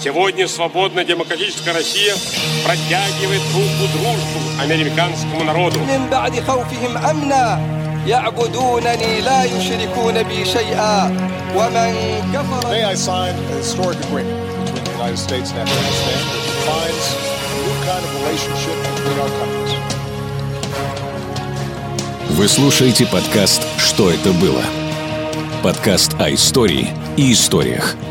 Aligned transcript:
Сегодня 0.00 0.46
свободная 0.46 1.04
демократическая 1.04 1.72
Россия 1.72 2.14
протягивает 2.64 3.42
руку 3.54 3.90
дружбу 3.92 4.60
американскому 4.60 5.44
народу. 5.44 5.78
يعبدونني 8.06 9.20
لا 9.20 9.44
يشركون 9.44 10.22
بي 10.22 10.44
شيئا 10.44 11.04
ومن 11.56 11.94
كفر 12.34 12.62
May 12.70 12.84
I 12.84 12.94
sign 12.94 13.34
a 13.50 13.56
historic 13.58 13.98
agreement 14.06 14.38
between 14.64 14.84
the 14.84 14.92
United 14.92 15.18
States 15.18 15.50
and 15.50 15.58
Afghanistan 15.66 16.18
that 16.30 16.42
defines 16.52 17.06
a 17.50 17.58
new 17.66 17.76
kind 17.88 18.02
of 18.06 18.10
relationship 18.20 18.76
between 18.94 19.18
our 19.22 19.32
countries. 19.40 19.72
Вы 22.30 22.48
слушаете 22.48 23.06
подкаст 23.06 23.62
«Что 23.78 24.10
это 24.10 24.32
было?» 24.32 24.62
Подкаст 25.62 26.14
о 26.20 26.32
истории 26.32 26.88
и 27.16 27.32
историях – 27.32 28.09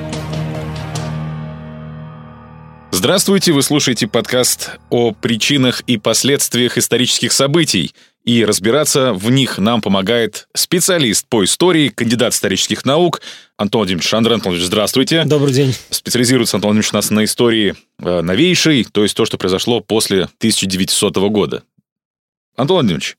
Здравствуйте, 3.00 3.52
вы 3.52 3.62
слушаете 3.62 4.06
подкаст 4.06 4.72
о 4.90 5.12
причинах 5.12 5.80
и 5.86 5.96
последствиях 5.96 6.77
исторических 6.77 7.32
событий. 7.32 7.95
И 8.24 8.45
разбираться 8.45 9.14
в 9.14 9.30
них 9.30 9.56
нам 9.56 9.80
помогает 9.80 10.48
специалист 10.54 11.26
по 11.26 11.42
истории, 11.42 11.88
кандидат 11.88 12.34
исторических 12.34 12.84
наук 12.84 13.23
Антон 13.56 13.78
Владимирович 13.78 14.06
Шандр. 14.06 14.34
Антон 14.34 14.54
здравствуйте. 14.59 15.24
Добрый 15.24 15.54
день. 15.54 15.74
Специализируется 15.88 16.59
Антон 16.59 16.73
Владимирович 16.73 16.92
у 16.92 16.96
нас 16.96 17.09
на 17.09 17.24
истории 17.24 17.74
э, 18.00 18.20
новейшей, 18.20 18.84
то 18.84 19.02
есть 19.02 19.16
то, 19.16 19.24
что 19.24 19.38
произошло 19.38 19.80
после 19.80 20.24
1900 20.24 21.16
года. 21.30 21.62
Антон 22.54 22.74
Владимирович, 22.74 23.16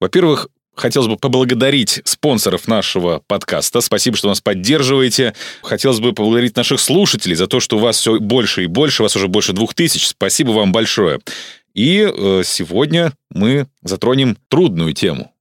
во-первых, 0.00 0.48
Хотелось 0.80 1.08
бы 1.08 1.18
поблагодарить 1.18 2.00
спонсоров 2.04 2.66
нашего 2.66 3.22
подкаста. 3.26 3.82
Спасибо, 3.82 4.16
что 4.16 4.28
нас 4.28 4.40
поддерживаете. 4.40 5.34
Хотелось 5.62 6.00
бы 6.00 6.14
поблагодарить 6.14 6.56
наших 6.56 6.80
слушателей 6.80 7.36
за 7.36 7.46
то, 7.46 7.60
что 7.60 7.76
у 7.76 7.80
вас 7.80 7.98
все 7.98 8.18
больше 8.18 8.64
и 8.64 8.66
больше. 8.66 9.02
У 9.02 9.04
вас 9.04 9.14
уже 9.14 9.28
больше 9.28 9.52
двух 9.52 9.74
тысяч. 9.74 10.08
Спасибо 10.08 10.52
вам 10.52 10.72
большое. 10.72 11.20
И 11.74 12.10
э, 12.10 12.42
сегодня 12.46 13.12
мы 13.30 13.66
затронем 13.82 14.38
трудную 14.48 14.94
тему. 14.94 15.34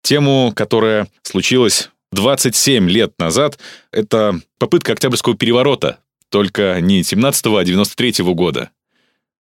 Тему, 0.00 0.54
которая 0.56 1.08
случилась 1.22 1.90
27 2.12 2.88
лет 2.88 3.12
назад. 3.18 3.58
Это 3.92 4.40
попытка 4.58 4.92
Октябрьского 4.92 5.36
переворота. 5.36 5.98
Только 6.30 6.80
не 6.80 7.02
17-го, 7.02 7.58
а 7.58 7.62
93-го 7.62 8.34
года. 8.34 8.70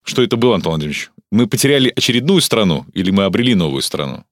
Что 0.03 0.23
это 0.23 0.37
было, 0.37 0.55
Антон 0.55 0.71
Владимирович? 0.71 1.11
Мы 1.31 1.47
потеряли 1.47 1.93
очередную 1.95 2.41
страну 2.41 2.87
или 2.95 3.11
мы 3.11 3.25
обрели 3.25 3.55
новую 3.55 3.83
страну? 3.83 4.25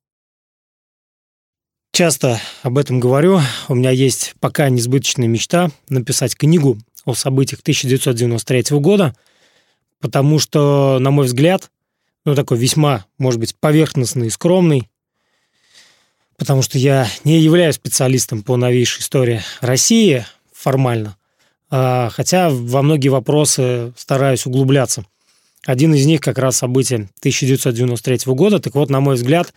Часто 1.93 2.41
об 2.63 2.79
этом 2.79 3.01
говорю. 3.01 3.41
У 3.69 3.75
меня 3.75 3.91
есть 3.91 4.35
пока 4.41 4.69
несбыточная 4.69 5.27
мечта 5.27 5.71
написать 5.89 6.37
книгу 6.37 6.79
о 7.05 7.15
событиях 7.15 7.61
1993 7.61 8.79
года, 8.79 9.15
потому 10.01 10.39
что, 10.39 10.99
на 11.01 11.11
мой 11.11 11.27
взгляд, 11.27 11.71
ну, 12.25 12.35
такой 12.35 12.59
весьма, 12.59 13.07
может 13.19 13.41
быть, 13.41 13.57
поверхностный 13.57 14.29
и 14.29 14.31
скромный, 14.31 14.89
потому 16.37 16.63
что 16.63 16.79
я 16.79 17.09
не 17.25 17.41
являюсь 17.41 17.75
специалистом 17.75 18.43
по 18.43 18.57
новейшей 18.57 19.01
истории 19.03 19.43
России 19.61 20.25
формально, 20.53 21.17
а, 21.71 22.11
хотя 22.11 22.51
во 22.51 22.83
многие 22.83 23.09
вопросы 23.09 23.93
стараюсь 23.97 24.47
углубляться. 24.47 25.05
Один 25.67 25.95
из 25.95 26.07
них 26.07 26.21
как 26.21 26.39
раз 26.39 26.57
события 26.57 27.09
1993 27.21 28.33
года. 28.35 28.61
Так 28.61 28.75
вот, 28.75 28.91
на 28.91 29.01
мой 29.01 29.17
взгляд, 29.17 29.53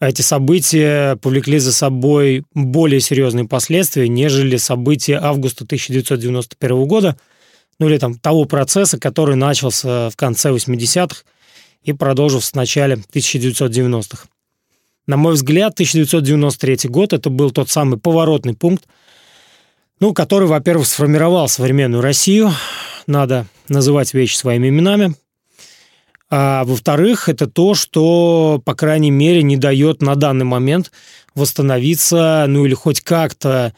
эти 0.00 0.22
события 0.22 1.16
повлекли 1.16 1.58
за 1.58 1.72
собой 1.72 2.44
более 2.52 3.00
серьезные 3.00 3.48
последствия, 3.48 4.08
нежели 4.08 4.56
события 4.56 5.18
августа 5.18 5.64
1991 5.64 6.84
года, 6.86 7.16
ну 7.78 7.88
или 7.88 7.98
там 7.98 8.18
того 8.18 8.44
процесса, 8.44 8.98
который 8.98 9.36
начался 9.36 10.10
в 10.10 10.16
конце 10.16 10.50
80-х 10.50 11.22
и 11.82 11.92
продолжился 11.92 12.50
в 12.50 12.54
начале 12.54 12.96
1990-х. 13.12 14.26
На 15.06 15.16
мой 15.16 15.34
взгляд, 15.34 15.74
1993 15.74 16.90
год 16.90 17.12
это 17.12 17.30
был 17.30 17.50
тот 17.50 17.70
самый 17.70 17.98
поворотный 17.98 18.54
пункт, 18.54 18.86
ну, 20.00 20.12
который, 20.12 20.48
во-первых, 20.48 20.86
сформировал 20.86 21.48
современную 21.48 22.02
Россию, 22.02 22.52
надо 23.06 23.46
называть 23.68 24.12
вещи 24.12 24.36
своими 24.36 24.68
именами, 24.68 25.14
а 26.28 26.64
во-вторых, 26.64 27.28
это 27.28 27.46
то, 27.46 27.74
что, 27.74 28.60
по 28.64 28.74
крайней 28.74 29.10
мере, 29.10 29.42
не 29.42 29.56
дает 29.56 30.02
на 30.02 30.16
данный 30.16 30.44
момент 30.44 30.90
восстановиться, 31.34 32.46
ну 32.48 32.64
или 32.66 32.74
хоть 32.74 33.00
как-то 33.00 33.74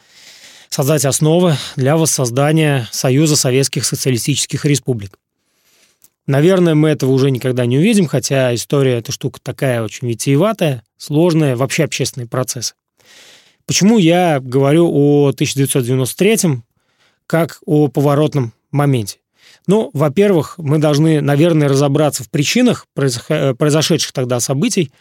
создать 0.69 1.05
основы 1.05 1.55
для 1.75 1.97
воссоздания 1.97 2.87
Союза 2.91 3.35
Советских 3.35 3.85
Социалистических 3.85 4.65
Республик. 4.65 5.19
Наверное, 6.25 6.75
мы 6.75 6.89
этого 6.89 7.11
уже 7.11 7.31
никогда 7.31 7.65
не 7.65 7.77
увидим, 7.77 8.07
хотя 8.07 8.53
история 8.53 8.99
эта 8.99 9.11
штука 9.11 9.39
такая 9.41 9.83
очень 9.83 10.07
витиеватая, 10.07 10.83
сложная, 10.95 11.55
вообще 11.55 11.85
общественные 11.85 12.27
процессы. 12.27 12.75
Почему 13.65 13.97
я 13.97 14.39
говорю 14.39 14.89
о 14.91 15.29
1993 15.29 16.61
как 17.25 17.59
о 17.65 17.87
поворотном 17.87 18.53
моменте? 18.71 19.17
Ну, 19.69 19.91
во-первых, 19.93 20.55
мы 20.57 20.79
должны, 20.79 21.21
наверное, 21.21 21.69
разобраться 21.69 22.23
в 22.23 22.31
причинах 22.31 22.87
э, 22.95 23.53
произошедших 23.53 24.11
тогда 24.13 24.39
событий. 24.39 24.91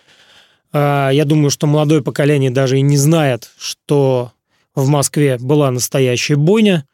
А, 0.74 1.08
я 1.08 1.24
думаю, 1.24 1.48
что 1.48 1.66
молодое 1.66 2.02
поколение 2.02 2.50
даже 2.50 2.76
и 2.76 2.82
не 2.82 2.98
знает, 2.98 3.50
что 3.56 4.30
в 4.74 4.86
Москве 4.88 5.38
была 5.38 5.70
настоящая 5.70 6.36
бойня, 6.36 6.86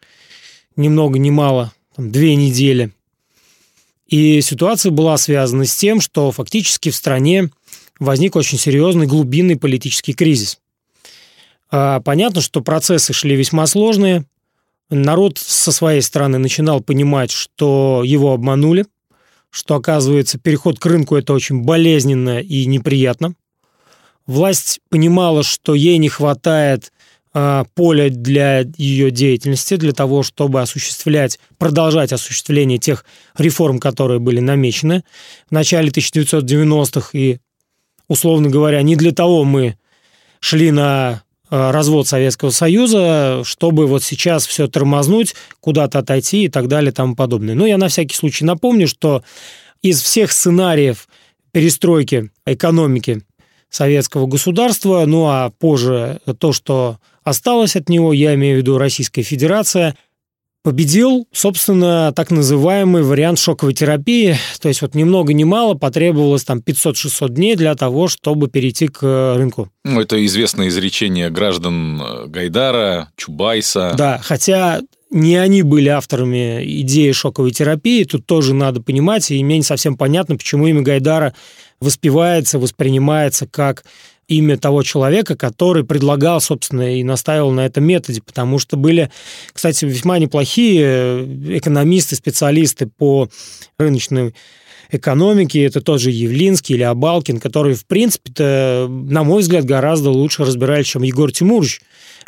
ни 0.77 0.89
много 0.89 1.19
ни 1.19 1.31
мало, 1.31 1.73
там, 1.97 2.13
две 2.13 2.37
недели. 2.37 2.93
И 4.07 4.41
ситуация 4.41 4.93
была 4.93 5.17
связана 5.17 5.65
с 5.65 5.75
тем, 5.75 6.01
что 6.01 6.31
фактически 6.31 6.91
в 6.91 6.95
стране 6.95 7.51
возник 7.99 8.37
очень 8.37 8.57
серьезный 8.57 9.09
глубинный 9.09 9.57
политический 9.57 10.13
кризис. 10.13 10.61
А, 11.73 11.99
понятно, 11.99 12.41
что 12.41 12.61
процессы 12.61 13.13
шли 13.13 13.35
весьма 13.35 13.67
сложные, 13.67 14.27
народ 14.91 15.39
со 15.39 15.73
своей 15.73 16.03
стороны 16.03 16.39
начинал 16.39 16.81
понимать, 16.81 17.31
что 17.31 18.03
его 18.05 18.33
обманули, 18.33 18.87
что, 19.51 19.77
оказывается, 19.77 20.39
переход 20.39 20.79
к 20.79 20.87
рынку– 20.87 21.17
это 21.17 21.33
очень 21.33 21.63
болезненно 21.63 22.41
и 22.41 22.67
неприятно. 22.67 23.35
Власть 24.27 24.81
понимала, 24.89 25.43
что 25.43 25.75
ей 25.75 25.99
не 25.99 26.09
хватает 26.09 26.93
э, 27.35 27.65
поля 27.75 28.11
для 28.11 28.65
ее 28.77 29.11
деятельности, 29.11 29.77
для 29.77 29.93
того, 29.93 30.23
чтобы 30.23 30.63
осуществлять, 30.63 31.39
продолжать 31.59 32.13
осуществление 32.13 32.79
тех 32.79 33.05
реформ, 33.37 33.79
которые 33.79 34.19
были 34.19 34.41
намечены 34.41 35.05
в 35.49 35.53
начале 35.53 35.91
1990-х. 35.91 37.11
И, 37.13 37.39
условно 38.09 38.49
говоря, 38.49 38.81
не 38.83 38.97
для 38.97 39.13
того 39.13 39.45
мы 39.45 39.77
шли 40.41 40.71
на 40.71 41.24
развод 41.55 42.09
Советского 42.09 42.51
Союза, 42.51 43.43
чтобы 43.45 43.87
вот 43.87 44.03
сейчас 44.03 44.47
все 44.47 44.67
тормознуть, 44.67 45.35
куда-то 45.61 46.01
отойти 46.01 46.45
и 46.45 46.49
так 46.49 46.69
далее 46.69 46.91
и 46.91 46.95
тому 46.95 47.15
подобное. 47.15 47.55
Но 47.55 47.67
я 47.67 47.79
на 47.79 47.89
всякий 47.89 48.17
случай 48.17 48.45
напомню, 48.45 48.89
что 48.89 49.23
из 49.83 50.03
всех 50.03 50.33
сценариев 50.33 51.09
перестройки 51.53 52.31
экономики 52.47 53.23
советского 53.71 54.27
государства, 54.27 55.05
ну 55.07 55.27
а 55.27 55.51
позже 55.51 56.21
то, 56.39 56.53
что 56.53 56.99
осталось 57.23 57.77
от 57.77 57.89
него, 57.89 58.13
я 58.13 58.35
имею 58.35 58.57
в 58.57 58.59
виду 58.59 58.79
Российская 58.79 59.23
Федерация, 59.23 59.97
победил, 60.65 61.29
собственно, 61.31 62.13
так 62.17 62.31
называемый 62.31 63.03
вариант 63.03 63.39
шоковой 63.39 63.75
терапии. 63.75 64.37
То 64.61 64.69
есть 64.69 64.81
вот 64.81 64.95
ни 64.95 65.05
много 65.05 65.35
ни 65.35 65.45
мало 65.45 65.75
потребовалось 65.75 66.43
там 66.43 66.59
500-600 66.59 67.29
дней 67.29 67.55
для 67.55 67.75
того, 67.75 68.09
чтобы 68.09 68.49
перейти 68.49 68.89
к 68.89 69.01
э, 69.03 69.37
рынку. 69.37 69.69
Ну, 69.85 70.01
это 70.01 70.25
известное 70.25 70.69
изречение 70.69 71.29
граждан 71.29 72.01
э, 72.01 72.27
Гайдара, 72.29 73.11
Чубайса. 73.15 73.93
Да, 73.97 74.19
хотя 74.23 74.81
не 75.11 75.37
они 75.37 75.63
были 75.63 75.89
авторами 75.89 76.65
идеи 76.81 77.13
шоковой 77.13 77.51
терапии, 77.51 78.05
тут 78.05 78.25
тоже 78.25 78.55
надо 78.55 78.81
понимать, 78.81 79.31
и 79.31 79.45
мне 79.45 79.59
не 79.59 79.63
совсем 79.63 79.99
понятно, 79.99 80.37
почему 80.37 80.67
имя 80.67 80.81
Гайдара 80.81 81.35
воспевается, 81.79 82.59
воспринимается 82.59 83.47
как 83.47 83.85
имя 84.29 84.57
того 84.57 84.83
человека, 84.83 85.37
который 85.37 85.85
предлагал, 85.85 86.41
собственно, 86.41 86.97
и 86.99 87.05
настаивал 87.05 87.51
на 87.51 87.67
этом 87.67 87.85
методе, 87.85 88.23
потому 88.23 88.59
что 88.59 88.77
были, 88.77 89.11
кстати, 89.53 89.85
весьма 89.85 90.19
неплохие 90.19 90.85
э, 90.85 91.59
экономисты, 91.59 92.17
специалисты 92.17 92.87
по 92.87 93.29
рыночной 93.79 94.35
экономике, 94.91 95.65
это 95.65 95.81
тот 95.81 96.01
же 96.01 96.11
Явлинский 96.11 96.75
или 96.75 96.83
Абалкин, 96.83 97.41
которые, 97.41 97.75
в 97.75 97.87
принципе-то, 97.87 98.87
на 98.89 99.25
мой 99.25 99.43
взгляд, 99.43 99.65
гораздо 99.65 100.11
лучше 100.11 100.45
разбирались, 100.45 100.87
чем 100.87 101.03
Егор 101.03 101.33
Тимурович 101.33 101.81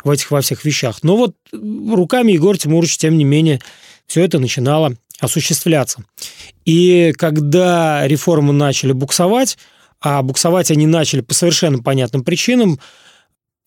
в 0.03 0.09
этих 0.09 0.31
во 0.31 0.41
всех 0.41 0.65
вещах. 0.65 0.99
Но 1.03 1.15
вот 1.15 1.35
руками 1.51 2.31
Егор 2.31 2.57
Тимурович, 2.57 2.97
тем 2.97 3.17
не 3.17 3.23
менее, 3.23 3.61
все 4.05 4.23
это 4.23 4.39
начинало 4.39 4.95
осуществляться. 5.19 6.03
И 6.65 7.13
когда 7.17 8.07
реформы 8.07 8.53
начали 8.53 8.91
буксовать, 8.91 9.57
а 9.99 10.21
буксовать 10.21 10.71
они 10.71 10.87
начали 10.87 11.21
по 11.21 11.33
совершенно 11.33 11.79
понятным 11.81 12.23
причинам, 12.23 12.79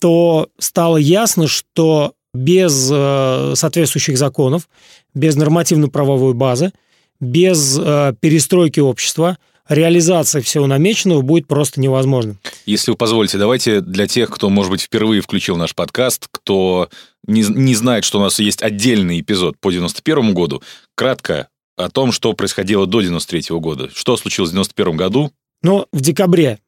то 0.01 0.49
стало 0.59 0.97
ясно, 0.97 1.47
что 1.47 2.15
без 2.33 2.89
э, 2.93 3.53
соответствующих 3.57 4.17
законов, 4.17 4.69
без 5.15 5.37
нормативно-правовой 5.37 6.35
базы, 6.35 6.73
без 7.19 7.79
э, 7.79 8.15
перестройки 8.21 8.81
общества, 8.81 9.37
реализация 9.69 10.43
всего 10.43 10.67
намеченного 10.67 11.23
будет 11.23 11.47
просто 11.47 11.81
невозможна. 11.81 12.37
Если 12.67 12.91
вы 12.91 12.97
позволите, 12.97 13.39
давайте 13.39 13.81
для 13.81 14.07
тех, 14.07 14.31
кто, 14.31 14.49
может 14.49 14.71
быть, 14.71 14.83
впервые 14.83 15.21
включил 15.21 15.57
наш 15.57 15.75
подкаст, 15.75 16.29
кто 16.31 16.89
не, 17.27 17.43
не 17.43 17.75
знает, 17.75 18.05
что 18.05 18.19
у 18.19 18.23
нас 18.23 18.39
есть 18.39 18.63
отдельный 18.63 19.21
эпизод 19.21 19.59
по 19.61 19.71
91 19.71 20.35
году, 20.35 20.63
кратко 20.95 21.49
о 21.77 21.89
том, 21.89 22.13
что 22.13 22.33
происходило 22.33 22.87
до 22.87 23.01
93 23.01 23.57
года. 23.59 23.91
Что 23.95 24.17
случилось 24.17 24.51
в 24.51 24.55
91 24.55 24.97
году? 24.97 25.33
Ну, 25.63 25.87
в 25.93 26.01
декабре 26.01 26.59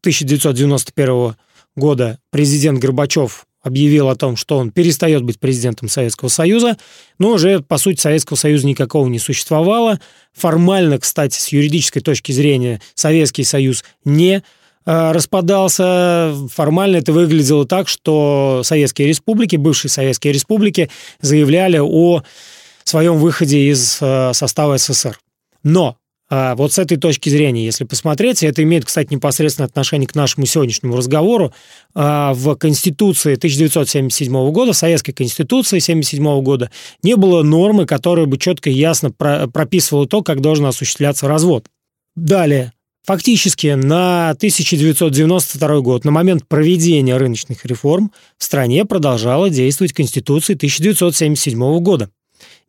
1991 0.00 1.36
года 1.76 2.18
президент 2.30 2.78
Горбачев 2.78 3.46
объявил 3.62 4.10
о 4.10 4.16
том, 4.16 4.36
что 4.36 4.58
он 4.58 4.70
перестает 4.70 5.22
быть 5.22 5.40
президентом 5.40 5.88
Советского 5.88 6.28
Союза, 6.28 6.76
но 7.18 7.30
уже, 7.30 7.60
по 7.60 7.78
сути, 7.78 8.00
Советского 8.00 8.36
Союза 8.36 8.66
никакого 8.66 9.08
не 9.08 9.18
существовало. 9.18 9.98
Формально, 10.32 10.98
кстати, 10.98 11.36
с 11.36 11.48
юридической 11.48 12.00
точки 12.00 12.32
зрения, 12.32 12.80
Советский 12.94 13.44
Союз 13.44 13.82
не 14.04 14.42
э, 14.84 15.12
распадался. 15.12 16.34
Формально 16.52 16.96
это 16.96 17.12
выглядело 17.12 17.66
так, 17.66 17.88
что 17.88 18.60
советские 18.64 19.08
республики, 19.08 19.56
бывшие 19.56 19.90
советские 19.90 20.34
республики, 20.34 20.90
заявляли 21.20 21.78
о 21.78 22.22
своем 22.84 23.16
выходе 23.16 23.70
из 23.70 23.98
э, 24.00 24.32
состава 24.34 24.76
СССР. 24.76 25.18
Но 25.62 25.96
вот 26.56 26.72
с 26.72 26.78
этой 26.78 26.96
точки 26.96 27.28
зрения, 27.28 27.64
если 27.64 27.84
посмотреть, 27.84 28.42
это 28.42 28.62
имеет, 28.62 28.84
кстати, 28.84 29.12
непосредственное 29.12 29.68
отношение 29.68 30.08
к 30.08 30.14
нашему 30.14 30.46
сегодняшнему 30.46 30.96
разговору, 30.96 31.52
а, 31.94 32.32
в 32.34 32.54
Конституции 32.56 33.36
1977 33.36 34.50
года, 34.50 34.72
в 34.72 34.76
Советской 34.76 35.12
Конституции 35.12 35.78
1977 35.78 36.42
года 36.42 36.70
не 37.02 37.16
было 37.16 37.42
нормы, 37.42 37.86
которая 37.86 38.26
бы 38.26 38.38
четко 38.38 38.70
и 38.70 38.74
ясно 38.74 39.10
прописывала 39.10 40.06
то, 40.06 40.22
как 40.22 40.40
должен 40.40 40.66
осуществляться 40.66 41.28
развод. 41.28 41.66
Далее, 42.16 42.72
Фактически 43.06 43.66
на 43.66 44.30
1992 44.30 45.80
год, 45.80 46.06
на 46.06 46.10
момент 46.10 46.48
проведения 46.48 47.18
рыночных 47.18 47.66
реформ, 47.66 48.10
в 48.38 48.44
стране 48.44 48.86
продолжала 48.86 49.50
действовать 49.50 49.92
Конституция 49.92 50.56
1977 50.56 51.80
года 51.80 52.08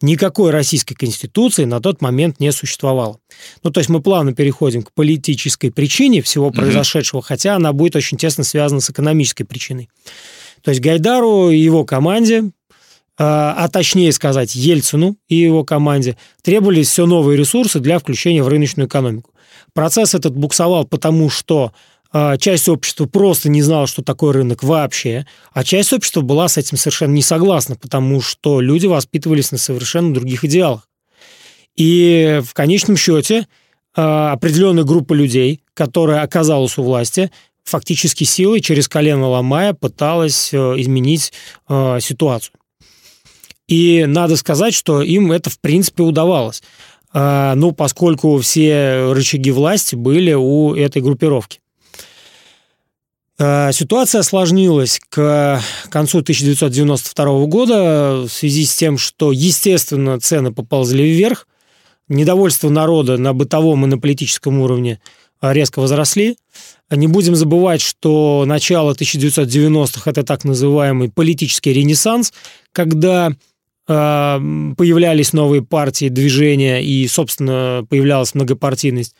никакой 0.01 0.51
российской 0.51 0.95
конституции 0.95 1.65
на 1.65 1.79
тот 1.79 2.01
момент 2.01 2.39
не 2.39 2.51
существовало. 2.51 3.19
Ну, 3.63 3.71
то 3.71 3.79
есть 3.79 3.89
мы 3.89 4.01
плавно 4.01 4.33
переходим 4.33 4.83
к 4.83 4.91
политической 4.91 5.71
причине 5.71 6.21
всего 6.21 6.51
произошедшего, 6.51 7.19
угу. 7.19 7.27
хотя 7.27 7.55
она 7.55 7.73
будет 7.73 7.95
очень 7.95 8.17
тесно 8.17 8.43
связана 8.43 8.81
с 8.81 8.89
экономической 8.89 9.43
причиной. 9.43 9.89
То 10.61 10.71
есть 10.71 10.81
Гайдару 10.81 11.49
и 11.49 11.57
его 11.57 11.85
команде, 11.85 12.51
а, 13.17 13.53
а 13.57 13.69
точнее 13.69 14.11
сказать 14.11 14.55
Ельцину 14.55 15.15
и 15.29 15.35
его 15.35 15.63
команде, 15.63 16.17
требовались 16.41 16.89
все 16.89 17.05
новые 17.05 17.37
ресурсы 17.37 17.79
для 17.79 17.99
включения 17.99 18.43
в 18.43 18.47
рыночную 18.47 18.87
экономику. 18.87 19.31
Процесс 19.73 20.15
этот 20.15 20.35
буксовал 20.35 20.85
потому, 20.85 21.29
что 21.29 21.71
часть 22.39 22.69
общества 22.69 23.05
просто 23.05 23.49
не 23.49 23.61
знала, 23.61 23.87
что 23.87 24.01
такое 24.01 24.33
рынок 24.33 24.63
вообще, 24.63 25.25
а 25.51 25.63
часть 25.63 25.91
общества 25.91 26.21
была 26.21 26.47
с 26.47 26.57
этим 26.57 26.77
совершенно 26.77 27.13
не 27.13 27.21
согласна, 27.21 27.75
потому 27.75 28.21
что 28.21 28.61
люди 28.61 28.85
воспитывались 28.87 29.51
на 29.51 29.57
совершенно 29.57 30.13
других 30.13 30.45
идеалах. 30.45 30.87
И 31.75 32.41
в 32.43 32.53
конечном 32.53 32.95
счете 32.97 33.47
а, 33.95 34.33
определенная 34.33 34.83
группа 34.83 35.13
людей, 35.13 35.61
которая 35.73 36.21
оказалась 36.21 36.77
у 36.77 36.83
власти, 36.83 37.31
фактически 37.63 38.23
силой 38.23 38.61
через 38.61 38.87
колено 38.87 39.27
ломая 39.27 39.73
пыталась 39.73 40.53
э, 40.53 40.57
изменить 40.57 41.33
э, 41.67 41.97
ситуацию. 41.99 42.53
И 43.67 44.05
надо 44.07 44.37
сказать, 44.37 44.75
что 44.75 45.01
им 45.01 45.31
это 45.31 45.49
в 45.49 45.59
принципе 45.59 46.03
удавалось. 46.03 46.61
А, 47.11 47.55
ну, 47.55 47.71
поскольку 47.71 48.37
все 48.37 49.11
рычаги 49.11 49.51
власти 49.51 49.95
были 49.95 50.33
у 50.33 50.75
этой 50.75 51.01
группировки. 51.01 51.59
Э, 53.37 53.71
ситуация 53.73 54.19
осложнилась 54.19 55.01
к 55.09 55.61
концу 55.89 56.19
1992 56.19 57.45
года 57.47 58.23
в 58.27 58.29
связи 58.29 58.65
с 58.65 58.75
тем, 58.75 58.97
что, 58.97 59.31
естественно, 59.31 60.19
цены 60.19 60.53
поползли 60.53 61.03
вверх, 61.03 61.47
недовольство 62.07 62.69
народа 62.69 63.17
на 63.17 63.33
бытовом 63.33 63.85
и 63.85 63.87
на 63.87 63.97
политическом 63.97 64.59
уровне 64.59 65.01
э, 65.41 65.53
резко 65.53 65.79
возросли. 65.79 66.37
Не 66.89 67.07
будем 67.07 67.35
забывать, 67.35 67.81
что 67.81 68.43
начало 68.45 68.93
1990-х– 68.93 70.01
это 70.09 70.23
так 70.23 70.45
называемый 70.45 71.09
политический 71.09 71.73
ренессанс, 71.73 72.31
когда 72.71 73.29
э, 73.29 73.33
появлялись 73.87 75.33
новые 75.33 75.61
партии, 75.61 76.07
движения 76.07 76.81
и, 76.83 77.05
собственно, 77.07 77.85
появлялась 77.89 78.33
многопартийность 78.33 79.15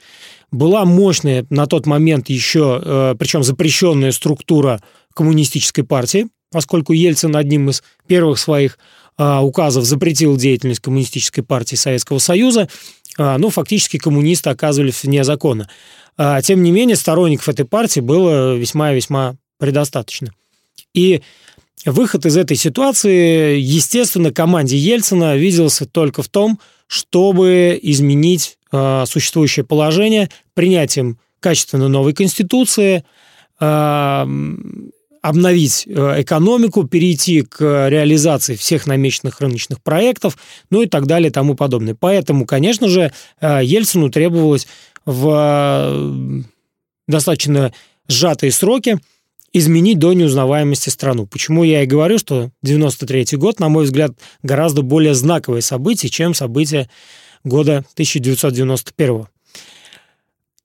была 0.51 0.85
мощная 0.85 1.45
на 1.49 1.67
тот 1.67 1.85
момент 1.85 2.29
еще, 2.29 2.81
э, 2.83 3.15
причем 3.17 3.43
запрещенная 3.43 4.11
структура 4.11 4.81
коммунистической 5.13 5.83
партии, 5.83 6.27
поскольку 6.51 6.93
Ельцин 6.93 7.35
одним 7.35 7.69
из 7.69 7.83
первых 8.07 8.39
своих 8.39 8.77
э, 9.17 9.39
указов 9.39 9.85
запретил 9.85 10.37
деятельность 10.37 10.81
коммунистической 10.81 11.43
партии 11.43 11.75
Советского 11.75 12.19
Союза, 12.19 12.69
э, 13.17 13.37
ну, 13.37 13.49
фактически 13.49 13.97
коммунисты 13.97 14.49
оказывались 14.49 15.03
вне 15.03 15.23
закона. 15.23 15.69
Тем 16.43 16.63
не 16.63 16.71
менее, 16.71 16.95
сторонников 16.95 17.49
этой 17.49 17.65
партии 17.65 17.99
было 17.99 18.55
весьма 18.55 18.93
и 18.93 18.95
весьма 18.95 19.35
предостаточно. 19.59 20.31
И 20.93 21.21
выход 21.85 22.25
из 22.25 22.37
этой 22.37 22.55
ситуации, 22.55 23.59
естественно, 23.59 24.31
команде 24.31 24.77
Ельцина 24.77 25.35
виделся 25.35 25.85
только 25.85 26.23
в 26.23 26.29
том, 26.29 26.57
чтобы 26.87 27.77
изменить 27.81 28.57
существующее 29.07 29.65
положение 29.65 30.29
принятием 30.53 31.19
качественно 31.39 31.87
новой 31.87 32.13
конституции, 32.13 33.03
э, 33.59 34.25
обновить 35.25 35.87
э, 35.87 36.21
экономику, 36.21 36.83
перейти 36.83 37.41
к 37.41 37.89
реализации 37.89 38.55
всех 38.55 38.85
намеченных 38.85 39.41
рыночных 39.41 39.81
проектов, 39.81 40.37
ну 40.69 40.83
и 40.83 40.87
так 40.87 41.07
далее 41.07 41.29
и 41.29 41.33
тому 41.33 41.55
подобное. 41.55 41.95
Поэтому, 41.99 42.45
конечно 42.45 42.87
же, 42.87 43.11
э, 43.41 43.61
Ельцину 43.63 44.11
требовалось 44.11 44.67
в 45.05 45.29
э, 45.31 46.41
достаточно 47.07 47.73
сжатые 48.07 48.51
сроки 48.51 48.99
изменить 49.51 49.97
до 49.97 50.13
неузнаваемости 50.13 50.89
страну. 50.89 51.25
Почему 51.25 51.63
я 51.63 51.81
и 51.81 51.87
говорю, 51.87 52.19
что 52.19 52.51
93 52.61 53.37
год, 53.37 53.59
на 53.59 53.69
мой 53.69 53.85
взгляд, 53.85 54.11
гораздо 54.43 54.83
более 54.83 55.15
знаковое 55.15 55.61
событие, 55.61 56.09
чем 56.11 56.35
событие 56.35 56.87
года 57.45 57.85
1991. 57.93 59.27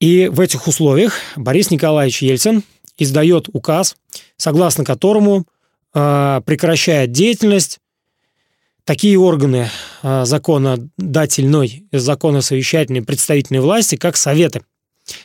И 0.00 0.28
в 0.28 0.40
этих 0.40 0.66
условиях 0.66 1.14
Борис 1.36 1.70
Николаевич 1.70 2.22
Ельцин 2.22 2.64
издает 2.98 3.48
указ, 3.52 3.96
согласно 4.36 4.84
которому 4.84 5.44
э, 5.94 6.40
прекращает 6.44 7.12
деятельность 7.12 7.78
такие 8.84 9.18
органы 9.18 9.70
э, 10.02 10.24
законодательной, 10.24 11.84
законосовещательной, 11.92 13.02
представительной 13.02 13.60
власти, 13.60 13.96
как 13.96 14.16
Советы. 14.16 14.62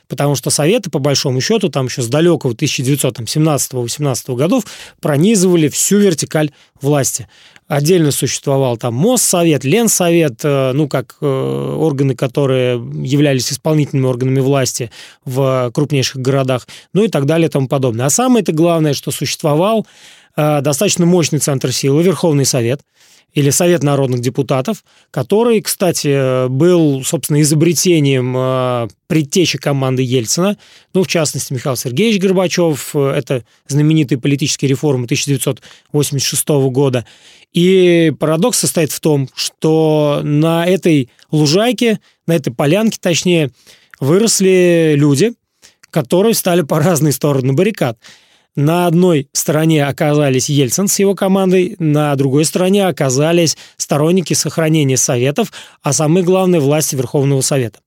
Потому 0.07 0.35
что 0.35 0.49
Советы, 0.49 0.89
по 0.89 0.99
большому 0.99 1.41
счету, 1.41 1.69
там 1.69 1.85
еще 1.85 2.01
с 2.01 2.07
далекого 2.07 2.53
1917-18 2.53 4.35
годов 4.35 4.65
пронизывали 4.99 5.69
всю 5.69 5.97
вертикаль 5.99 6.51
власти. 6.81 7.27
Отдельно 7.67 8.11
существовал 8.11 8.77
там 8.77 8.93
Моссовет, 8.93 9.63
Ленсовет, 9.63 10.41
э, 10.43 10.71
ну, 10.73 10.87
как 10.87 11.17
э, 11.19 11.25
органы, 11.25 12.15
которые 12.15 12.75
являлись 13.03 13.51
исполнительными 13.51 14.05
органами 14.05 14.39
власти 14.39 14.91
в 15.25 15.71
крупнейших 15.73 16.21
городах, 16.21 16.67
ну 16.93 17.03
и 17.03 17.07
так 17.07 17.25
далее 17.25 17.47
и 17.47 17.51
тому 17.51 17.67
подобное. 17.67 18.05
А 18.05 18.11
самое-то 18.11 18.51
главное, 18.51 18.93
что 18.93 19.09
существовал 19.09 19.87
э, 20.35 20.61
достаточно 20.61 21.07
мощный 21.07 21.39
центр 21.39 21.71
силы, 21.71 22.03
Верховный 22.03 22.45
Совет– 22.45 22.81
или 23.35 23.49
Совет 23.49 23.83
народных 23.83 24.21
депутатов, 24.21 24.83
который, 25.11 25.61
кстати, 25.61 26.47
был, 26.47 27.03
собственно, 27.03 27.41
изобретением 27.41 28.33
э, 28.35 28.87
предтечи 29.07 29.57
команды 29.57 30.03
Ельцина, 30.03 30.57
ну, 30.93 31.03
в 31.03 31.07
частности, 31.07 31.51
Михаил 31.51 31.75
Сергеевич 31.75 32.21
Горбачев, 32.21 32.95
э, 32.95 33.09
это 33.09 33.43
знаменитые 33.67 34.19
политические 34.19 34.69
реформы 34.69 35.03
1986 35.03 36.47
года. 36.71 37.05
И 37.51 38.13
парадокс 38.17 38.57
состоит 38.57 38.91
в 38.91 39.01
том, 39.01 39.29
что 39.35 40.21
на 40.23 40.65
этой 40.65 41.09
лужайке, 41.29 41.99
на 42.27 42.35
этой 42.35 42.53
полянке, 42.53 42.97
точнее, 43.01 43.51
выросли 43.99 44.93
люди, 44.95 45.33
которые 45.91 46.35
стали 46.35 46.61
по 46.61 46.79
разные 46.79 47.11
стороны 47.11 47.51
баррикад. 47.51 47.97
На 48.55 48.87
одной 48.87 49.27
стороне 49.33 49.85
оказались 49.85 50.47
Ельцин 50.47 50.87
с 50.87 50.97
его 50.99 51.13
командой, 51.13 51.75
на 51.77 52.15
другой 52.15 52.45
стороне 52.45 52.87
оказались 52.87 53.57
сторонники 53.75 54.33
сохранения 54.33 54.95
Советов, 54.95 55.51
а 55.81 55.91
самое 55.91 56.23
главное– 56.25 56.59
власти 56.61 56.95
Верховного 56.95 57.41
Совета. 57.41 57.79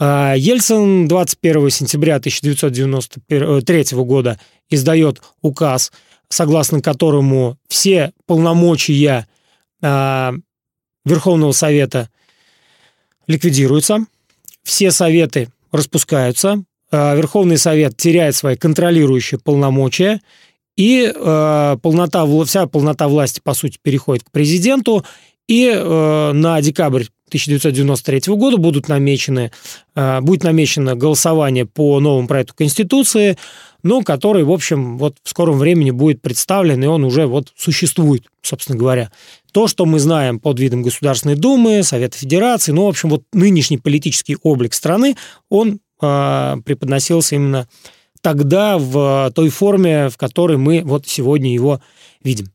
А, 0.00 0.34
Ельцин 0.36 1.06
21 1.06 1.70
сентября 1.70 2.16
1993 2.16 3.84
года 4.04 4.38
издает 4.68 5.22
указ, 5.42 5.92
согласно 6.28 6.82
которому 6.82 7.56
все 7.68 8.12
полномочия 8.26 9.26
э, 9.80 10.32
Верховного 11.04 11.52
Совета 11.52 12.10
ликвидируются, 13.26 14.06
все 14.62 14.90
советы 14.90 15.48
распускаются, 15.72 16.58
э, 16.58 16.62
Верховный 16.90 17.58
Совет 17.58 17.96
теряет 17.96 18.34
свои 18.34 18.56
контролирующие 18.56 19.38
полномочия, 19.38 20.20
и 20.78 21.12
э, 21.12 21.76
полнота, 21.82 22.24
вся 22.44 22.66
полнота 22.68 23.08
власти, 23.08 23.40
по 23.42 23.52
сути, 23.52 23.78
переходит 23.82 24.22
к 24.22 24.30
президенту, 24.30 25.04
и 25.48 25.72
э, 25.74 26.32
на 26.32 26.60
декабрь 26.62 27.04
1993 27.28 28.34
года 28.34 28.58
будут 28.58 28.86
намечены, 28.88 29.50
э, 29.96 30.20
будет 30.20 30.44
намечено 30.44 30.94
голосование 30.94 31.66
по 31.66 31.98
новому 31.98 32.28
проекту 32.28 32.54
Конституции, 32.54 33.36
но 33.82 34.02
который, 34.02 34.44
в 34.44 34.52
общем, 34.52 34.98
вот 34.98 35.16
в 35.22 35.28
скором 35.28 35.58
времени 35.58 35.90
будет 35.90 36.22
представлен, 36.22 36.82
и 36.84 36.86
он 36.86 37.02
уже 37.04 37.26
вот 37.26 37.52
существует, 37.56 38.24
собственно 38.42 38.78
говоря. 38.78 39.10
То, 39.52 39.66
что 39.66 39.84
мы 39.84 39.98
знаем 39.98 40.38
под 40.38 40.60
видом 40.60 40.82
Государственной 40.82 41.34
Думы, 41.36 41.82
Совета 41.82 42.16
Федерации, 42.16 42.70
ну, 42.70 42.84
в 42.84 42.88
общем, 42.88 43.10
вот 43.10 43.24
нынешний 43.32 43.78
политический 43.78 44.36
облик 44.42 44.74
страны, 44.74 45.16
он 45.48 45.74
э, 45.74 45.78
преподносился 45.98 47.34
именно 47.34 47.68
тогда 48.20 48.78
в 48.78 49.32
той 49.34 49.48
форме, 49.48 50.08
в 50.08 50.16
которой 50.16 50.56
мы 50.56 50.82
вот 50.84 51.06
сегодня 51.06 51.52
его 51.52 51.80
видим. 52.22 52.48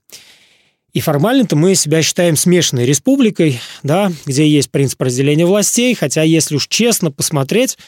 И 0.93 0.99
формально-то 0.99 1.55
мы 1.55 1.73
себя 1.73 2.03
считаем 2.03 2.35
смешанной 2.35 2.85
республикой, 2.85 3.59
да, 3.81 4.11
где 4.25 4.47
есть 4.47 4.69
принцип 4.69 5.01
разделения 5.01 5.45
властей, 5.45 5.95
хотя 5.95 6.21
если 6.21 6.55
уж 6.55 6.67
честно 6.67 7.11
посмотреть, 7.11 7.79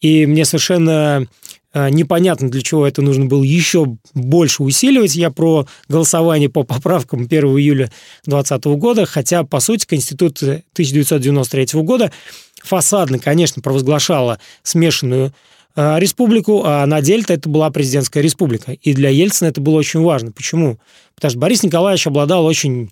и 0.00 0.24
мне 0.24 0.46
совершенно 0.46 1.26
э, 1.74 1.90
непонятно, 1.90 2.50
для 2.50 2.62
чего 2.62 2.86
это 2.86 3.02
нужно 3.02 3.26
было 3.26 3.42
еще 3.42 3.98
больше 4.14 4.62
усиливать. 4.62 5.16
Я 5.16 5.30
про 5.30 5.66
голосование 5.88 6.48
по 6.48 6.62
поправкам 6.62 7.24
1 7.24 7.44
июля 7.44 7.92
2020 8.24 8.64
года, 8.78 9.04
хотя, 9.04 9.44
по 9.44 9.60
сути, 9.60 9.84
Конституция 9.84 10.64
1993 10.72 11.82
года 11.82 12.10
фасадно, 12.66 13.18
конечно, 13.18 13.62
провозглашала 13.62 14.38
смешанную 14.62 15.32
Э, 15.78 15.98
республику, 15.98 16.62
а 16.64 16.86
на 16.86 17.02
Дельта 17.02 17.34
это 17.34 17.50
была 17.50 17.70
президентская 17.70 18.22
республика. 18.22 18.72
И 18.72 18.94
для 18.94 19.10
Ельцина 19.10 19.48
это 19.48 19.60
было 19.60 19.76
очень 19.76 20.00
важно. 20.00 20.32
Почему? 20.32 20.78
Потому 21.14 21.30
что 21.30 21.38
Борис 21.38 21.62
Николаевич 21.62 22.06
обладал 22.06 22.46
очень 22.46 22.90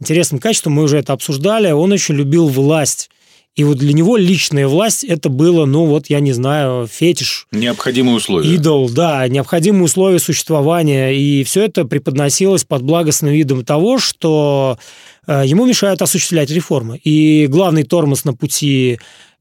интересным 0.00 0.38
качеством, 0.38 0.74
мы 0.74 0.82
уже 0.82 0.98
это 0.98 1.14
обсуждали, 1.14 1.70
он 1.70 1.92
очень 1.92 2.14
любил 2.14 2.48
власть. 2.48 3.08
И 3.56 3.64
вот 3.64 3.78
для 3.78 3.94
него 3.94 4.18
личная 4.18 4.68
власть 4.68 5.02
это 5.02 5.30
было, 5.30 5.64
ну 5.64 5.86
вот, 5.86 6.10
я 6.10 6.20
не 6.20 6.32
знаю, 6.32 6.86
фетиш. 6.86 7.46
Необходимые 7.52 8.16
условия. 8.16 8.54
Идол, 8.54 8.90
да, 8.90 9.26
необходимые 9.28 9.84
условия 9.84 10.18
существования. 10.18 11.12
И 11.12 11.42
все 11.42 11.64
это 11.64 11.86
преподносилось 11.86 12.64
под 12.64 12.82
благостным 12.82 13.32
видом 13.32 13.64
того, 13.64 13.98
что 13.98 14.78
э, 15.26 15.44
ему 15.46 15.64
мешают 15.64 16.02
осуществлять 16.02 16.50
реформы. 16.50 17.00
И 17.02 17.46
главный 17.46 17.84
тормоз 17.84 18.26
на 18.26 18.34
пути 18.34 18.98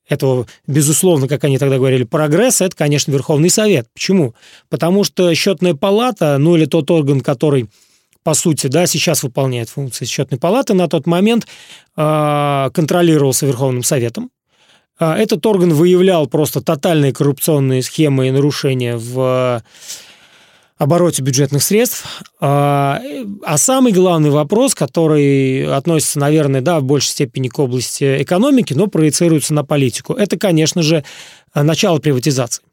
этого, 0.07 0.47
безусловно, 0.65 1.27
как 1.27 1.43
они 1.43 1.57
тогда 1.57 1.75
говорили, 1.75 2.03
прогресса, 2.05 2.63
это, 2.63 2.75
конечно, 2.77 3.11
Верховный 3.11 3.49
Совет. 3.49 3.87
Почему? 3.93 4.33
Потому 4.69 5.03
что 5.03 5.33
счетная 5.35 5.73
палата, 5.73 6.37
ну 6.39 6.55
или 6.55 6.65
тот 6.65 6.89
орган, 6.89 7.19
который 7.19 7.67
по 8.25 8.33
сути, 8.33 8.65
да, 8.65 8.87
сейчас 8.87 9.21
выполняет 9.21 9.69
функции 9.69 10.05
счетной 10.05 10.39
палаты, 10.39 10.73
на 10.73 10.87
тот 10.87 11.05
момент 11.05 11.45
э, 11.95 12.69
контролировался 12.73 13.45
Верховным 13.45 13.83
Советом. 13.83 14.31
Э, 14.99 15.13
этот 15.13 15.45
орган 15.45 15.71
выявлял 15.71 16.25
просто 16.25 16.59
тотальные 16.59 17.13
коррупционные 17.13 17.83
схемы 17.83 18.27
и 18.27 18.31
нарушения 18.31 18.97
в 18.97 19.61
обороте 20.79 21.21
бюджетных 21.21 21.61
средств. 21.61 22.23
А, 22.41 22.99
а 23.43 23.57
самый 23.59 23.93
главный 23.93 24.31
вопрос, 24.31 24.73
который 24.73 25.71
относится, 25.71 26.17
наверное, 26.17 26.61
да, 26.61 26.79
в 26.79 26.83
большей 26.83 27.09
степени 27.09 27.47
к 27.47 27.59
области 27.59 28.23
экономики, 28.23 28.73
но 28.73 28.87
проецируется 28.87 29.53
на 29.53 29.63
политику, 29.63 30.13
это, 30.13 30.35
конечно 30.39 30.81
же, 30.81 31.03
начало 31.53 31.99
приватизации. 31.99 32.63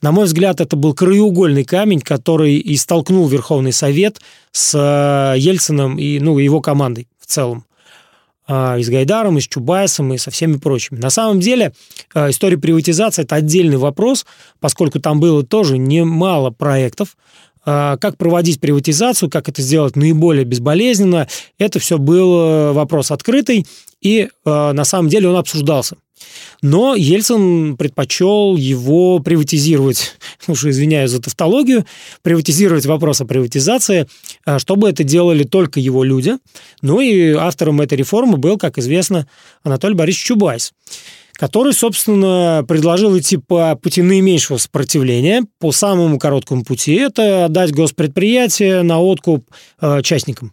На 0.00 0.12
мой 0.12 0.26
взгляд, 0.26 0.60
это 0.60 0.76
был 0.76 0.94
краеугольный 0.94 1.64
камень, 1.64 2.00
который 2.00 2.56
и 2.56 2.76
столкнул 2.76 3.26
Верховный 3.26 3.72
Совет 3.72 4.20
с 4.52 4.74
э, 4.74 5.38
Ельцином 5.38 5.98
и 5.98 6.20
ну, 6.20 6.38
его 6.38 6.60
командой 6.60 7.08
в 7.18 7.26
целом. 7.26 7.64
А, 8.50 8.78
и 8.78 8.82
с 8.82 8.88
Гайдаром, 8.88 9.36
и 9.36 9.42
с 9.42 9.46
Чубайсом, 9.46 10.14
и 10.14 10.18
со 10.18 10.30
всеми 10.30 10.56
прочими. 10.56 10.98
На 10.98 11.10
самом 11.10 11.38
деле 11.38 11.74
а, 12.14 12.30
история 12.30 12.56
приватизации– 12.56 13.22
это 13.24 13.34
отдельный 13.34 13.76
вопрос, 13.76 14.24
поскольку 14.58 15.00
там 15.00 15.20
было 15.20 15.42
тоже 15.42 15.76
немало 15.76 16.50
проектов, 16.50 17.18
а, 17.66 17.98
как 17.98 18.16
проводить 18.16 18.58
приватизацию, 18.58 19.28
как 19.28 19.50
это 19.50 19.60
сделать 19.60 19.96
наиболее 19.96 20.44
безболезненно, 20.44 21.28
это 21.58 21.78
все 21.78 21.98
был 21.98 22.72
вопрос 22.72 23.10
открытый, 23.10 23.66
и 24.00 24.28
на 24.44 24.84
самом 24.84 25.10
деле 25.10 25.28
он 25.28 25.36
обсуждался. 25.36 25.96
Но 26.62 26.94
Ельцин 26.94 27.76
предпочел 27.76 28.56
его 28.56 29.20
приватизировать, 29.20 30.16
уже 30.48 30.70
извиняюсь 30.70 31.10
за 31.10 31.20
тавтологию, 31.20 31.84
приватизировать 32.22 32.86
вопрос 32.86 33.20
о 33.20 33.26
приватизации, 33.26 34.06
а, 34.44 34.58
чтобы 34.58 34.88
это 34.88 35.04
делали 35.04 35.44
только 35.44 35.80
его 35.80 36.04
люди. 36.04 36.34
Ну 36.82 37.00
и 37.00 37.32
автором 37.32 37.80
этой 37.80 37.96
реформы 37.98 38.36
был, 38.36 38.58
как 38.58 38.78
известно, 38.78 39.26
Анатолий 39.62 39.94
Борисович 39.94 40.26
Чубайс 40.26 40.72
который, 41.38 41.72
собственно, 41.72 42.64
предложил 42.66 43.16
идти 43.16 43.36
по 43.36 43.76
пути 43.76 44.02
наименьшего 44.02 44.56
сопротивления, 44.56 45.44
по 45.60 45.70
самому 45.70 46.18
короткому 46.18 46.64
пути. 46.64 46.94
Это 46.94 47.44
отдать 47.44 47.72
госпредприятие 47.72 48.82
на 48.82 49.00
откуп 49.00 49.48
э, 49.80 50.02
частникам. 50.02 50.52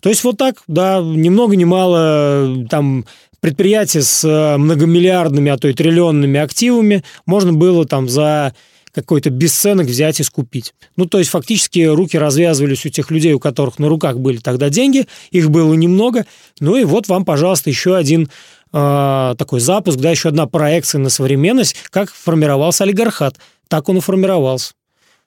То 0.00 0.08
есть 0.08 0.24
вот 0.24 0.36
так, 0.36 0.62
да, 0.66 1.00
ни 1.00 1.28
много 1.28 1.56
ни 1.56 1.64
мало, 1.64 2.66
там 2.70 3.04
предприятие 3.40 4.02
с 4.02 4.24
э, 4.24 4.56
многомиллиардными, 4.56 5.50
а 5.50 5.58
то 5.58 5.68
и 5.68 5.72
триллионными 5.72 6.40
активами 6.40 7.04
можно 7.26 7.52
было 7.52 7.84
там 7.84 8.08
за 8.08 8.54
какой-то 8.92 9.30
бесценок 9.30 9.86
взять 9.86 10.18
и 10.18 10.24
скупить. 10.24 10.74
Ну, 10.96 11.06
то 11.06 11.18
есть 11.18 11.30
фактически 11.30 11.80
руки 11.80 12.18
развязывались 12.18 12.84
у 12.84 12.88
тех 12.88 13.10
людей, 13.10 13.32
у 13.32 13.38
которых 13.38 13.78
на 13.78 13.88
руках 13.88 14.18
были 14.18 14.38
тогда 14.38 14.70
деньги, 14.70 15.06
их 15.30 15.50
было 15.50 15.72
немного. 15.74 16.26
Ну 16.58 16.76
и 16.76 16.84
вот 16.84 17.06
вам, 17.08 17.24
пожалуйста, 17.24 17.70
еще 17.70 17.96
один 17.96 18.28
э, 18.72 19.34
такой 19.38 19.60
запуск, 19.60 19.98
да, 19.98 20.10
еще 20.10 20.30
одна 20.30 20.46
проекция 20.46 20.98
на 20.98 21.10
современность, 21.10 21.76
как 21.90 22.10
формировался 22.10 22.84
олигархат. 22.84 23.36
Так 23.68 23.88
он 23.88 23.98
и 23.98 24.00
формировался. 24.00 24.72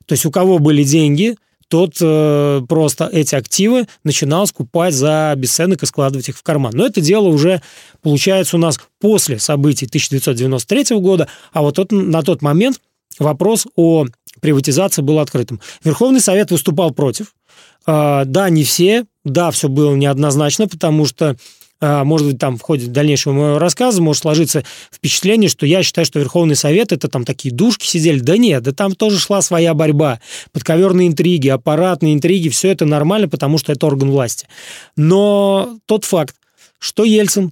То 0.06 0.13
есть 0.13 0.25
у 0.25 0.32
кого 0.32 0.60
были 0.60 0.84
деньги– 0.84 1.36
тот 1.72 1.96
э, 2.01 2.62
просто 2.68 3.10
эти 3.12 3.34
активы 3.34 3.88
начинал 4.04 4.46
скупать 4.46 4.94
за 4.94 5.34
бесценок 5.38 5.82
и 5.82 5.86
складывать 5.86 6.28
их 6.28 6.38
в 6.38 6.44
карман. 6.44 6.74
Но 6.75 6.86
это 6.86 7.00
дело 7.00 7.30
уже 7.30 7.62
получается 8.01 8.58
у 8.58 8.60
нас 8.60 8.78
после 9.00 9.40
событий 9.40 9.86
1993 9.86 10.98
года, 11.00 11.30
а 11.54 11.62
вот 11.62 11.78
тот, 11.78 11.94
на 11.94 12.24
тот 12.24 12.42
момент 12.42 12.82
вопрос 13.20 13.66
о 13.78 14.06
приватизации 14.42 15.01
был 15.01 15.20
открытым. 15.20 15.62
Верховный 15.82 16.20
Совет 16.20 16.51
выступал 16.51 16.92
против. 16.92 17.34
Э, 17.88 18.24
да, 18.25 18.50
не 18.50 18.66
все, 18.66 19.06
да, 19.24 19.50
все 19.51 19.70
было 19.70 19.96
неоднозначно, 19.96 20.68
потому 20.68 21.06
что 21.06 21.38
может 21.82 22.28
быть, 22.28 22.38
там 22.38 22.58
в 22.58 22.62
ходе 22.62 22.88
дальнейшего 22.88 23.34
моего 23.34 23.60
рассказа 23.60 24.02
может 24.02 24.22
сложиться 24.22 24.64
впечатление, 24.92 25.50
что 25.50 25.66
я 25.66 25.84
считаю, 25.84 26.06
что 26.06 26.20
Верховный 26.20 26.56
Совет 26.56 26.92
это 26.92 27.08
там 27.08 27.26
такие 27.26 27.54
душки 27.54 27.88
сидели. 27.88 28.20
Да 28.20 28.38
нет, 28.38 28.64
да 28.64 28.72
там 28.72 28.94
тоже 28.94 29.20
шла 29.20 29.42
своя 29.42 29.74
борьба. 29.74 30.20
Подковерные 30.52 31.08
интриги, 31.08 31.48
аппаратные 31.48 32.14
интриги, 32.14 32.50
все 32.50 32.72
это 32.72 32.86
нормально, 32.86 33.28
потому 33.28 33.58
что 33.58 33.72
это 33.72 33.88
орган 33.88 34.12
власти. 34.12 34.48
Но 34.96 35.78
тот 35.86 36.06
факт, 36.06 36.36
что 36.80 37.04
Ельцин 37.04 37.52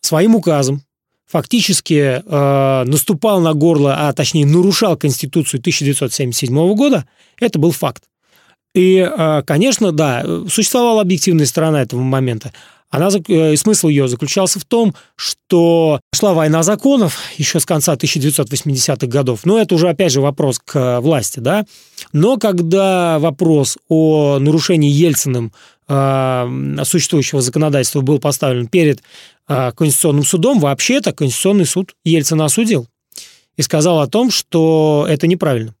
своим 0.00 0.34
указом 0.34 0.82
фактически 1.26 2.22
э, 2.24 2.84
наступал 2.84 3.40
на 3.40 3.54
горло, 3.54 4.08
а 4.08 4.12
точнее 4.12 4.46
нарушал 4.46 4.96
Конституцию 4.96 5.60
1977 5.60 6.74
года, 6.74 7.06
это 7.40 7.58
был 7.58 7.72
факт. 7.72 8.04
И, 8.74 8.96
э, 8.98 9.42
конечно, 9.46 9.92
да, 9.92 10.24
существовала 10.48 11.00
объективная 11.00 11.46
сторона 11.46 11.82
этого 11.82 12.00
момента. 12.00 12.52
Она, 12.94 13.08
э, 13.26 13.56
смысл 13.56 13.88
ее 13.88 14.06
заключался 14.06 14.60
в 14.60 14.64
том, 14.64 14.94
что 15.16 16.00
шла 16.14 16.32
война 16.32 16.62
законов 16.62 17.18
еще 17.38 17.58
с 17.58 17.66
конца 17.66 17.96
1980-х 17.96 19.08
годов. 19.08 19.40
Но 19.44 19.58
это 19.58 19.74
уже, 19.74 19.88
опять 19.88 20.12
же, 20.12 20.20
вопрос 20.20 20.60
к 20.64 20.78
э, 20.78 21.00
власти, 21.00 21.40
да. 21.40 21.66
Но 22.12 22.36
когда 22.36 23.18
вопрос 23.18 23.78
о 23.88 24.38
нарушении 24.38 24.92
Ельциным 24.92 25.52
э, 25.88 26.84
существующего 26.84 27.40
законодательства 27.40 28.00
был 28.00 28.20
поставлен 28.20 28.68
перед 28.68 29.02
э, 29.48 29.72
Конституционным 29.72 30.24
судом, 30.24 30.60
вообще-то 30.60 31.12
Конституционный 31.12 31.66
суд 31.66 31.96
Ельцина 32.04 32.44
осудил 32.44 32.86
и 33.56 33.62
сказал 33.62 34.02
о 34.02 34.06
том, 34.06 34.30
что 34.30 35.04
это 35.08 35.26
неправильно. 35.26 35.74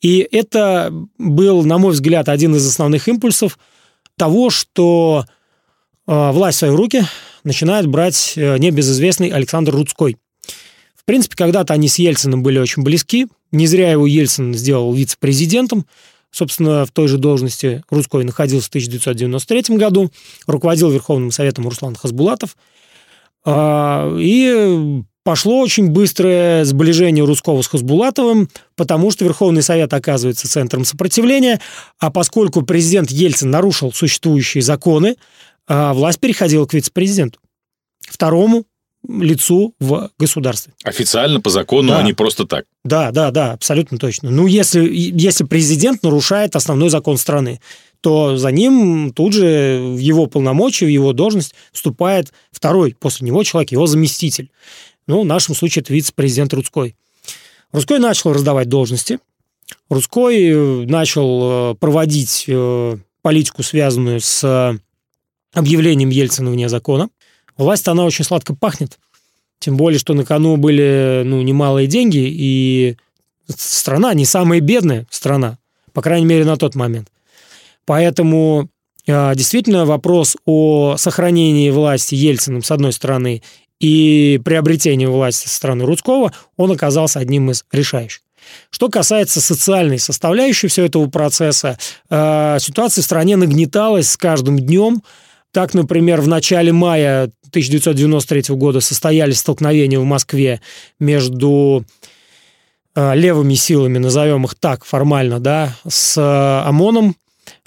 И 0.00 0.26
это 0.32 0.90
был, 1.18 1.64
на 1.64 1.76
мой 1.76 1.92
взгляд, 1.92 2.30
один 2.30 2.56
из 2.56 2.66
основных 2.66 3.08
импульсов 3.08 3.58
того, 4.16 4.48
что 4.48 5.26
власть 6.06 6.56
в 6.56 6.60
свои 6.60 6.70
руки 6.70 7.04
начинает 7.44 7.86
брать 7.86 8.34
э, 8.36 8.58
небезызвестный 8.58 9.28
Александр 9.28 9.72
Рудской. 9.72 10.16
В 10.94 11.04
принципе, 11.04 11.36
когда-то 11.36 11.72
они 11.74 11.88
с 11.88 11.98
Ельциным 11.98 12.42
были 12.42 12.58
очень 12.58 12.82
близки. 12.82 13.28
Не 13.52 13.66
зря 13.66 13.92
его 13.92 14.06
Ельцин 14.06 14.54
сделал 14.54 14.92
вице-президентом. 14.92 15.86
собственно, 16.32 16.84
в 16.84 16.90
той 16.90 17.08
же 17.08 17.18
должности 17.18 17.82
Русской 17.88 18.24
находился 18.24 18.66
в 18.66 18.70
1993 18.70 19.76
году, 19.76 20.10
руководил 20.46 20.90
Верховным 20.90 21.30
Советом 21.30 21.68
Руслан 21.68 21.94
Хасбулатов. 21.94 22.56
А, 23.44 24.12
и 24.18 25.02
пошло 25.22 25.60
очень 25.60 25.90
быстрое 25.90 26.64
сближение 26.64 27.24
Русского 27.24 27.62
с 27.62 27.68
Хасбулатовым, 27.68 28.48
потому 28.74 29.12
что 29.12 29.24
Верховный 29.24 29.62
Совет 29.62 29.94
оказывается 29.94 30.48
центром 30.48 30.84
сопротивления, 30.84 31.60
а 32.00 32.10
поскольку 32.10 32.62
президент 32.62 33.10
Ельцин 33.10 33.50
нарушил 33.50 33.92
существующие 33.92 34.62
законы, 34.62 35.16
а, 35.66 35.94
власть 35.94 36.20
переходила 36.20 36.66
к 36.66 36.74
вице-президенту, 36.74 37.40
второму 38.00 38.64
лицу 39.08 39.74
в 39.78 40.10
государстве. 40.18 40.72
Официально, 40.84 41.40
по 41.40 41.50
закону, 41.50 41.88
Да. 41.88 41.98
а 41.98 42.02
не 42.02 42.12
просто 42.12 42.44
так. 42.46 42.64
Да, 42.84 43.12
да, 43.12 43.30
да, 43.30 43.52
абсолютно 43.52 43.98
точно. 43.98 44.30
Ну, 44.30 44.46
если, 44.46 44.88
если 44.92 45.44
президент 45.44 46.02
нарушает 46.02 46.56
основной 46.56 46.88
закон 46.90 47.16
страны, 47.16 47.60
то 48.00 48.36
за 48.36 48.50
ним 48.50 49.12
тут 49.14 49.32
же 49.32 49.80
в 49.94 49.98
его 49.98 50.26
полномочия, 50.26 50.86
в 50.86 50.90
его 50.90 51.12
должность 51.12 51.54
вступает 51.72 52.32
второй 52.52 52.96
после 52.98 53.26
него 53.26 53.42
человек, 53.44 53.72
его 53.72 53.86
заместитель. 53.86 54.50
Ну, 55.06 55.22
в 55.22 55.24
нашем 55.24 55.54
случае 55.54 55.82
это 55.82 55.92
вице-президент 55.92 56.52
Рудской. 56.52 56.96
Рудской 57.72 57.98
начал 57.98 58.32
раздавать 58.32 58.68
должности. 58.68 59.18
Рудской 59.88 60.48
э, 60.50 60.86
начал 60.86 61.72
э, 61.72 61.74
проводить 61.76 62.44
э, 62.48 62.96
политику, 63.22 63.62
связанную 63.62 64.20
с 64.20 64.78
объявлением 65.56 66.10
Ельцина 66.10 66.50
вне 66.50 66.68
закона. 66.68 67.08
Власть, 67.56 67.88
она 67.88 68.04
очень 68.04 68.24
сладко 68.24 68.54
пахнет. 68.54 68.98
Тем 69.58 69.76
более, 69.76 69.98
что 69.98 70.14
на 70.14 70.24
кону 70.24 70.56
были 70.56 71.22
ну, 71.24 71.40
немалые 71.40 71.86
деньги, 71.86 72.24
и 72.28 72.96
страна 73.48 74.12
не 74.14 74.26
самая 74.26 74.60
бедная 74.60 75.06
страна, 75.10 75.58
по 75.92 76.02
крайней 76.02 76.26
мере, 76.26 76.44
на 76.44 76.56
тот 76.56 76.74
момент. 76.74 77.08
Поэтому 77.86 78.68
э, 79.06 79.34
действительно 79.34 79.86
вопрос 79.86 80.36
о 80.44 80.96
сохранении 80.98 81.70
власти 81.70 82.14
Ельциным, 82.14 82.62
с 82.62 82.70
одной 82.70 82.92
стороны, 82.92 83.42
и 83.80 84.40
приобретении 84.44 85.06
власти 85.06 85.48
со 85.48 85.54
стороны 85.54 85.84
Рудского, 85.84 86.32
он 86.56 86.72
оказался 86.72 87.18
одним 87.18 87.50
из 87.50 87.64
решающих. 87.72 88.22
Что 88.70 88.88
касается 88.88 89.40
социальной 89.40 89.98
составляющей 89.98 90.68
всего 90.68 90.86
этого 90.86 91.08
процесса, 91.08 91.78
э, 92.10 92.58
ситуация 92.60 93.02
в 93.02 93.04
стране 93.04 93.36
нагнеталась 93.36 94.10
с 94.10 94.16
каждым 94.16 94.58
днем. 94.58 95.02
Так, 95.56 95.72
например, 95.72 96.20
в 96.20 96.28
начале 96.28 96.70
мая 96.70 97.30
1993 97.48 98.54
года 98.56 98.80
состоялись 98.80 99.38
столкновения 99.38 99.98
в 99.98 100.04
Москве 100.04 100.60
между 101.00 101.82
э, 102.94 103.14
левыми 103.14 103.54
силами, 103.54 103.96
назовем 103.96 104.44
их 104.44 104.54
так 104.54 104.84
формально, 104.84 105.40
да, 105.40 105.74
с 105.88 106.18
э, 106.18 106.68
ОМОНом. 106.68 107.16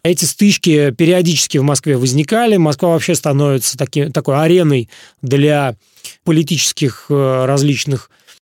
Эти 0.04 0.26
стычки 0.26 0.92
периодически 0.92 1.58
в 1.58 1.64
Москве 1.64 1.98
возникали. 1.98 2.58
Москва 2.58 2.90
вообще 2.90 3.16
становится 3.16 3.76
таки, 3.76 4.10
такой 4.10 4.40
ареной 4.40 4.88
для 5.24 5.76
политических 6.24 7.08
э, 7.10 7.46
различных 7.46 8.12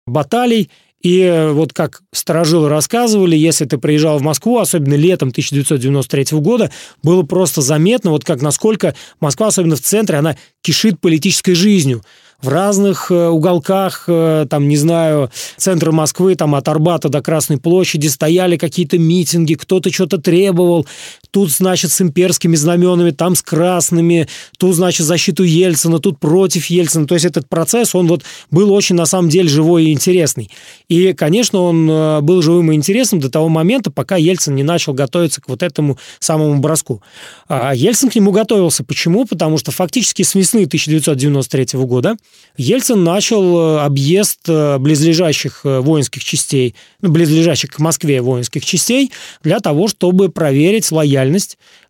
баталий. 0.06 0.70
И 1.04 1.20
э, 1.20 1.52
вот 1.52 1.74
как 1.74 2.02
сторожилы 2.14 2.70
рассказывали, 2.70 3.36
если 3.36 3.66
ты 3.66 3.78
приезжал 3.78 4.18
в 4.20 4.22
Москву, 4.22 4.60
особенно 4.60 4.96
летом 4.96 5.30
1993 5.30 6.40
года, 6.40 6.72
было 7.04 7.24
просто 7.24 7.62
заметно, 7.62 8.12
вот 8.12 8.24
как 8.24 8.42
насколько 8.42 8.96
Москва, 9.20 9.48
особенно 9.48 9.76
в 9.76 9.82
центре, 9.82 10.18
она 10.18 10.38
кишит 10.62 11.00
политической 11.02 11.54
жизнью. 11.54 12.02
В 12.42 12.48
разных 12.48 13.12
э, 13.12 13.28
уголках, 13.28 14.06
э, 14.08 14.46
там, 14.50 14.70
не 14.70 14.78
знаю, 14.78 15.30
центра 15.58 15.92
Москвы, 15.92 16.36
там, 16.36 16.56
от 16.56 16.68
Арбата 16.70 17.10
до 17.10 17.22
Красной 17.22 17.58
площади 17.58 18.08
стояли 18.08 18.56
какие-то 18.56 18.98
митинги, 18.98 19.56
кто-то 19.56 19.92
что-то 19.92 20.18
требовал. 20.20 20.88
Тут, 21.34 21.50
значит, 21.50 21.92
с 21.92 22.00
имперскими 22.00 22.56
знаменами, 22.56 23.10
там 23.10 23.34
с 23.34 23.42
красными, 23.42 24.28
тут, 24.60 24.76
значит, 24.76 25.08
защиту 25.08 25.42
Ельцина, 25.42 25.98
тут 25.98 26.20
против 26.20 26.68
Ельцина. 26.68 27.08
То 27.08 27.16
есть 27.16 27.26
этот 27.26 27.50
процесс, 27.50 27.96
он 27.96 28.06
вот 28.06 28.22
был 28.52 28.72
очень, 28.72 28.96
на 28.96 29.08
самом 29.08 29.30
деле, 29.30 29.50
живой 29.50 29.86
и 29.86 29.94
интересный. 29.94 30.52
И, 30.90 31.14
конечно, 31.14 31.60
он 31.60 31.90
э, 31.90 32.22
был 32.22 32.44
живым 32.44 32.72
и 32.72 32.76
интересным 32.76 33.20
до 33.20 33.32
того 33.32 33.50
момента, 33.50 33.90
пока 33.90 34.16
Ельцин 34.16 34.54
не 34.54 34.62
начал 34.62 34.94
готовиться 34.94 35.42
к 35.42 35.50
вот 35.50 35.64
этому 35.64 35.98
самому 36.20 36.60
броску. 36.60 37.02
А 37.48 37.74
Ельцин 37.74 38.12
к 38.12 38.16
нему 38.16 38.32
готовился. 38.32 38.84
Почему? 38.84 39.26
Потому 39.26 39.58
что 39.58 39.72
фактически 39.72 40.22
с 40.22 40.36
весны 40.36 40.66
1993 40.66 41.80
года 41.80 42.16
Ельцин 42.58 43.04
начал 43.04 43.58
э, 43.58 43.80
объезд 43.80 44.42
э, 44.48 44.78
близлежащих 44.78 45.62
воинских 45.64 46.24
частей, 46.24 46.76
ну, 47.02 47.10
близлежащих 47.10 47.72
к 47.72 47.80
Москве 47.80 48.22
воинских 48.22 48.64
частей, 48.64 49.12
для 49.42 49.60
того, 49.62 49.88
чтобы 49.88 50.30
проверить 50.30 50.92
лояльность 50.92 51.23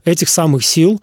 этих 0.05 0.29
самых 0.29 0.65
сил, 0.65 1.01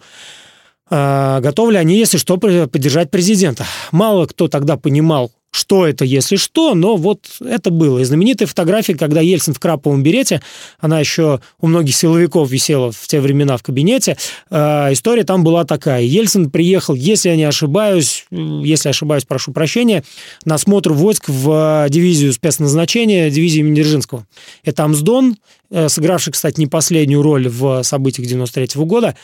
а, 0.89 1.39
готовы 1.39 1.73
ли 1.73 1.77
они, 1.77 1.97
если 1.97 2.17
что, 2.17 2.37
поддержать 2.37 3.11
президента. 3.11 3.65
Мало 3.91 4.25
кто 4.27 4.47
тогда 4.47 4.77
понимал, 4.77 5.31
что 5.61 5.85
это, 5.85 6.05
если 6.05 6.37
что, 6.37 6.73
но 6.73 6.95
вот 6.95 7.37
это 7.39 7.69
было. 7.69 7.99
И 7.99 8.03
знаменитая 8.03 8.47
фотография, 8.47 8.95
когда 8.95 9.21
Ельцин 9.21 9.53
в 9.53 9.59
краповом 9.59 10.01
берете, 10.01 10.41
она 10.79 10.99
еще 10.99 11.39
у 11.59 11.67
многих 11.67 11.95
силовиков 11.95 12.49
висела 12.49 12.91
в 12.91 13.07
те 13.07 13.21
времена 13.21 13.57
в 13.57 13.63
кабинете, 13.63 14.17
э, 14.49 14.91
история 14.91 15.23
там 15.23 15.43
была 15.43 15.63
такая. 15.63 16.01
Ельцин 16.01 16.49
приехал, 16.49 16.95
если 16.95 17.29
я 17.29 17.35
не 17.35 17.43
ошибаюсь, 17.43 18.25
э, 18.31 18.35
если 18.63 18.89
ошибаюсь, 18.89 19.25
прошу 19.25 19.51
прощения, 19.51 20.03
на 20.45 20.55
осмотр 20.55 20.93
войск 20.93 21.29
в 21.29 21.85
э, 21.85 21.89
дивизию 21.89 22.33
спецназначения, 22.33 23.29
дивизию 23.29 23.65
имени 23.65 23.75
Дзержинского. 23.75 24.25
Это 24.63 24.83
Амсдон, 24.83 25.37
э, 25.69 25.89
сыгравший, 25.89 26.33
кстати, 26.33 26.59
не 26.59 26.65
последнюю 26.65 27.21
роль 27.21 27.47
в 27.47 27.83
событиях 27.83 28.27
93 28.27 28.83
года. 28.85 29.15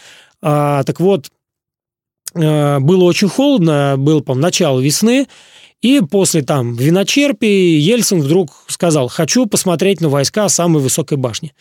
А, 0.43 0.83
так 0.83 0.99
вот, 0.99 1.31
э, 2.35 2.79
было 2.79 3.05
очень 3.05 3.27
холодно, 3.27 3.95
было, 3.97 4.19
по 4.21 4.35
начало 4.35 4.79
весны, 4.79 5.27
и 5.81 6.01
после 6.01 6.41
там 6.41 6.73
виночерпий 6.73 7.77
Ельцин 7.79 8.19
вдруг 8.19 8.49
сказал, 8.67 9.07
хочу 9.09 9.45
посмотреть 9.45 10.01
на 10.01 10.09
войска 10.09 10.49
самой 10.49 10.81
высокой 10.81 11.17
башни. 11.17 11.53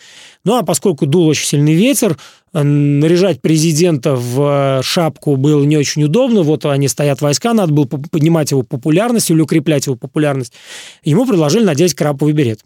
Ну 0.45 0.57
а 0.57 0.63
поскольку 0.63 1.07
дул 1.07 1.27
очень 1.27 1.47
сильный 1.47 1.75
ветер, 1.75 2.17
э, 2.55 2.63
наряжать 2.63 3.43
президента 3.43 4.15
в 4.15 4.79
э, 4.79 4.83
шапку 4.83 5.37
было 5.37 5.63
не 5.65 5.77
очень 5.77 6.05
удобно, 6.05 6.43
вот 6.43 6.65
они 6.65 6.89
стоят 6.89 7.21
войска, 7.21 7.53
надо 7.53 7.75
было 7.75 7.85
по- 7.85 7.99
поднимать 7.99 8.53
его 8.53 8.63
популярность 8.63 9.31
или 9.31 9.41
укреплять 9.41 9.87
его 9.87 9.97
популярность. 9.97 10.55
Ему 11.05 11.27
предложили 11.27 11.65
надеть 11.65 11.95
краповый 11.95 12.33
берет. 12.33 12.61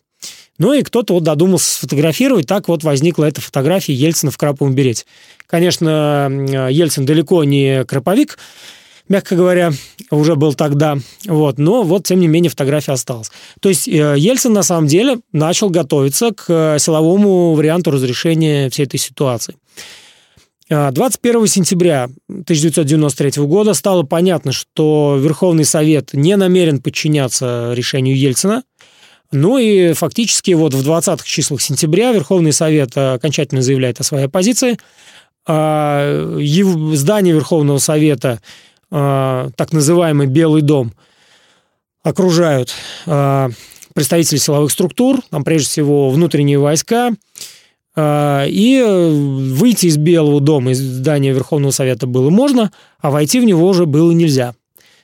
Ну 0.59 0.73
и 0.73 0.83
кто-то 0.83 1.15
вот 1.15 1.25
додумался 1.25 1.73
сфотографировать, 1.73 2.47
так 2.47 2.69
вот 2.69 2.85
возникла 2.85 3.25
эта 3.25 3.41
фотография 3.41 3.95
Ельцина 3.95 4.31
в 4.31 4.39
краповом 4.39 4.75
берете. 4.75 5.05
Конечно, 5.47 6.29
м, 6.31 6.47
Ельцин 6.69 7.07
далеко 7.07 7.43
не 7.43 7.85
краповик, 7.85 8.39
мягко 9.11 9.37
говоря, 9.37 9.73
уже 10.11 10.37
был 10.37 10.55
тогда. 10.55 10.97
Вот, 11.27 11.59
но 11.59 11.83
вот, 11.83 12.05
тем 12.05 12.21
не 12.21 12.29
менее, 12.29 12.49
фотография 12.49 12.93
осталась. 12.93 13.31
То 13.61 13.69
есть 13.69 13.87
э, 13.87 14.15
Ельцин, 14.17 14.55
на 14.55 14.63
самом 14.63 14.87
деле, 14.87 15.19
начал 15.33 15.69
готовиться 15.69 16.31
к 16.31 16.45
э, 16.49 16.79
силовому 16.79 17.53
варианту 17.55 17.91
разрешения 17.91 18.71
всей 18.71 18.87
этой 18.87 18.99
ситуации. 18.99 19.57
А, 20.71 20.93
21 20.93 21.49
сентября 21.49 22.05
1993 22.29 23.43
года 23.45 23.75
стало 23.75 24.05
понятно, 24.05 24.53
что 24.53 25.19
Верховный 25.21 25.65
Совет 25.65 26.15
не 26.15 26.37
намерен 26.37 26.81
подчиняться 26.81 27.73
решению 27.75 28.17
Ельцина. 28.17 28.63
Ну 29.33 29.59
и 29.59 29.93
фактически 29.93 30.53
вот 30.53 30.75
в 30.75 30.89
20-х 30.89 31.25
числах 31.25 31.61
сентября 31.61 32.13
Верховный 32.13 32.53
Совет 32.53 32.97
э, 32.97 33.15
окончательно 33.15 33.61
заявляет 33.61 33.99
о 33.99 34.05
своей 34.05 34.29
позиции. 34.29 34.79
А, 35.47 36.39
Здание 36.93 37.35
Верховного 37.35 37.79
Совета 37.79 38.41
а, 38.91 39.51
так 39.57 39.73
называемый 39.73 40.27
Белый 40.27 40.63
дом, 40.63 40.93
окружают 42.03 42.73
а, 43.07 43.51
представители 43.95 44.39
силовых 44.39 44.71
структур, 44.71 45.21
там 45.31 45.45
прежде 45.45 45.69
всего 45.69 46.11
внутренние 46.11 46.59
войска, 46.59 47.13
а, 47.97 48.45
и 48.47 48.77
э, 48.77 49.11
выйти 49.11 49.87
из 49.87 49.97
Белого 49.97 50.41
дома, 50.41 50.71
из 50.71 50.79
здания 50.81 51.33
Верховного 51.33 51.73
Совета 51.73 52.07
было 52.07 52.31
можно, 52.31 52.71
а 53.01 53.11
войти 53.11 53.41
в 53.41 53.45
него 53.45 53.67
уже 53.67 53.87
было 53.87 54.13
нельзя. 54.13 54.55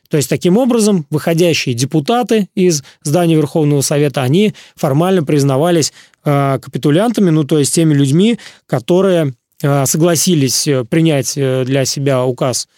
То 0.08 0.16
есть, 0.16 0.28
таким 0.28 0.56
образом, 0.56 1.04
выходящие 1.10 1.74
депутаты 1.74 2.48
из 2.54 2.84
здания 3.02 3.34
Верховного 3.34 3.80
Совета, 3.80 4.22
они 4.22 4.54
формально 4.76 5.24
признавались 5.24 5.92
капитулянтами, 6.22 7.30
ну, 7.30 7.42
то 7.42 7.58
есть 7.58 7.74
теми 7.74 7.92
людьми, 7.92 8.38
которые 8.66 9.34
согласились 9.58 10.66
э, 10.66 10.84
принять 10.84 11.32
э, 11.36 11.64
для 11.64 11.84
себя 11.84 12.24
указ 12.24 12.68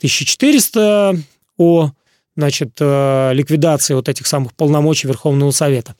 1400 0.00 1.16
о 1.58 1.90
значит, 2.36 2.70
э, 2.80 3.30
ликвидации 3.34 3.94
вот 3.94 4.08
этих 4.08 4.26
самых 4.26 4.54
полномочий 4.54 5.06
Верховного 5.06 5.50
Совета. 5.50 5.94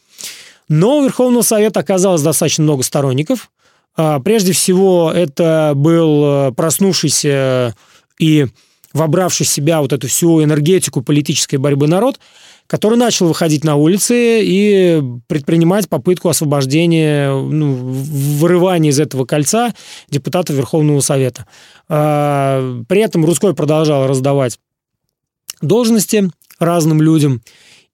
Но 0.69 0.99
у 0.99 1.05
Верховного 1.05 1.43
Совета 1.43 1.81
оказалось 1.81 2.23
достаточно 2.23 2.65
много 2.65 2.83
сторонников. 2.83 3.51
А, 3.97 4.21
Прежде 4.21 4.53
всего, 4.53 5.13
это 5.15 5.73
был 5.75 6.25
э, 6.25 6.53
проснувшийся 6.53 7.75
и 8.19 8.47
вобравший 8.93 9.47
в 9.47 9.49
себя 9.49 9.81
вот 9.81 9.93
эту 9.93 10.09
всю 10.09 10.43
энергетику 10.43 11.03
политической 11.03 11.57
борьбы 11.57 11.87
народ, 11.87 12.19
который 12.71 12.97
начал 12.97 13.27
выходить 13.27 13.65
на 13.65 13.75
улицы 13.75 14.45
и 14.45 15.03
предпринимать 15.27 15.89
попытку 15.89 16.29
освобождения, 16.29 17.33
ну, 17.33 17.75
вырывания 17.75 18.91
из 18.91 19.01
этого 19.01 19.25
кольца 19.25 19.75
депутата 20.09 20.53
Верховного 20.53 21.01
Совета. 21.01 21.47
А, 21.89 22.81
при 22.89 23.01
этом 23.01 23.25
Русской 23.25 23.55
продолжал 23.55 24.07
раздавать 24.07 24.61
должности 25.61 26.31
разным 26.61 27.03
людям. 27.03 27.43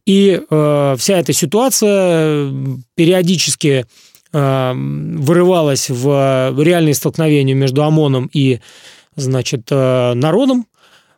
И 0.04 0.42
э, 0.48 0.96
вся 0.98 1.18
эта 1.18 1.32
ситуация 1.32 2.52
периодически 2.94 3.86
э, 4.32 4.72
вырывалась 4.74 5.88
в 5.88 6.54
реальные 6.62 6.94
столкновения 6.94 7.54
между 7.54 7.82
ОМОНом 7.82 8.28
и 8.30 8.60
значит, 9.16 9.70
народом, 9.70 10.66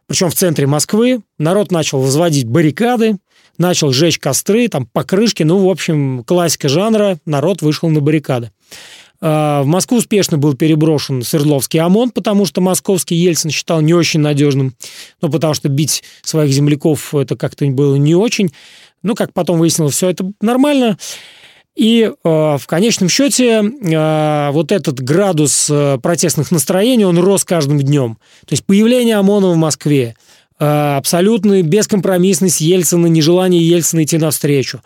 причем 0.06 0.30
в 0.30 0.34
центре 0.34 0.68
Москвы. 0.68 1.22
Народ 1.38 1.72
начал 1.72 2.00
возводить 2.00 2.46
баррикады, 2.46 3.18
начал 3.58 3.92
жечь 3.92 4.18
костры, 4.18 4.68
там 4.68 4.86
покрышки, 4.86 5.42
ну, 5.42 5.58
в 5.58 5.68
общем, 5.68 6.24
классика 6.24 6.68
жанра, 6.68 7.18
народ 7.26 7.62
вышел 7.62 7.88
на 7.88 8.00
баррикады. 8.00 8.50
А, 9.20 9.62
в 9.62 9.66
Москву 9.66 9.98
успешно 9.98 10.38
был 10.38 10.54
переброшен 10.54 11.22
Свердловский 11.22 11.80
ОМОН, 11.80 12.10
потому 12.10 12.46
что 12.46 12.60
московский 12.60 13.16
Ельцин 13.16 13.50
считал 13.50 13.80
не 13.80 13.94
очень 13.94 14.20
надежным, 14.20 14.74
ну, 15.20 15.30
потому 15.30 15.54
что 15.54 15.68
бить 15.68 16.04
своих 16.22 16.52
земляков 16.52 17.14
это 17.14 17.36
как-то 17.36 17.66
было 17.66 17.96
не 17.96 18.14
очень. 18.14 18.52
Ну, 19.02 19.14
как 19.14 19.32
потом 19.32 19.58
выяснилось, 19.58 19.94
все 19.94 20.10
это 20.10 20.30
нормально. 20.40 20.98
И 21.76 22.02
э, 22.02 22.12
в 22.24 22.66
конечном 22.66 23.08
счете 23.08 23.62
э, 23.62 24.50
вот 24.50 24.72
этот 24.72 25.00
градус 25.00 25.68
э, 25.70 25.98
протестных 26.02 26.50
настроений, 26.50 27.04
он 27.04 27.18
рос 27.20 27.44
каждым 27.44 27.78
днем. 27.78 28.18
То 28.46 28.54
есть 28.54 28.64
появление 28.64 29.16
ОМОНа 29.16 29.50
в 29.50 29.56
Москве, 29.56 30.16
абсолютная 30.58 31.62
бескомпромиссность 31.62 32.60
Ельцина, 32.60 33.06
нежелание 33.06 33.66
Ельцина 33.66 34.04
идти 34.04 34.18
навстречу, 34.18 34.80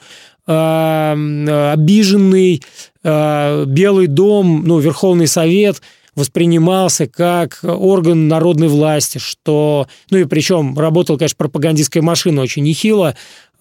э, 0.47 1.73
обиженный 1.73 2.63
э, 3.03 3.65
Белый 3.67 4.07
дом, 4.07 4.65
ну, 4.65 4.79
Верховный 4.79 5.27
Совет 5.27 5.81
воспринимался 6.15 7.07
как 7.07 7.61
орган 7.63 8.29
народной 8.29 8.69
власти, 8.69 9.17
что, 9.17 9.87
ну 10.11 10.19
и 10.19 10.25
причем 10.25 10.79
работала, 10.79 11.17
конечно, 11.17 11.37
пропагандистская 11.39 12.03
машина 12.03 12.43
очень 12.43 12.65
нехило, 12.65 13.15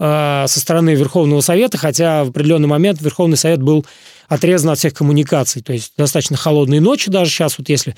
Э, 0.04 0.46
со 0.48 0.60
стороны 0.60 0.96
Верховного 0.96 1.42
Совета, 1.42 1.78
хотя 1.78 2.24
в 2.24 2.30
определенный 2.30 2.68
момент 2.68 3.00
Верховный 3.02 3.38
Совет 3.38 3.62
был 3.62 3.86
отрезан 4.28 4.72
от 4.72 4.80
всех 4.80 4.96
коммуникаций. 4.96 5.62
То 5.62 5.74
есть 5.74 5.94
достаточно 5.96 6.36
холодные 6.38 6.82
ночи 6.82 7.12
даже 7.12 7.30
сейчас, 7.30 7.60
вот 7.60 7.70
если 7.70 7.92
э, 7.92 7.96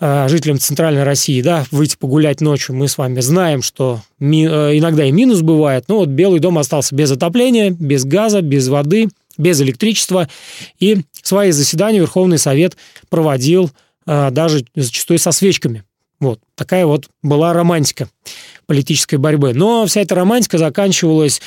жителям 0.00 0.58
Центральной 0.58 1.02
России, 1.02 1.42
да, 1.42 1.64
выйти 1.70 1.96
погулять 1.96 2.40
ночью, 2.40 2.74
мы 2.74 2.88
с 2.88 2.98
вами 2.98 3.20
знаем, 3.20 3.62
что 3.62 4.00
ми, 4.18 4.46
э, 4.46 4.78
иногда 4.78 5.04
и 5.04 5.12
минус 5.12 5.40
бывает. 5.40 5.84
Но 5.88 5.98
вот 5.98 6.08
Белый 6.08 6.40
дом 6.40 6.58
остался 6.58 6.94
без 6.94 7.10
отопления, 7.10 7.70
без 7.70 8.04
газа, 8.04 8.40
без 8.40 8.68
воды, 8.68 9.08
без 9.36 9.60
электричества. 9.60 10.28
И 10.78 10.98
свои 11.22 11.50
заседания 11.50 12.00
Верховный 12.00 12.38
Совет 12.38 12.76
проводил 13.08 13.70
даже 14.06 14.64
зачастую 14.74 15.18
со 15.18 15.32
свечками. 15.32 15.84
Вот 16.18 16.40
такая 16.54 16.86
вот 16.86 17.08
была 17.22 17.52
романтика 17.52 18.08
политической 18.66 19.16
борьбы. 19.16 19.52
Но 19.52 19.86
вся 19.86 20.00
эта 20.00 20.14
романтика 20.14 20.58
заканчивалась 20.58 21.40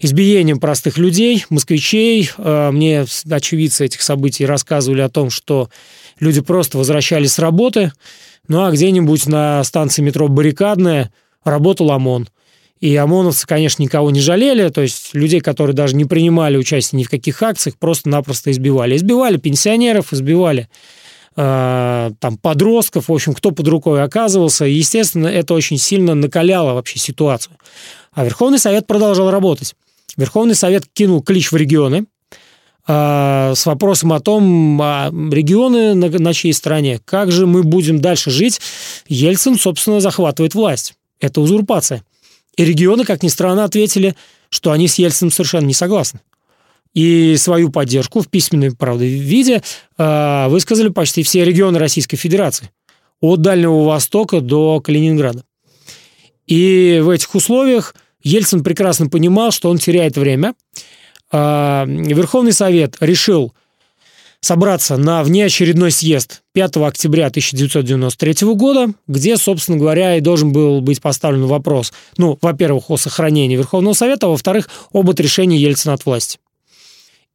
избиением 0.00 0.60
простых 0.60 0.98
людей, 0.98 1.46
москвичей. 1.48 2.30
Мне 2.36 3.06
очевидцы 3.30 3.86
этих 3.86 4.02
событий 4.02 4.46
рассказывали 4.46 5.00
о 5.00 5.08
том, 5.08 5.30
что 5.30 5.70
люди 6.20 6.40
просто 6.40 6.78
возвращались 6.78 7.34
с 7.34 7.38
работы, 7.38 7.92
ну 8.46 8.64
а 8.64 8.70
где-нибудь 8.70 9.26
на 9.26 9.62
станции 9.64 10.02
метро 10.02 10.28
«Баррикадная» 10.28 11.12
работал 11.44 11.90
ОМОН. 11.90 12.28
И 12.80 12.94
ОМОНовцы, 12.94 13.46
конечно, 13.46 13.82
никого 13.82 14.10
не 14.10 14.20
жалели, 14.20 14.68
то 14.68 14.82
есть 14.82 15.12
людей, 15.12 15.40
которые 15.40 15.74
даже 15.74 15.96
не 15.96 16.04
принимали 16.04 16.56
участие 16.56 17.00
ни 17.00 17.04
в 17.04 17.10
каких 17.10 17.42
акциях, 17.42 17.76
просто-напросто 17.76 18.52
избивали. 18.52 18.96
Избивали 18.96 19.36
пенсионеров, 19.36 20.12
избивали 20.12 20.68
Э, 21.40 22.10
там 22.18 22.36
подростков, 22.36 23.08
в 23.08 23.12
общем, 23.12 23.32
кто 23.32 23.52
под 23.52 23.68
рукой 23.68 24.02
оказывался. 24.02 24.66
И, 24.66 24.72
естественно, 24.72 25.28
это 25.28 25.54
очень 25.54 25.78
сильно 25.78 26.16
накаляло 26.16 26.74
вообще 26.74 26.98
ситуацию. 26.98 27.54
А 28.12 28.24
Верховный 28.24 28.58
Совет 28.58 28.88
продолжал 28.88 29.30
работать. 29.30 29.76
Верховный 30.16 30.56
Совет 30.56 30.86
кинул 30.92 31.22
клич 31.22 31.52
в 31.52 31.56
регионы 31.56 32.06
с 32.90 33.66
вопросом 33.66 34.14
о 34.14 34.20
том, 34.20 34.80
а 34.80 35.10
регионы 35.10 35.92
на, 35.94 36.08
на 36.08 36.32
чьей 36.32 36.54
стороне, 36.54 37.00
как 37.04 37.30
же 37.30 37.46
мы 37.46 37.62
будем 37.62 38.00
дальше 38.00 38.30
жить. 38.30 38.60
Ельцин, 39.08 39.58
собственно, 39.58 40.00
захватывает 40.00 40.54
власть. 40.54 40.94
Это 41.20 41.42
узурпация. 41.42 42.02
И 42.56 42.64
регионы, 42.64 43.04
как 43.04 43.22
ни 43.22 43.28
странно, 43.28 43.64
ответили, 43.64 44.14
что 44.48 44.72
они 44.72 44.88
с 44.88 44.94
Ельциным 44.94 45.30
совершенно 45.30 45.66
не 45.66 45.74
согласны 45.74 46.20
и 46.94 47.36
свою 47.36 47.70
поддержку 47.70 48.20
в 48.20 48.28
письменной, 48.28 48.74
правда, 48.74 49.04
виде 49.04 49.62
э, 49.96 50.48
высказали 50.48 50.88
почти 50.88 51.22
все 51.22 51.44
регионы 51.44 51.78
Российской 51.78 52.16
Федерации, 52.16 52.70
от 53.20 53.40
Дальнего 53.40 53.84
Востока 53.84 54.40
до 54.40 54.80
Калининграда. 54.80 55.44
И 56.46 57.00
в 57.02 57.10
этих 57.10 57.34
условиях 57.34 57.94
Ельцин 58.22 58.64
прекрасно 58.64 59.08
понимал, 59.08 59.52
что 59.52 59.70
он 59.70 59.78
теряет 59.78 60.16
время. 60.16 60.54
Э, 61.32 61.84
Верховный 61.86 62.52
Совет 62.52 62.96
решил 63.00 63.52
собраться 64.40 64.96
на 64.96 65.22
внеочередной 65.22 65.90
съезд 65.90 66.42
5 66.52 66.76
октября 66.76 67.26
1993 67.26 68.54
года, 68.54 68.92
где, 69.06 69.36
собственно 69.36 69.78
говоря, 69.78 70.16
и 70.16 70.20
должен 70.20 70.52
был 70.52 70.80
быть 70.80 71.00
поставлен 71.00 71.46
вопрос, 71.46 71.92
ну, 72.16 72.38
во-первых, 72.40 72.90
о 72.90 72.96
сохранении 72.96 73.56
Верховного 73.56 73.94
Совета, 73.94 74.26
а 74.26 74.30
во-вторых, 74.30 74.68
об 74.92 75.10
отрешении 75.10 75.58
Ельцина 75.58 75.94
от 75.94 76.06
власти. 76.06 76.38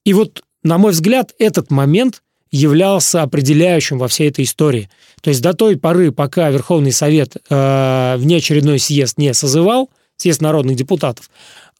И 0.06 0.13
вот, 0.13 0.43
на 0.63 0.77
мой 0.77 0.91
взгляд, 0.91 1.34
этот 1.39 1.71
момент 1.71 2.21
являлся 2.51 3.23
определяющим 3.23 3.97
во 3.97 4.08
всей 4.08 4.29
этой 4.29 4.45
истории. 4.45 4.89
То 5.21 5.29
есть 5.29 5.41
до 5.41 5.53
той 5.53 5.75
поры, 5.75 6.12
пока 6.12 6.49
Верховный 6.51 6.91
Совет 6.91 7.36
э, 7.49 8.15
внеочередной 8.17 8.79
съезд 8.79 9.17
не 9.17 9.34
созывал, 9.34 9.89
съезд 10.17 10.41
народных 10.41 10.75
депутатов, 10.75 11.29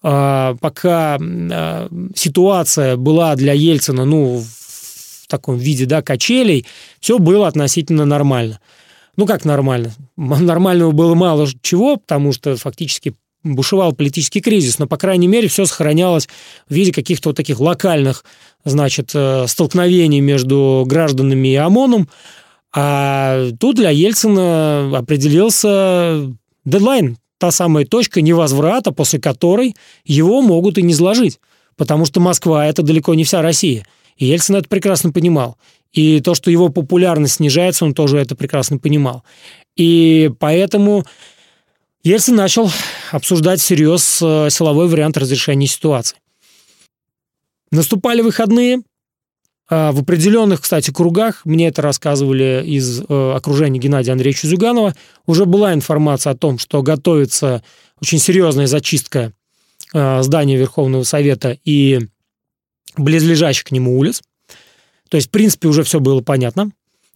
пока 0.04 1.18
э, 1.18 1.88
ситуация 2.14 2.98
была 2.98 3.36
для 3.36 3.54
Ельцина, 3.54 4.04
ну, 4.04 4.44
в 4.44 5.28
таком 5.28 5.58
виде, 5.58 5.86
да, 5.86 6.02
качелей, 6.02 6.66
все 7.00 7.20
было 7.20 7.48
относительно 7.48 8.04
нормально. 8.04 8.60
Ну, 9.16 9.26
как 9.26 9.46
нормально? 9.46 9.94
Нормального 10.18 10.92
было 10.92 11.16
мало 11.16 11.48
чего, 11.62 11.96
потому 11.98 12.34
что 12.34 12.58
фактически 12.58 13.16
бушевал 13.44 13.94
политический 13.94 14.42
кризис, 14.42 14.78
но, 14.80 14.88
по 14.88 14.98
крайней 14.98 15.28
мере, 15.28 15.48
все 15.48 15.66
сохранялось 15.66 16.28
в 16.68 16.74
виде 16.74 16.92
каких-то 16.92 17.30
вот 17.30 17.38
таких 17.38 17.60
локальных, 17.60 18.26
значит, 18.66 19.12
э, 19.14 19.46
столкновений 19.48 20.20
между 20.20 20.84
гражданами 20.86 21.48
и 21.50 21.56
ОМОНом. 21.56 22.10
А 22.76 23.52
тут 23.60 23.78
для 23.78 23.92
Ельцина 23.92 24.98
определился 24.98 26.30
дедлайн, 26.66 27.18
та 27.44 27.52
самая 27.52 27.86
точка 27.86 28.22
невозврата, 28.22 28.94
после 28.94 29.20
которой 29.20 29.76
его 30.06 30.42
могут 30.42 30.78
и 30.78 30.82
не 30.82 30.94
сложить. 30.94 31.42
Потому 31.76 32.06
что 32.06 32.22
Москва– 32.22 32.66
это 32.68 32.84
далеко 32.84 33.16
не 33.16 33.26
вся 33.26 33.42
Россия. 33.42 33.86
И 34.16 34.28
Ельцин 34.28 34.56
это 34.56 34.70
прекрасно 34.70 35.12
понимал. 35.12 35.58
И 35.92 36.22
то, 36.22 36.36
что 36.36 36.50
его 36.50 36.70
популярность 36.70 37.34
снижается, 37.34 37.84
он 37.84 37.94
тоже 37.94 38.18
это 38.18 38.38
прекрасно 38.38 38.78
понимал. 38.78 39.26
И 39.76 40.32
поэтому 40.40 41.04
Ельцин 42.02 42.38
начал 42.38 42.72
обсуждать 43.12 43.60
всерьез 43.60 44.22
э, 44.22 44.48
силовой 44.50 44.88
вариант 44.88 45.18
разрешения 45.18 45.68
ситуации. 45.68 46.16
Наступали 47.72 48.22
выходные. 48.22 48.84
А, 49.76 49.92
в 49.92 50.02
определенных, 50.02 50.62
кстати, 50.62 50.92
кругах, 50.92 51.42
мне 51.46 51.68
это 51.68 51.82
рассказывали 51.82 52.62
из 52.64 53.02
э, 53.02 53.34
окружения 53.36 53.80
Геннадия 53.80 54.12
Андреевича 54.12 54.46
Зюганова, 54.46 54.94
уже 55.26 55.46
была 55.46 55.74
информация 55.74 56.34
о 56.34 56.36
том, 56.36 56.60
что 56.60 56.84
готовится 56.84 57.64
очень 58.00 58.20
серьезная 58.20 58.68
зачистка 58.68 59.34
э, 59.92 60.22
здания 60.22 60.58
Верховного 60.58 61.02
Совета 61.02 61.58
и 61.66 62.02
близлежащих 62.98 63.64
к 63.64 63.72
нему 63.72 63.98
улиц. 63.98 64.22
То 65.10 65.18
есть, 65.18 65.30
в 65.30 65.32
принципе, 65.32 65.68
уже 65.70 65.82
все 65.82 66.00
было 66.00 66.22
понятно. 66.22 66.70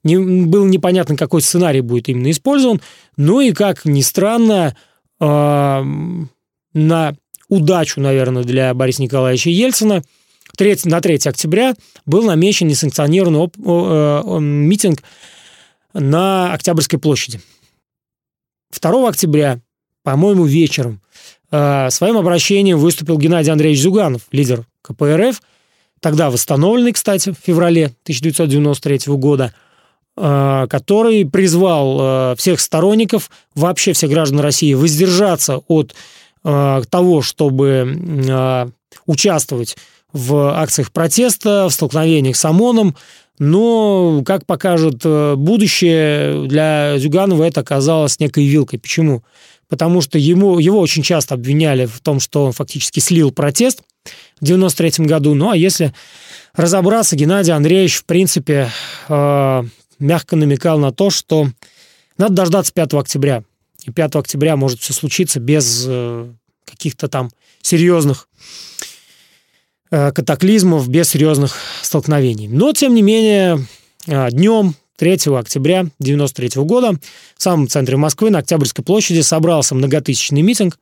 Не, 0.04 0.18
было 0.18 0.66
непонятно, 0.66 1.16
какой 1.16 1.44
сценарий 1.44 1.82
будет 1.82 2.10
именно 2.10 2.32
использован. 2.32 2.82
Ну 3.18 3.40
и, 3.40 3.52
как 3.52 3.86
ни 3.86 4.02
странно, 4.02 4.76
э, 5.20 5.84
на 6.74 7.16
удачу, 7.50 8.02
наверное, 8.02 8.44
для 8.44 8.74
Бориса 8.74 9.04
Николаевича 9.04 9.52
Ельцина, 9.52 10.02
3, 10.58 10.80
на 10.86 11.02
3 11.02 11.20
октября 11.26 11.76
был 12.06 12.24
намечен 12.24 12.68
несанкционированный 12.68 13.46
э, 13.46 14.40
митинг 14.40 15.04
на 15.94 16.54
Октябрьской 16.54 17.00
площади. 17.00 17.40
2 18.78 19.08
октября, 19.08 19.60
по-моему, 20.04 20.46
вечером, 20.46 21.02
э, 21.52 21.90
своим 21.90 22.18
обращением 22.18 22.80
выступил 22.80 23.18
Геннадий 23.18 23.52
Андреевич 23.52 23.82
Зюганов, 23.82 24.24
лидер 24.32 24.66
КПРФ, 24.82 25.42
тогда 26.02 26.30
восстановленный, 26.30 26.94
кстати, 26.94 27.32
в 27.32 27.38
феврале 27.46 27.86
1993 28.04 29.14
года– 29.16 29.54
Э, 30.20 30.66
который 30.68 31.26
призвал 31.26 32.36
всех 32.36 32.60
сторонников, 32.60 33.30
вообще 33.54 33.94
всех 33.94 34.10
граждан 34.10 34.40
России, 34.40 34.74
воздержаться 34.74 35.62
от 35.68 35.96
того, 36.44 37.22
чтобы 37.22 38.72
участвовать 39.06 39.76
в 40.14 40.60
акциях 40.60 40.92
протеста, 40.92 41.68
в 41.70 41.74
столкновениях 41.74 42.36
с 42.36 42.46
ОМОНом, 42.46 42.96
но, 43.40 44.24
как 44.26 44.46
покажет 44.46 45.02
э, 45.04 45.36
будущее, 45.36 46.48
для 46.48 46.98
Зюганова 46.98 47.44
это 47.44 47.62
оказалось 47.62 48.20
некой 48.20 48.48
вилкой. 48.48 48.80
Почему? 48.80 49.24
Потому 49.70 50.02
что 50.02 50.18
ему, 50.18 50.58
его 50.58 50.80
очень 50.80 51.04
часто 51.04 51.36
обвиняли 51.36 51.86
в 51.86 52.00
том, 52.00 52.20
что 52.20 52.46
он 52.46 52.54
фактически 52.54 53.00
слил 53.00 53.32
протест 53.32 53.84
в 54.42 54.46
93 54.46 55.06
году. 55.06 55.36
Ну, 55.36 55.52
а 55.52 55.58
если 55.58 55.94
разобраться, 56.56 57.16
Геннадий 57.16 57.54
Андреевич, 57.54 57.98
в 57.98 58.06
принципе, 58.06 58.72
э, 59.08 59.64
мягко 60.00 60.36
намекал 60.36 60.80
на 60.80 60.92
то, 60.92 61.12
что 61.12 61.48
надо 62.18 62.34
дождаться 62.34 62.74
5 62.74 62.94
октября. 62.96 63.44
И 63.86 63.92
5 63.92 64.16
октября 64.16 64.56
может 64.56 64.80
все 64.80 64.94
случиться 64.94 65.40
без 65.40 65.86
э, 65.88 66.28
каких-то 66.66 67.08
там 67.08 67.30
серьезных 67.62 68.28
катаклизмов, 69.90 70.88
без 70.90 71.10
серьезных 71.10 71.56
столкновений. 71.82 72.48
Но, 72.48 72.74
тем 72.74 72.94
не 72.94 73.02
менее, 73.02 73.66
э, 74.08 74.30
днем 74.32 74.76
3 74.98 75.38
октября 75.38 75.82
1993 76.00 76.64
года 76.64 76.94
в 77.36 77.44
самом 77.44 77.68
центре 77.68 77.98
Москвы 77.98 78.30
на 78.30 78.40
Октябрьской 78.40 78.84
площади 78.84 79.22
собрался 79.22 79.76
многотысячный 79.76 80.42
митинг, 80.42 80.78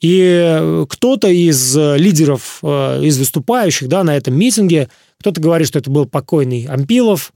и 0.00 0.84
кто-то 0.88 1.28
из 1.28 1.76
лидеров, 1.76 2.60
э, 2.62 3.04
из 3.04 3.18
выступающих 3.18 3.88
да, 3.88 4.02
на 4.02 4.16
этом 4.16 4.34
митинге, 4.34 4.88
кто-то 5.20 5.40
говорит, 5.40 5.68
что 5.68 5.78
это 5.78 5.90
был 5.90 6.06
покойный 6.06 6.66
Ампилов, 6.66 7.32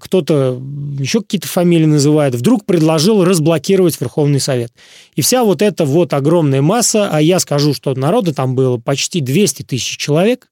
кто-то 0.00 0.62
еще 0.98 1.20
какие-то 1.20 1.48
фамилии 1.48 1.86
называет, 1.86 2.34
вдруг 2.34 2.64
предложил 2.64 3.24
разблокировать 3.24 4.00
Верховный 4.00 4.40
Совет. 4.40 4.72
И 5.16 5.22
вся 5.22 5.44
вот 5.44 5.60
эта 5.60 5.84
вот 5.84 6.14
огромная 6.14 6.62
масса, 6.62 7.10
а 7.12 7.20
я 7.20 7.38
скажу, 7.40 7.74
что 7.74 7.94
народа 7.94 8.32
там 8.32 8.54
было 8.54 8.78
почти 8.78 9.20
200 9.20 9.64
тысяч 9.64 9.98
человек, 9.98 10.48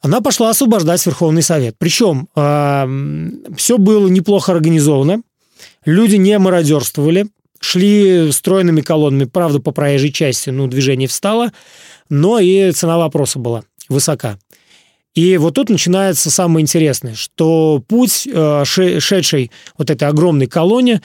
она 0.00 0.20
пошла 0.20 0.50
освобождать 0.50 1.04
Верховный 1.06 1.42
Совет. 1.42 1.76
Причем 1.78 2.28
э, 2.34 3.52
все 3.56 3.78
было 3.78 4.08
неплохо 4.08 4.52
организовано, 4.52 5.22
люди 5.84 6.16
не 6.16 6.38
мародерствовали, 6.38 7.26
шли 7.60 8.32
стройными 8.32 8.80
колоннами, 8.80 9.28
правда, 9.28 9.60
по 9.60 9.70
проезжей 9.70 10.12
части, 10.12 10.50
ну, 10.50 10.66
движение 10.66 11.08
встало, 11.08 11.52
но 12.08 12.38
и 12.38 12.72
цена 12.72 12.98
вопроса 12.98 13.38
была 13.38 13.64
высока. 13.88 14.38
И 15.14 15.36
вот 15.36 15.54
тут 15.54 15.68
начинается 15.68 16.30
самое 16.30 16.62
интересное, 16.62 17.14
что 17.14 17.82
путь, 17.86 18.26
э, 18.26 18.64
шедший 18.64 19.50
вот 19.76 19.90
этой 19.90 20.08
огромной 20.08 20.46
колонне, 20.46 21.02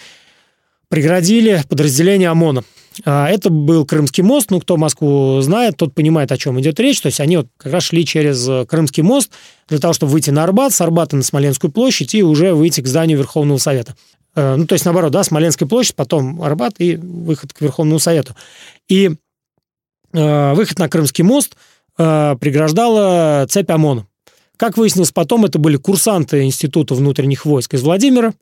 преградили 0.90 1.64
подразделение 1.68 2.30
ОМОНа. 2.30 2.64
А, 3.04 3.30
это 3.30 3.50
был 3.50 3.86
Крымский 3.86 4.24
мост, 4.24 4.50
ну, 4.50 4.62
кто 4.62 4.78
Москву 4.78 5.42
знает, 5.42 5.76
тот 5.76 5.94
понимает, 5.94 6.32
о 6.32 6.38
чем 6.38 6.60
идет 6.62 6.80
речь. 6.80 7.02
То 7.02 7.08
есть 7.08 7.20
они 7.20 7.38
вот 7.38 7.48
как 7.58 7.74
раз 7.74 7.84
шли 7.84 8.06
через 8.06 8.48
э, 8.48 8.66
Крымский 8.66 9.04
мост 9.04 9.32
для 9.68 9.80
того, 9.80 9.94
чтобы 9.94 10.14
выйти 10.14 10.30
на 10.30 10.46
Арбат, 10.46 10.74
с 10.74 10.80
Арбата 10.80 11.18
на 11.18 11.24
Смоленскую 11.24 11.72
площадь 11.72 12.16
и 12.16 12.24
уже 12.24 12.54
выйти 12.54 12.80
к 12.80 12.88
зданию 12.88 13.18
Верховного 13.18 13.58
Совета. 13.58 13.96
Э, 14.36 14.56
ну, 14.56 14.66
то 14.66 14.74
есть, 14.74 14.86
наоборот, 14.86 15.12
да, 15.12 15.26
Смоленская 15.26 15.68
площадь, 15.68 15.96
потом 15.96 16.42
Арбат 16.42 16.76
и 16.80 16.96
выход 16.96 17.52
к 17.52 17.60
Верховному 17.60 18.00
Совету. 18.00 18.36
И 18.88 19.12
э, 20.14 20.54
выход 20.54 20.80
на 20.80 20.88
Крымский 20.88 21.26
мост– 21.26 21.58
э, 21.98 22.36
преграждала 22.40 23.46
цепь 23.50 23.70
ОМОНа. 23.70 24.08
Как 24.58 24.78
выяснилось 24.78 25.12
потом, 25.12 25.46
это 25.46 25.60
были 25.60 25.78
курсанты 25.78 26.44
Института 26.44 26.96
внутренних 26.96 27.46
войск 27.46 27.76
из 27.76 27.84
Владимира. 27.84 28.34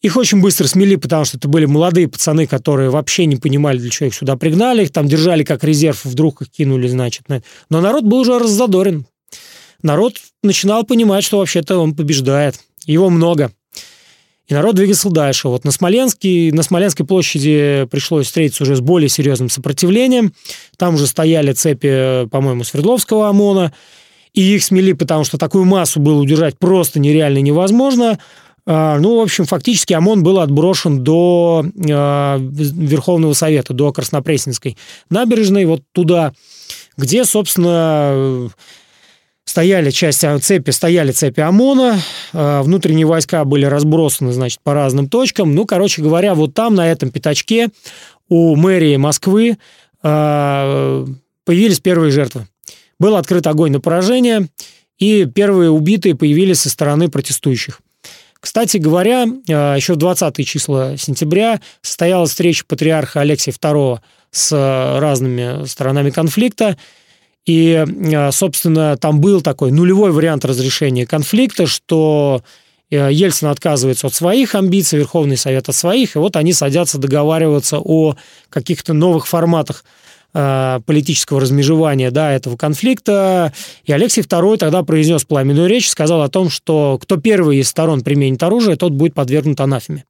Их 0.00 0.16
очень 0.16 0.40
быстро 0.40 0.66
смели, 0.66 0.96
потому 0.96 1.24
что 1.24 1.36
это 1.36 1.48
были 1.48 1.64
молодые 1.64 2.08
пацаны, 2.08 2.46
которые 2.46 2.90
вообще 2.90 3.26
не 3.26 3.36
понимали, 3.36 3.78
для 3.78 3.90
чего 3.90 4.08
их 4.08 4.14
сюда 4.14 4.36
пригнали. 4.36 4.82
Их 4.82 4.92
там 4.92 5.06
держали 5.06 5.44
как 5.44 5.62
резерв, 5.62 6.04
вдруг 6.04 6.42
их 6.42 6.50
кинули, 6.50 6.88
значит. 6.88 7.26
Но 7.70 7.80
народ 7.80 8.04
был 8.04 8.18
уже 8.18 8.38
раззадорен. 8.38 9.06
Народ 9.82 10.14
начинал 10.42 10.84
понимать, 10.84 11.24
что 11.24 11.38
вообще-то 11.38 11.78
он 11.78 11.94
побеждает. 11.94 12.60
Его 12.86 13.10
много. 13.10 13.52
И 14.52 14.54
народ 14.54 14.74
двигался 14.74 15.08
дальше. 15.08 15.48
Вот 15.48 15.64
на, 15.64 15.70
Смоленске, 15.70 16.50
на 16.52 16.62
Смоленской 16.62 17.06
площади 17.06 17.88
пришлось 17.90 18.26
встретиться 18.26 18.64
уже 18.64 18.76
с 18.76 18.80
более 18.80 19.08
серьезным 19.08 19.48
сопротивлением. 19.48 20.34
Там 20.76 20.96
уже 20.96 21.06
стояли 21.06 21.52
цепи, 21.52 22.28
по-моему, 22.28 22.62
Свердловского 22.62 23.30
ОМОНа. 23.30 23.72
И 24.34 24.42
их 24.56 24.62
смели, 24.62 24.92
потому 24.92 25.24
что 25.24 25.38
такую 25.38 25.64
массу 25.64 26.00
было 26.00 26.20
удержать 26.20 26.58
просто 26.58 27.00
нереально 27.00 27.38
невозможно. 27.38 28.18
А, 28.66 28.98
ну, 28.98 29.20
в 29.20 29.22
общем, 29.22 29.46
фактически 29.46 29.94
ОМОН 29.94 30.22
был 30.22 30.38
отброшен 30.38 31.02
до 31.02 31.64
а, 31.90 32.36
Верховного 32.38 33.32
Совета, 33.32 33.72
до 33.72 33.90
Краснопресненской 33.90 34.76
набережной, 35.08 35.64
вот 35.64 35.80
туда, 35.92 36.34
где, 36.98 37.24
собственно, 37.24 38.50
стояли 39.44 39.90
части 39.90 40.38
цепи, 40.38 40.70
стояли 40.70 41.12
цепи 41.12 41.40
ОМОНа, 41.40 42.00
а, 42.32 42.62
внутренние 42.62 43.06
войска 43.06 43.44
были 43.44 43.64
разбросаны, 43.64 44.32
значит, 44.32 44.60
по 44.62 44.74
разным 44.74 45.08
точкам. 45.08 45.54
Ну, 45.54 45.66
короче 45.66 46.02
говоря, 46.02 46.34
вот 46.34 46.54
там, 46.54 46.74
на 46.74 46.90
этом 46.90 47.10
пятачке, 47.10 47.68
у 48.28 48.56
мэрии 48.56 48.96
Москвы 48.96 49.58
а, 50.02 51.04
появились 51.44 51.80
первые 51.80 52.10
жертвы. 52.10 52.46
Был 52.98 53.16
открыт 53.16 53.46
огонь 53.46 53.72
на 53.72 53.80
поражение, 53.80 54.48
и 54.98 55.26
первые 55.26 55.70
убитые 55.70 56.14
появились 56.14 56.60
со 56.60 56.70
стороны 56.70 57.08
протестующих. 57.08 57.80
Кстати 58.38 58.76
говоря, 58.76 59.26
а, 59.50 59.74
еще 59.74 59.94
в 59.94 59.96
20 59.96 60.46
числа 60.46 60.96
сентября 60.96 61.60
состоялась 61.82 62.30
встреча 62.30 62.64
патриарха 62.66 63.20
Алексия 63.20 63.52
II 63.52 63.98
с 64.30 64.98
разными 64.98 65.66
сторонами 65.66 66.10
конфликта, 66.10 66.78
и, 67.44 67.84
а, 68.14 68.30
собственно, 68.32 68.96
там 68.96 69.20
был 69.20 69.40
такой 69.40 69.72
нулевой 69.72 70.12
вариант 70.12 70.44
разрешения 70.44 71.06
конфликта, 71.06 71.66
что 71.66 72.42
э, 72.90 73.08
Ельцин 73.12 73.48
отказывается 73.48 74.06
от 74.06 74.14
своих 74.14 74.54
амбиций, 74.54 74.98
Верховный 74.98 75.36
Совет 75.36 75.68
от 75.68 75.74
своих, 75.74 76.14
и 76.14 76.18
вот 76.18 76.36
они 76.36 76.52
садятся 76.52 76.98
договариваться 76.98 77.78
о 77.78 78.16
каких-то 78.48 78.92
новых 78.92 79.26
форматах 79.26 79.84
а, 80.34 80.80
политического 80.86 81.40
размежевания 81.40 82.10
да, 82.10 82.32
этого 82.32 82.56
конфликта. 82.56 83.52
И 83.84 83.92
Алексей 83.92 84.22
II 84.22 84.56
тогда 84.56 84.82
произнес 84.82 85.24
пламенную 85.24 85.68
речь, 85.68 85.90
сказал 85.90 86.22
о 86.22 86.30
том, 86.30 86.48
что 86.48 86.98
кто 87.02 87.18
первый 87.18 87.58
из 87.58 87.68
сторон 87.68 88.00
применит 88.00 88.42
оружие, 88.42 88.76
тот 88.76 88.92
будет 88.92 89.12
подвергнут 89.12 89.60
анафеме. 89.60 90.04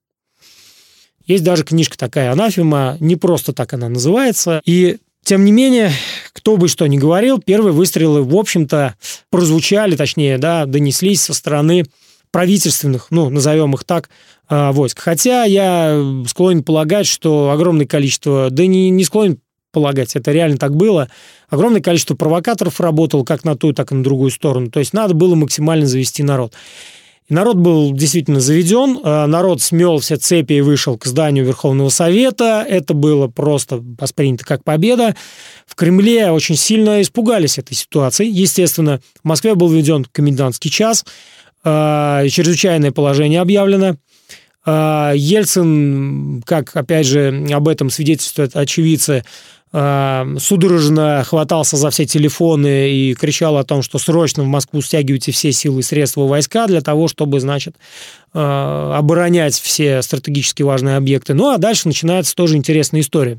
Есть 1.27 1.42
даже 1.42 1.64
книжка 1.64 1.99
такая 1.99 2.31
«Анафема», 2.31 2.97
не 3.01 3.16
просто 3.16 3.53
так 3.53 3.73
она 3.73 3.88
называется. 3.88 4.61
И 4.64 4.99
тем 5.25 5.45
не 5.45 5.53
менее, 5.53 5.93
кто 6.33 6.57
бы 6.57 6.69
что 6.69 6.87
ни 6.87 6.99
говорил, 6.99 7.39
первые 7.39 7.73
выстрелы, 7.73 8.23
в 8.23 8.35
общем-то, 8.35 8.97
прозвучали, 9.31 9.97
точнее, 9.97 10.39
да, 10.39 10.67
донеслись 10.67 11.23
со 11.23 11.35
стороны 11.35 11.85
правительственных, 12.33 13.09
ну, 13.11 13.31
назовем 13.31 13.75
их 13.75 13.85
так, 13.85 14.09
а, 14.49 14.73
войск. 14.73 14.99
Хотя 14.99 15.45
я 15.45 16.25
склонен 16.27 16.65
полагать, 16.65 17.07
что 17.07 17.51
огромное 17.51 17.87
количество, 17.87 18.49
да 18.51 18.67
не, 18.67 18.91
не 18.91 19.05
склонен 19.05 19.39
полагать, 19.71 20.17
это 20.17 20.33
реально 20.33 20.59
так 20.59 20.75
было, 20.75 21.09
огромное 21.49 21.81
количество 21.81 22.15
провокаторов 22.15 22.81
работало 22.81 23.25
как 23.25 23.45
на 23.45 23.57
ту, 23.57 23.73
так 23.73 23.93
и 23.93 23.95
на 23.95 24.03
другую 24.03 24.31
сторону. 24.31 24.71
То 24.71 24.81
есть 24.81 24.93
надо 24.93 25.15
было 25.15 25.35
максимально 25.35 25.87
завести 25.87 26.23
народ. 26.23 26.55
Народ 27.33 27.57
был 27.57 27.95
действительно 27.95 28.40
заведен, 28.40 28.99
э, 29.03 29.25
народ 29.25 29.62
смел 29.62 30.01
все 30.01 30.16
цепи 30.16 30.53
и 30.53 30.61
вышел 30.61 30.99
к 30.99 31.07
зданию 31.07 31.47
Верховного 31.47 31.88
Совета. 31.88 32.62
Это 32.68 32.92
было 32.92 33.27
просто 33.27 33.83
воспринято 33.99 34.45
как 34.45 34.64
победа. 34.64 35.16
В 35.66 35.75
Кремле 35.75 36.31
очень 36.31 36.57
сильно 36.57 37.01
испугались 37.01 37.57
этой 37.57 37.73
ситуации. 37.73 38.29
Естественно, 38.29 39.01
в 39.23 39.27
Москве 39.27 39.55
был 39.55 39.71
введен 39.71 40.05
комендантский 40.12 40.71
час, 40.71 41.07
э, 41.64 42.27
чрезвычайное 42.29 42.92
положение 42.92 43.40
объявлено. 43.40 43.97
Э, 44.66 45.12
Ельцин, 45.16 46.42
как, 46.45 46.77
опять 46.77 47.07
же, 47.07 47.47
об 47.51 47.66
этом 47.66 47.88
свидетельствуют 47.88 48.57
очевидцы, 48.57 49.25
судорожно 49.73 51.25
хватался 51.25 51.79
за 51.79 51.89
все 51.89 52.05
телефоны 52.05 52.91
и 52.91 53.15
кричал 53.15 53.57
о 53.57 53.65
том, 53.65 53.81
что 53.81 53.99
срочно 53.99 54.43
в 54.43 54.47
Москву 54.47 54.83
стягивайте 54.83 55.33
все 55.33 55.51
силы 55.51 55.83
средства 55.83 56.27
войска 56.27 56.67
для 56.67 56.83
того, 56.83 57.09
чтобы, 57.09 57.41
значит, 57.41 57.77
э, 58.35 58.39
оборонять 58.39 59.55
все 59.55 60.03
стратегически 60.03 60.63
важные 60.63 60.97
объекты. 60.99 61.33
Ну, 61.33 61.49
а 61.49 61.57
дальше 61.57 61.89
начинается 61.89 62.35
тоже 62.35 62.57
интересная 62.59 63.01
история. 63.01 63.39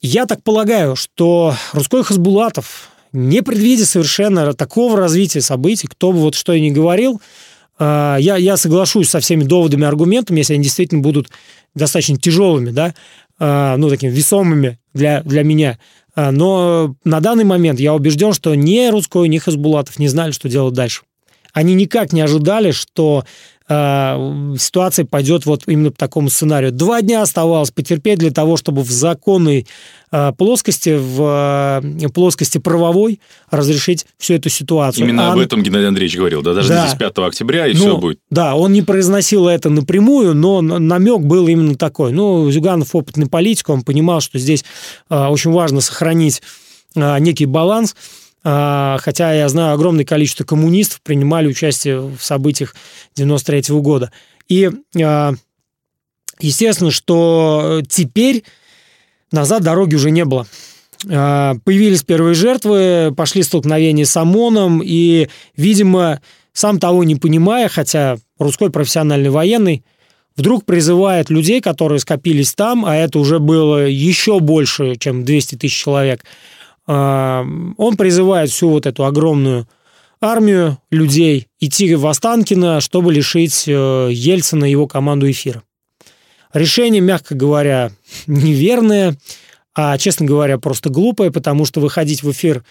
Я 0.00 0.24
так 0.24 0.42
полагаю, 0.42 0.96
что 0.96 1.54
Русской 1.74 2.04
Хасбулатов, 2.04 2.88
не 3.12 3.42
предвидя 3.42 3.84
совершенно 3.84 4.54
такого 4.54 4.96
развития 4.96 5.42
событий, 5.42 5.88
кто 5.88 6.12
бы 6.12 6.20
вот 6.20 6.36
что 6.36 6.54
и 6.54 6.60
ни 6.62 6.70
говорил, 6.70 7.20
э, 7.78 8.16
я, 8.18 8.38
я 8.38 8.56
соглашусь 8.56 9.10
со 9.10 9.20
всеми 9.20 9.44
доводами 9.44 9.84
аргументами, 9.84 10.38
если 10.38 10.54
они 10.54 10.64
действительно 10.64 11.02
будут 11.02 11.28
достаточно 11.74 12.16
тяжелыми, 12.16 12.70
да, 12.70 12.94
э, 13.38 13.74
ну, 13.76 13.90
такими 13.90 14.10
весомыми 14.10 14.79
для, 14.94 15.22
для 15.22 15.42
меня. 15.42 15.78
А, 16.14 16.32
но 16.32 16.94
на 17.04 17.20
данный 17.20 17.44
момент 17.44 17.80
я 17.80 17.94
убежден, 17.94 18.32
что 18.32 18.54
ни 18.54 18.90
Русской, 18.90 19.28
ни 19.28 19.38
Хасбулатов 19.38 19.98
не 19.98 20.08
знали, 20.08 20.32
что 20.32 20.48
делать 20.48 20.74
дальше. 20.74 21.02
Они 21.52 21.74
никак 21.74 22.12
не 22.12 22.20
ожидали, 22.20 22.70
что 22.70 23.24
э, 23.70 24.56
ситуация 24.58 25.04
пойдет 25.04 25.46
вот 25.46 25.62
именно 25.66 25.90
по 25.92 25.96
такому 25.96 26.28
сценарию. 26.28 26.72
Два 26.72 27.00
дня 27.00 27.22
оставалось 27.22 27.70
потерпеть 27.70 28.18
для 28.18 28.32
того, 28.32 28.56
чтобы 28.56 28.82
в 28.82 28.90
законной 28.90 29.66
э, 30.10 30.32
плоскости, 30.36 30.98
в 30.98 31.80
э, 31.82 32.08
плоскости 32.08 32.58
правовой 32.58 33.20
разрешить 33.50 34.06
всю 34.18 34.34
эту 34.34 34.48
ситуацию. 34.48 35.04
Именно 35.04 35.30
а 35.30 35.32
об 35.32 35.38
этом 35.38 35.62
Геннадий 35.62 35.88
Андреевич 35.88 36.16
говорил, 36.18 36.42
да, 36.42 36.52
даже 36.52 36.68
Да. 36.68 36.86
здесь 36.86 36.98
5 36.98 37.18
октября, 37.18 37.68
и 37.68 37.74
ну, 37.74 37.80
все 37.80 37.96
будет. 37.96 38.18
Да, 38.28 38.56
он 38.56 38.72
не 38.72 38.82
произносил 38.82 39.46
это 39.46 39.70
напрямую, 39.70 40.34
но 40.34 40.60
намек 40.60 41.20
был 41.20 41.46
именно 41.46 41.76
такой. 41.76 42.12
Ну, 42.12 42.50
Зюганов 42.50 42.94
опытный 42.94 43.28
политик, 43.28 43.68
он 43.68 43.82
понимал, 43.82 44.20
что 44.20 44.38
здесь 44.38 44.64
э, 45.08 45.26
очень 45.26 45.52
важно 45.52 45.80
сохранить 45.80 46.42
некий 46.96 47.46
баланс. 47.46 47.94
Э, 48.44 48.96
хотя 49.00 49.32
я 49.32 49.48
знаю, 49.48 49.74
огромное 49.74 50.04
количество 50.04 50.44
коммунистов 50.44 51.00
принимали 51.02 51.48
участие 51.48 52.00
в 52.00 52.20
событиях 52.20 52.74
93 53.16 53.74
года. 53.80 54.12
И 54.48 54.70
э, 54.96 55.32
естественно, 56.40 56.90
что 56.90 57.82
теперь 57.88 58.44
назад 59.32 59.62
дороги 59.62 59.94
уже 59.94 60.10
не 60.10 60.24
было. 60.24 60.46
Э, 61.08 61.54
Появились 61.64 62.02
первые 62.02 62.34
жертвы, 62.34 63.12
пошли 63.16 63.42
столкновения 63.42 64.04
с 64.04 64.16
ОМОНом, 64.16 64.82
и, 64.84 65.28
видимо, 65.56 66.20
сам 66.52 66.78
того 66.78 67.04
не 67.04 67.16
понимая, 67.16 67.68
хотя 67.68 68.16
русской 68.38 68.70
профессиональный 68.70 69.30
военный, 69.30 69.84
вдруг 70.36 70.64
призывает 70.64 71.28
людей, 71.30 71.60
которые 71.60 71.98
скопились 71.98 72.54
там, 72.54 72.84
а 72.86 72.96
это 72.96 73.18
уже 73.18 73.38
было 73.38 73.86
еще 73.86 74.40
больше, 74.40 74.96
чем 74.96 75.24
200 75.24 75.56
тысяч 75.56 75.76
человек, 75.76 76.24
он 76.92 77.96
призывает 77.96 78.50
всю 78.50 78.70
вот 78.70 78.86
эту 78.86 79.04
огромную 79.04 79.68
армию 80.20 80.78
людей 80.90 81.48
идти 81.60 81.94
в 81.94 82.06
Останкино, 82.06 82.80
чтобы 82.80 83.12
лишить 83.12 83.64
э, 83.66 84.08
Ельцина 84.12 84.64
и 84.64 84.70
его 84.70 84.86
команду 84.86 85.30
эфира. 85.30 85.62
Решение, 86.52 87.00
мягко 87.00 87.34
говоря, 87.34 87.90
неверное, 88.26 89.16
а, 89.74 89.96
честно 89.98 90.26
говоря, 90.26 90.58
просто 90.58 90.90
глупое, 90.90 91.30
потому 91.30 91.64
что 91.64 91.80
выходить 91.80 92.22
в 92.22 92.30
эфир, 92.30 92.64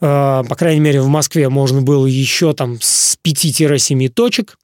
э, 0.00 0.42
по 0.48 0.54
крайней 0.54 0.80
мере, 0.80 1.00
в 1.02 1.08
Москве 1.08 1.48
можно 1.48 1.82
было 1.82 2.06
еще 2.06 2.54
там 2.54 2.78
с 2.80 3.18
5-7 3.22 4.08
точек, 4.08 4.56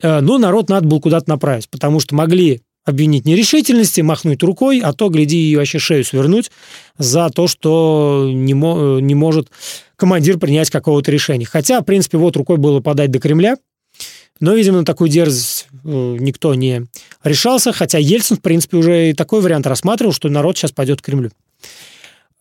Э, 0.00 0.20
но 0.20 0.38
народ 0.38 0.68
надо 0.68 0.86
было 0.86 1.00
куда-то 1.00 1.28
направить, 1.28 1.68
потому 1.68 2.00
что 2.00 2.14
могли 2.14 2.62
обвинить 2.84 3.26
нерешительности, 3.26 4.00
махнуть 4.00 4.42
рукой, 4.42 4.80
а 4.80 4.92
то, 4.92 5.08
гляди, 5.08 5.50
и 5.50 5.56
вообще 5.56 5.78
шею 5.78 6.04
свернуть 6.04 6.50
за 6.96 7.28
то, 7.30 7.46
что 7.46 8.30
не, 8.32 8.54
мо- 8.54 8.98
не 9.00 9.14
может 9.14 9.48
командир 9.96 10.38
принять 10.38 10.70
какого-то 10.70 11.10
решения. 11.10 11.44
Хотя, 11.44 11.80
в 11.80 11.84
принципе, 11.84 12.18
вот 12.18 12.36
рукой 12.36 12.56
было 12.56 12.80
подать 12.80 13.10
до 13.10 13.18
Кремля, 13.18 13.56
но, 14.40 14.54
видимо, 14.54 14.78
на 14.78 14.84
такую 14.84 15.10
дерзость 15.10 15.66
э, 15.84 16.16
никто 16.20 16.54
не 16.54 16.86
решался, 17.24 17.72
хотя 17.72 17.98
Ельцин, 17.98 18.36
в 18.36 18.40
принципе, 18.40 18.76
уже 18.76 19.10
и 19.10 19.12
такой 19.12 19.40
вариант 19.40 19.66
рассматривал, 19.66 20.12
что 20.12 20.28
народ 20.28 20.56
сейчас 20.56 20.72
пойдет 20.72 21.02
к 21.02 21.04
Кремлю. 21.04 21.30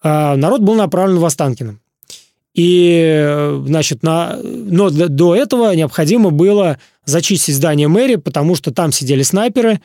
А 0.04 0.36
народ 0.36 0.62
был 0.62 0.76
направлен 0.76 1.18
в 1.18 1.26
Останкино. 1.26 1.80
И, 2.54 2.92
э, 2.94 3.64
значит, 3.66 4.04
на... 4.04 4.40
но 4.42 4.90
до 4.90 5.36
этого 5.36 5.76
необходимо 5.76 6.30
было 6.30 6.78
зачистить 7.06 7.56
здание 7.56 7.88
мэрии, 7.88 8.16
потому 8.16 8.56
что 8.56 8.72
там 8.72 8.92
сидели 8.92 9.24
снайперы, 9.24 9.80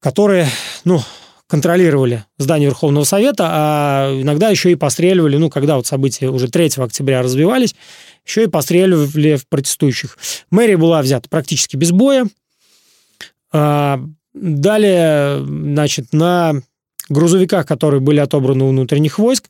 которые, 0.00 0.48
ну, 0.84 1.00
контролировали 1.46 2.24
здание 2.38 2.68
Верховного 2.68 3.04
Совета, 3.04 3.48
а 3.48 4.20
иногда 4.20 4.50
еще 4.50 4.72
и 4.72 4.74
постреливали, 4.74 5.36
ну, 5.36 5.48
когда 5.48 5.76
вот 5.76 5.86
события 5.86 6.28
уже 6.28 6.48
3 6.48 6.72
октября 6.78 7.22
развивались, 7.22 7.74
еще 8.24 8.44
и 8.44 8.48
постреливали 8.48 9.36
в 9.36 9.46
протестующих. 9.46 10.18
Мэрия 10.50 10.76
была 10.76 11.02
взята 11.02 11.28
практически 11.28 11.76
без 11.76 11.92
боя. 11.92 12.26
А, 13.52 14.00
Далее, 14.36 15.42
значит, 15.46 16.12
на 16.12 16.60
грузовиках, 17.08 17.66
которые 17.66 18.00
были 18.00 18.20
отобраны 18.20 18.64
у 18.64 18.68
внутренних 18.68 19.18
войск, 19.18 19.48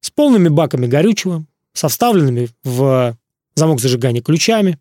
с 0.00 0.10
полными 0.10 0.48
баками 0.48 0.86
горючего, 0.86 1.44
со 1.72 1.88
вставленными 1.88 2.48
в 2.64 3.16
замок 3.54 3.80
зажигания 3.80 4.20
ключами, 4.20 4.78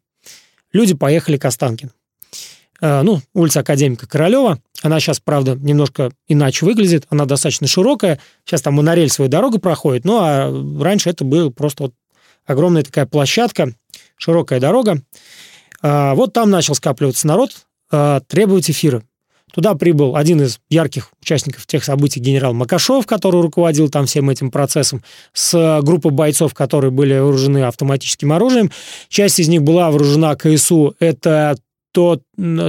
люди 0.74 0.96
поехали 0.96 1.38
к 1.38 1.46
Останкину. 1.46 1.92
Э, 2.82 3.02
Ну, 3.02 3.22
улица 3.34 3.62
Академика 3.62 4.08
Королева. 4.08 4.60
Она 4.84 5.00
сейчас, 5.00 5.20
правда, 5.20 5.56
немножко 5.56 6.12
иначе 6.28 6.66
выглядит. 6.66 7.06
Она 7.10 7.26
достаточно 7.26 7.68
широкая. 7.68 8.20
Сейчас 8.46 8.62
там 8.62 8.76
монорельсовая 8.76 9.30
дорога 9.30 9.60
проходит. 9.60 10.06
Ну, 10.06 10.20
а 10.22 10.52
раньше 10.82 11.10
это 11.10 11.24
была 11.24 11.50
просто 11.50 11.84
вот 11.84 11.94
огромная 12.46 12.84
такая 12.84 13.06
площадка, 13.06 13.74
широкая 14.18 14.60
дорога. 14.60 15.02
А, 15.82 16.16
Вот 16.16 16.34
там 16.34 16.50
начал 16.50 16.76
скапливаться 16.76 17.28
народ, 17.28 17.52
а, 17.92 18.22
требовать 18.22 18.70
эфира. 18.70 19.04
Туда 19.54 19.76
прибыл 19.76 20.16
один 20.18 20.42
из 20.42 20.60
ярких 20.70 21.10
участников 21.22 21.66
тех 21.66 21.84
событий, 21.84 22.20
генерал 22.20 22.54
Макашов, 22.54 23.08
который 23.08 23.42
руководил 23.42 23.90
там 23.90 24.06
всем 24.06 24.30
этим 24.30 24.52
процессом, 24.52 25.02
с 25.34 25.80
группой 25.82 26.12
бойцов, 26.12 26.54
которые 26.54 26.92
были 26.92 27.18
вооружены 27.18 27.64
автоматическим 27.64 28.34
оружием. 28.34 28.70
Часть 29.08 29.40
из 29.40 29.48
них 29.48 29.64
была 29.64 29.90
вооружена 29.90 30.36
КСУ. 30.36 30.96
Это 31.00 31.58
то, 31.98 32.22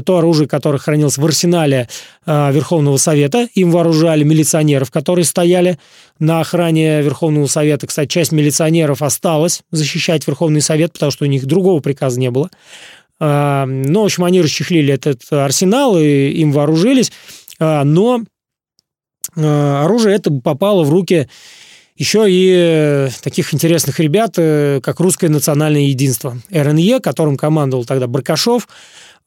то 0.07 0.17
оружие, 0.17 0.49
которое 0.49 0.79
хранилось 0.79 1.19
в 1.19 1.25
арсенале 1.27 1.87
э, 2.25 2.51
Верховного 2.51 2.97
Совета. 2.97 3.47
Им 3.53 3.71
вооружали 3.71 4.25
милиционеров, 4.25 4.91
которые 4.91 5.27
стояли 5.27 5.79
на 6.19 6.41
охране 6.41 7.03
Верховного 7.03 7.47
Совета. 7.47 7.87
Кстати, 7.87 8.09
часть 8.09 8.33
милиционеров 8.33 9.03
осталась 9.03 9.61
защищать 9.71 10.27
Верховный 10.27 10.63
Совет, 10.63 10.95
потому 10.95 11.13
что 11.13 11.27
у 11.27 11.29
них 11.29 11.45
другого 11.45 11.81
приказа 11.81 12.19
не 12.19 12.31
было. 12.31 12.49
А, 13.21 13.67
Ну, 13.67 14.01
в 14.01 14.05
общем, 14.07 14.25
они 14.25 14.41
расчехлили 14.41 14.95
этот 14.95 15.21
арсенал 15.31 15.99
и 15.99 16.31
им 16.31 16.51
вооружились, 16.53 17.13
А, 17.61 17.85
но 17.85 18.23
оружие 19.37 20.17
это 20.17 20.31
попало 20.31 20.85
в 20.85 20.91
руки 20.91 21.29
еще 21.99 22.31
и 22.31 22.55
э, 22.57 23.09
таких 23.23 23.53
интересных 23.53 23.99
ребят, 23.99 24.35
э, 24.37 24.81
как 24.81 25.01
Русское 25.01 25.29
национальное 25.29 25.83
единство, 25.83 26.39
РНЕ, 26.49 27.01
которым 27.01 27.37
командовал 27.37 27.85
тогда 27.85 28.07
Баркашов, 28.07 28.69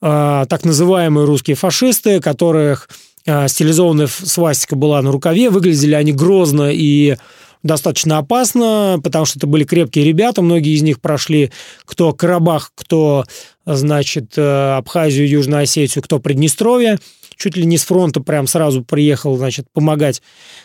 а, 0.01 0.45
так 0.45 0.65
называемые 0.65 1.25
русские 1.25 1.55
фашисты, 1.55 2.19
которых 2.19 2.89
а, 3.27 3.47
стилизованная 3.47 4.07
свастика 4.07 4.75
была 4.75 5.01
на 5.01 5.11
рукаве, 5.11 5.49
выглядели 5.49 5.93
они 5.93 6.11
грозно 6.11 6.71
и 6.71 7.17
достаточно 7.63 8.17
опасно, 8.17 8.99
потому 9.03 9.25
что 9.25 9.37
это 9.37 9.47
были 9.47 9.63
крепкие 9.63 10.05
ребята, 10.05 10.41
многие 10.41 10.73
из 10.73 10.81
них 10.81 10.99
прошли 10.99 11.51
кто 11.85 12.13
Карабах, 12.13 12.71
кто, 12.75 13.25
значит, 13.65 14.33
э, 14.37 14.75
Абхазию, 14.77 15.29
Южную 15.29 15.63
Осетию, 15.63 16.03
кто 16.03 16.19
Приднестровье, 16.19 16.97
чуть 17.37 17.57
ли 17.57 17.65
не 17.65 17.77
с 17.77 17.83
фронта 17.83 18.21
прям 18.21 18.47
сразу 18.47 18.83
приехал, 18.83 19.37
значит, 19.37 19.67
помогать 19.73 20.21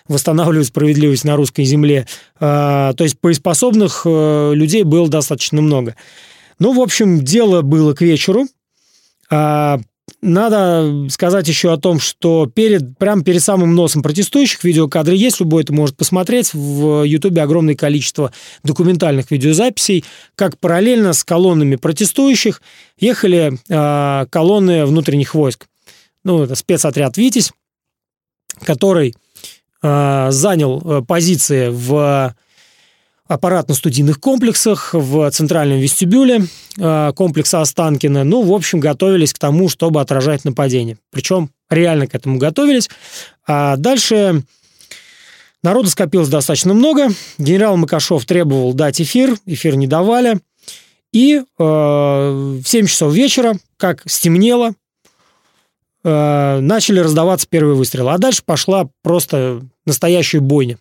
восстанавливать 0.09 0.68
справедливость 0.68 1.25
на 1.25 1.37
русской 1.37 1.64
земле. 1.64 2.07
А, 2.40 2.92
То 2.94 3.05
есть 3.05 3.16
боеспособных 3.22 4.03
э, 4.05 4.53
людей 4.55 4.83
было 4.83 5.09
достаточно 5.09 5.61
много. 5.61 5.96
Ну, 6.59 6.72
в 6.72 6.81
общем, 6.81 7.20
дело 7.20 7.62
было 7.62 7.92
к 7.92 8.01
вечеру. 8.01 8.46
А, 9.30 9.80
Надо 10.22 11.08
сказать 11.10 11.46
еще 11.46 11.72
о 11.72 11.76
том, 11.76 12.00
что 12.00 12.46
перед, 12.46 12.96
прямо 12.96 13.22
перед 13.22 13.42
самым 13.42 13.74
носом 13.74 14.02
протестующих 14.02 14.64
видеокадры 14.64 15.14
есть, 15.14 15.40
любой 15.40 15.62
это 15.62 15.72
может 15.72 15.96
посмотреть. 15.96 16.54
В 16.54 17.02
Ютубе 17.04 17.42
огромное 17.42 17.74
количество 17.74 18.32
документальных 18.62 19.30
видеозаписей, 19.30 20.04
как 20.34 20.58
параллельно 20.58 21.12
с 21.12 21.22
колоннами 21.22 21.76
протестующих 21.76 22.62
ехали 22.98 23.58
а, 23.68 24.26
колонны 24.26 24.86
внутренних 24.86 25.34
войск. 25.34 25.66
Ну, 26.24 26.42
это 26.42 26.54
спецотряд 26.54 27.16
«Витязь», 27.16 27.52
который 28.64 29.14
а, 29.82 30.30
занял 30.30 30.82
а, 30.84 31.02
позиции 31.02 31.68
в 31.68 32.34
аппаратно-студийных 33.28 34.20
комплексах, 34.20 34.90
в 34.92 35.30
центральном 35.30 35.78
вестибюле 35.78 36.46
а, 36.78 37.12
комплекса 37.12 37.60
Останкина. 37.60 38.24
Ну, 38.24 38.42
в 38.42 38.52
общем, 38.52 38.80
готовились 38.80 39.32
к 39.32 39.38
тому, 39.38 39.68
чтобы 39.68 40.00
отражать 40.00 40.44
нападение. 40.44 40.98
Причем 41.10 41.50
реально 41.68 42.06
к 42.06 42.14
этому 42.14 42.38
готовились. 42.38 42.88
А 43.46 43.76
дальше 43.76 44.42
народу 45.62 45.88
скопилось 45.88 46.28
достаточно 46.28 46.74
много. 46.74 47.08
Генерал 47.38 47.76
Макашов 47.76 48.24
требовал 48.24 48.72
дать 48.74 49.00
эфир, 49.00 49.36
эфир 49.46 49.76
не 49.76 49.86
давали. 49.86 50.38
И 51.12 51.36
э, 51.36 51.42
в 51.58 52.62
7 52.64 52.86
часов 52.86 53.12
вечера, 53.12 53.59
как 53.76 54.03
стемнело, 54.07 54.74
э, 56.05 56.59
начали 56.61 57.01
раздаваться 57.01 57.46
первые 57.48 57.74
выстрелы. 57.74 58.12
А 58.12 58.18
дальше 58.18 58.42
пошла 58.44 58.88
просто 59.03 59.62
настоящая 59.86 60.40
бойня. 60.40 60.78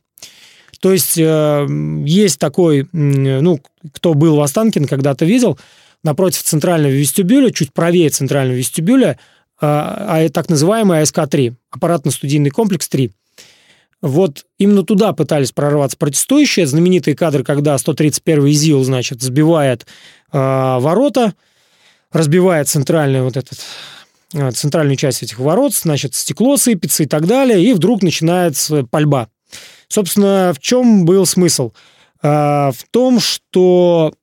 То 0.85 0.91
есть 0.91 1.17
э, 1.17 1.67
есть 2.05 2.37
такой, 2.37 2.87
ну, 2.91 3.59
кто 3.91 4.13
был 4.13 4.35
в 4.35 4.41
Останкино, 4.41 4.85
когда-то 4.85 5.25
видел, 5.25 5.57
напротив 6.03 6.43
центрального 6.43 6.91
вестибюля, 6.91 7.49
чуть 7.49 7.73
правее 7.73 8.11
центрального 8.11 8.55
вестибюля, 8.55 9.13
э, 9.13 9.15
а, 9.61 10.29
так 10.29 10.47
называемый 10.47 11.01
АСК-3, 11.01 11.55
аппаратно-студийный 11.71 12.51
комплекс 12.51 12.87
3. 12.87 13.11
Вот 14.03 14.45
именно 14.59 14.83
туда 14.83 15.11
пытались 15.13 15.51
прорваться 15.51 15.97
протестующие. 15.97 16.67
Знаменитые 16.67 17.15
кадры, 17.15 17.43
когда 17.43 17.73
131-й 17.77 18.53
ЗИЛ, 18.53 18.83
значит, 18.83 19.23
сбивает 19.23 19.87
э, 20.31 20.37
ворота, 20.37 21.33
разбивает 22.11 22.69
центральную 22.69 23.23
вот 23.23 23.37
этот 23.37 23.57
э, 24.35 24.51
центральную 24.51 24.97
часть 24.97 25.23
этих 25.23 25.39
ворот, 25.39 25.73
значит, 25.73 26.13
стекло 26.13 26.57
сыпется 26.57 27.01
и 27.01 27.07
так 27.07 27.25
далее, 27.25 27.65
и 27.65 27.73
вдруг 27.73 28.03
начинается 28.03 28.83
пальба. 28.83 29.29
Собственно, 29.87 30.53
в 30.55 30.59
чем 30.59 31.05
был 31.05 31.25
смысл? 31.25 31.71
А, 32.21 32.71
в 32.71 32.83
том, 32.91 33.19
что 33.19 34.13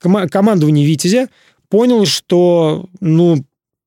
командование 0.00 0.86
«Витязя» 0.86 1.28
понял, 1.68 2.06
что, 2.06 2.86
ну, 3.00 3.44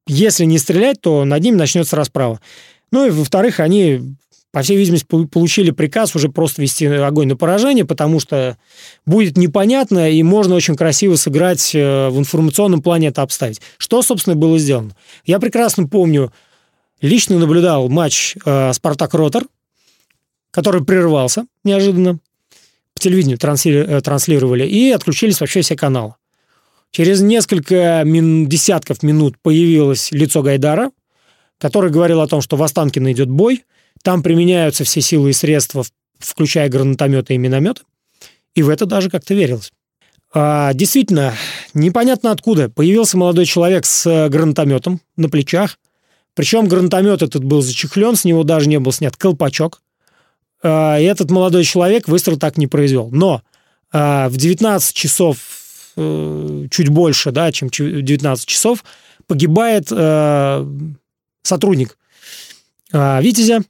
если 0.07 0.45
не 0.45 0.57
стрелять, 0.57 1.01
то 1.01 1.25
над 1.25 1.41
ним 1.43 1.57
начнется 1.57 1.95
расправа. 1.95 2.39
Ну 2.91 3.07
и, 3.07 3.09
во-вторых, 3.09 3.59
они, 3.59 4.15
по 4.51 4.61
всей 4.61 4.77
видимости, 4.77 5.05
получили 5.05 5.71
приказ 5.71 6.15
уже 6.15 6.29
просто 6.29 6.61
вести 6.61 6.85
огонь 6.85 7.27
на 7.27 7.35
поражение, 7.35 7.85
потому 7.85 8.19
что 8.19 8.57
будет 9.05 9.37
непонятно, 9.37 10.09
и 10.09 10.21
можно 10.23 10.55
очень 10.55 10.75
красиво 10.75 11.15
сыграть 11.15 11.73
э, 11.73 12.09
в 12.09 12.19
информационном 12.19 12.81
плане 12.81 13.07
это 13.07 13.21
обставить. 13.21 13.61
Что, 13.77 14.01
собственно, 14.01 14.35
было 14.35 14.59
сделано? 14.59 14.95
Я 15.25 15.39
прекрасно 15.39 15.87
помню, 15.87 16.31
лично 17.03 17.37
наблюдал 17.37 17.89
матч 17.89 18.35
э, 18.45 18.73
«Спартак-Ротор», 18.73 19.43
который 20.51 20.83
прервался 20.83 21.45
неожиданно, 21.63 22.19
по 22.95 23.01
телевидению 23.01 23.37
э, 23.37 24.01
транслировали, 24.01 24.65
и 24.65 24.89
отключились 24.91 25.41
вообще 25.41 25.61
все 25.61 25.75
каналы. 25.75 26.15
Через 26.91 27.21
несколько 27.21 28.03
мин, 28.05 28.47
десятков 28.47 29.03
минут 29.03 29.37
появилось 29.41 30.11
лицо 30.11 30.41
Гайдара, 30.41 30.91
который 31.57 31.91
говорил 31.91 32.21
о 32.21 32.27
том, 32.27 32.41
что 32.41 32.55
в 32.55 32.63
Останкино 32.63 33.11
идет 33.11 33.29
бой, 33.29 33.63
там 34.01 34.23
применяются 34.23 34.83
все 34.83 35.01
силы 35.01 35.31
и 35.31 35.33
средства, 35.33 35.83
включая 36.19 36.69
гранатометы 36.69 37.33
и 37.33 37.37
минометы, 37.37 37.81
и 38.55 38.63
в 38.63 38.69
это 38.69 38.85
даже 38.85 39.09
как-то 39.09 39.33
верилось. 39.33 39.73
А, 40.33 40.73
действительно, 40.73 41.33
непонятно 41.73 42.31
откуда 42.31 42.69
появился 42.69 43.17
молодой 43.17 43.45
человек 43.45 43.85
с 43.85 44.29
гранатометом 44.29 45.01
на 45.17 45.29
плечах, 45.29 45.77
причем 46.35 46.67
гранатомет 46.67 47.21
этот 47.21 47.43
был 47.43 47.61
зачехлен, 47.61 48.15
с 48.15 48.25
него 48.25 48.43
даже 48.43 48.69
не 48.69 48.79
был 48.79 48.91
снят 48.91 49.15
колпачок, 49.15 49.81
а, 50.61 50.97
и 50.99 51.03
этот 51.03 51.31
молодой 51.31 51.63
человек 51.63 52.07
выстрел 52.07 52.37
так 52.37 52.57
не 52.57 52.67
произвел. 52.67 53.09
Но 53.11 53.41
а, 53.91 54.29
в 54.29 54.37
19 54.37 54.95
часов 54.95 55.37
Э, 55.95 56.65
чуть 56.71 56.89
больше, 56.89 57.31
да, 57.31 57.51
чем 57.51 57.69
19 57.69 58.47
часов, 58.47 58.83
погибает 59.27 59.87
э, 59.91 60.65
сотрудник 61.43 61.97
э, 62.91 63.21
Витязя, 63.21 63.63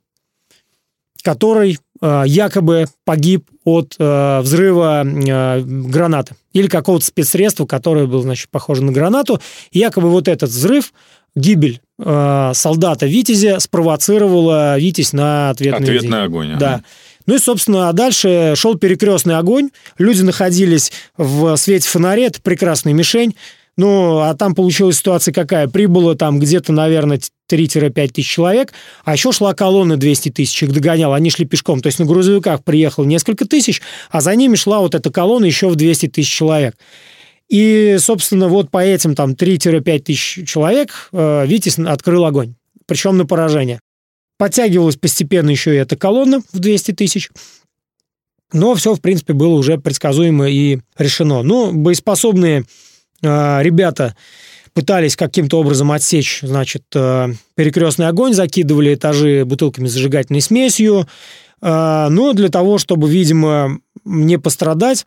который 1.23 1.79
якобы 2.01 2.87
погиб 3.05 3.49
от 3.63 3.95
взрыва 3.97 5.03
гранаты 5.05 6.35
или 6.51 6.67
какого-то 6.67 7.05
спецсредства, 7.05 7.65
которое 7.65 8.07
было, 8.07 8.21
значит, 8.23 8.49
похоже 8.49 8.83
на 8.83 8.91
гранату. 8.91 9.39
Якобы 9.71 10.09
вот 10.09 10.27
этот 10.27 10.49
взрыв, 10.49 10.91
гибель 11.33 11.79
э, 11.99 12.51
солдата 12.53 13.05
Витязя 13.05 13.59
спровоцировала 13.59 14.77
Витязь 14.77 15.13
на 15.13 15.49
ответный, 15.49 15.79
ответный 15.79 16.23
огонь. 16.23 16.51
Ага. 16.51 16.59
Да. 16.59 16.83
Ну 17.25 17.35
и, 17.35 17.39
собственно, 17.39 17.89
а 17.89 17.93
дальше 17.93 18.53
шел 18.55 18.75
перекрестный 18.75 19.37
огонь. 19.37 19.69
Люди 19.97 20.21
находились 20.21 20.91
в 21.17 21.55
свете 21.55 21.87
фонаря, 21.87 22.25
это 22.25 22.41
прекрасная 22.41 22.93
мишень. 22.93 23.35
Ну, 23.75 24.19
а 24.19 24.35
там 24.35 24.53
получилась 24.53 24.97
ситуация 24.97 25.33
какая? 25.33 25.67
Прибыло 25.67 26.15
там 26.15 26.39
где-то, 26.39 26.71
наверное, 26.71 27.19
3-5 27.49 28.07
тысяч 28.09 28.29
человек, 28.29 28.71
а 29.03 29.13
еще 29.13 29.31
шла 29.31 29.53
колонна 29.53 29.97
200 29.97 30.29
тысяч, 30.29 30.61
их 30.61 30.71
догонял, 30.71 31.13
они 31.13 31.31
шли 31.31 31.45
пешком. 31.45 31.81
То 31.81 31.87
есть 31.87 31.97
на 31.99 32.05
грузовиках 32.05 32.63
приехало 32.63 33.05
несколько 33.05 33.45
тысяч, 33.45 33.81
а 34.11 34.21
за 34.21 34.35
ними 34.35 34.55
шла 34.55 34.79
вот 34.79 34.93
эта 34.93 35.09
колонна 35.11 35.45
еще 35.45 35.69
в 35.69 35.75
200 35.75 36.07
тысяч 36.09 36.31
человек. 36.31 36.75
И, 37.53 37.97
собственно, 37.99 38.47
вот 38.47 38.71
по 38.71 38.83
этим 38.83 39.13
там 39.13 39.33
3-5 39.33 39.99
тысяч 39.99 40.49
человек 40.49 41.09
э, 41.11 41.45
Витязь 41.45 41.77
открыл 41.77 42.25
огонь, 42.25 42.55
причем 42.87 43.15
на 43.15 43.27
поражение. 43.27 43.79
Подтягивалась 44.39 44.95
постепенно 44.95 45.51
еще 45.51 45.75
и 45.75 45.77
эта 45.77 45.95
колонна 45.95 46.41
в 46.51 46.57
200 46.57 46.93
тысяч. 46.93 47.29
Но 48.53 48.73
все, 48.73 48.95
в 48.95 49.01
принципе, 49.01 49.33
было 49.33 49.53
уже 49.53 49.77
предсказуемо 49.77 50.49
и 50.49 50.79
решено. 50.97 51.43
Ну, 51.43 51.71
боеспособные 51.71 52.65
э, 53.21 53.61
ребята 53.61 54.17
пытались 54.73 55.15
каким-то 55.15 55.59
образом 55.59 55.91
отсечь, 55.91 56.39
значит, 56.41 56.85
э, 56.95 57.33
перекрестный 57.53 58.07
огонь, 58.07 58.33
закидывали 58.33 58.95
этажи 58.95 59.45
бутылками 59.45 59.85
с 59.85 59.91
зажигательной 59.91 60.41
смесью. 60.41 61.07
Э, 61.61 62.07
но 62.09 62.33
для 62.33 62.49
того, 62.49 62.79
чтобы, 62.79 63.07
видимо, 63.11 63.77
не 64.05 64.39
пострадать, 64.39 65.05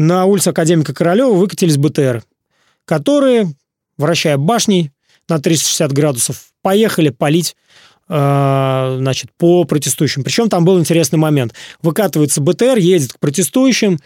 на 0.00 0.24
улице 0.24 0.48
Академика 0.48 0.92
Королева 0.94 1.32
выкатились 1.32 1.76
БТР, 1.76 2.22
которые, 2.84 3.52
вращая 3.96 4.36
башней 4.36 4.92
на 5.28 5.38
360 5.38 5.92
градусов, 5.92 6.52
поехали 6.62 7.10
палить 7.10 7.56
Э, 8.12 8.96
значит, 8.98 9.30
по 9.38 9.62
протестующим. 9.62 10.24
Причем 10.24 10.48
там 10.48 10.64
был 10.64 10.80
интересный 10.80 11.16
момент. 11.16 11.54
Выкатывается 11.80 12.40
БТР, 12.40 12.76
едет 12.78 13.12
к 13.12 13.20
протестующим, 13.20 14.00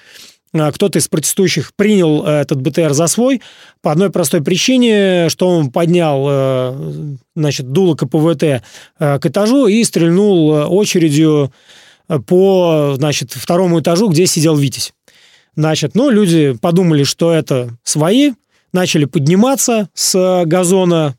э, 0.53 0.72
кто-то 0.72 0.99
из 0.99 1.09
протестующих 1.09 1.72
принял 1.74 2.22
э, 2.26 2.42
этот 2.42 2.61
БТР 2.61 2.92
за 2.92 3.07
свой 3.07 3.40
по 3.80 3.90
одной 3.90 4.11
простой 4.11 4.42
причине, 4.42 5.30
что 5.30 5.49
он 5.49 5.70
поднял 5.70 7.09
значит, 7.34 7.72
дуло 7.72 7.95
КПВТ 7.95 8.62
к 8.99 9.20
этажу 9.24 9.68
и 9.68 9.82
стрельнул 9.84 10.51
очередью 10.70 11.51
по 12.26 12.95
значит, 12.97 13.32
второму 13.32 13.80
этажу, 13.80 14.09
где 14.09 14.26
сидел 14.26 14.55
Витязь. 14.55 14.92
Значит, 15.57 15.94
ну, 15.94 16.11
люди 16.11 16.57
подумали, 16.61 17.05
что 17.05 17.32
это 17.32 17.76
свои, 17.82 18.32
начали 18.72 19.05
подниматься 19.05 19.88
с 19.94 20.44
газона 20.46 21.16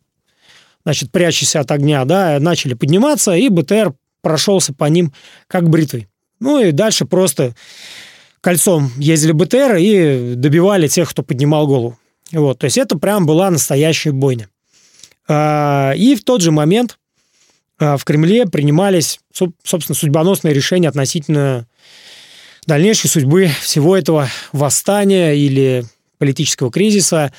значит, 0.86 1.12
прячась 1.12 1.56
от 1.56 1.72
огня, 1.72 2.06
да, 2.06 2.38
начали 2.40 2.76
подниматься, 2.76 3.34
и 3.34 3.50
БТР 3.50 3.94
прошелся 4.22 4.74
по 4.74 4.86
ним 4.86 5.14
как 5.48 5.70
бритвой. 5.70 6.08
Ну 6.40 6.64
и 6.64 6.72
дальше 6.72 7.06
просто 7.06 7.56
кольцом 8.42 8.92
ездили 8.98 9.32
БТР 9.32 9.76
и 9.78 10.36
добивали 10.36 10.88
тех, 10.88 11.10
кто 11.10 11.24
поднимал 11.24 11.66
голову. 11.66 11.98
Вот, 12.32 12.60
то 12.60 12.66
есть 12.66 12.78
это 12.78 12.98
прям 12.98 13.26
была 13.26 13.50
настоящая 13.50 14.12
бойня. 14.12 14.50
А, 15.28 15.94
и 15.96 16.16
в 16.16 16.24
тот 16.24 16.42
же 16.42 16.52
момент 16.52 17.00
а, 17.80 17.98
в 17.98 18.06
Кремле 18.06 18.46
принимались, 18.46 19.20
собственно, 19.64 19.96
судьбоносные 19.96 20.54
решения 20.54 20.90
относительно 20.90 21.68
дальнейшей 22.66 23.10
судьбы 23.10 23.50
всего 23.62 23.96
этого 23.96 24.30
восстания 24.52 25.34
или 25.34 25.86
политического 26.18 26.72
кризиса. 26.72 27.32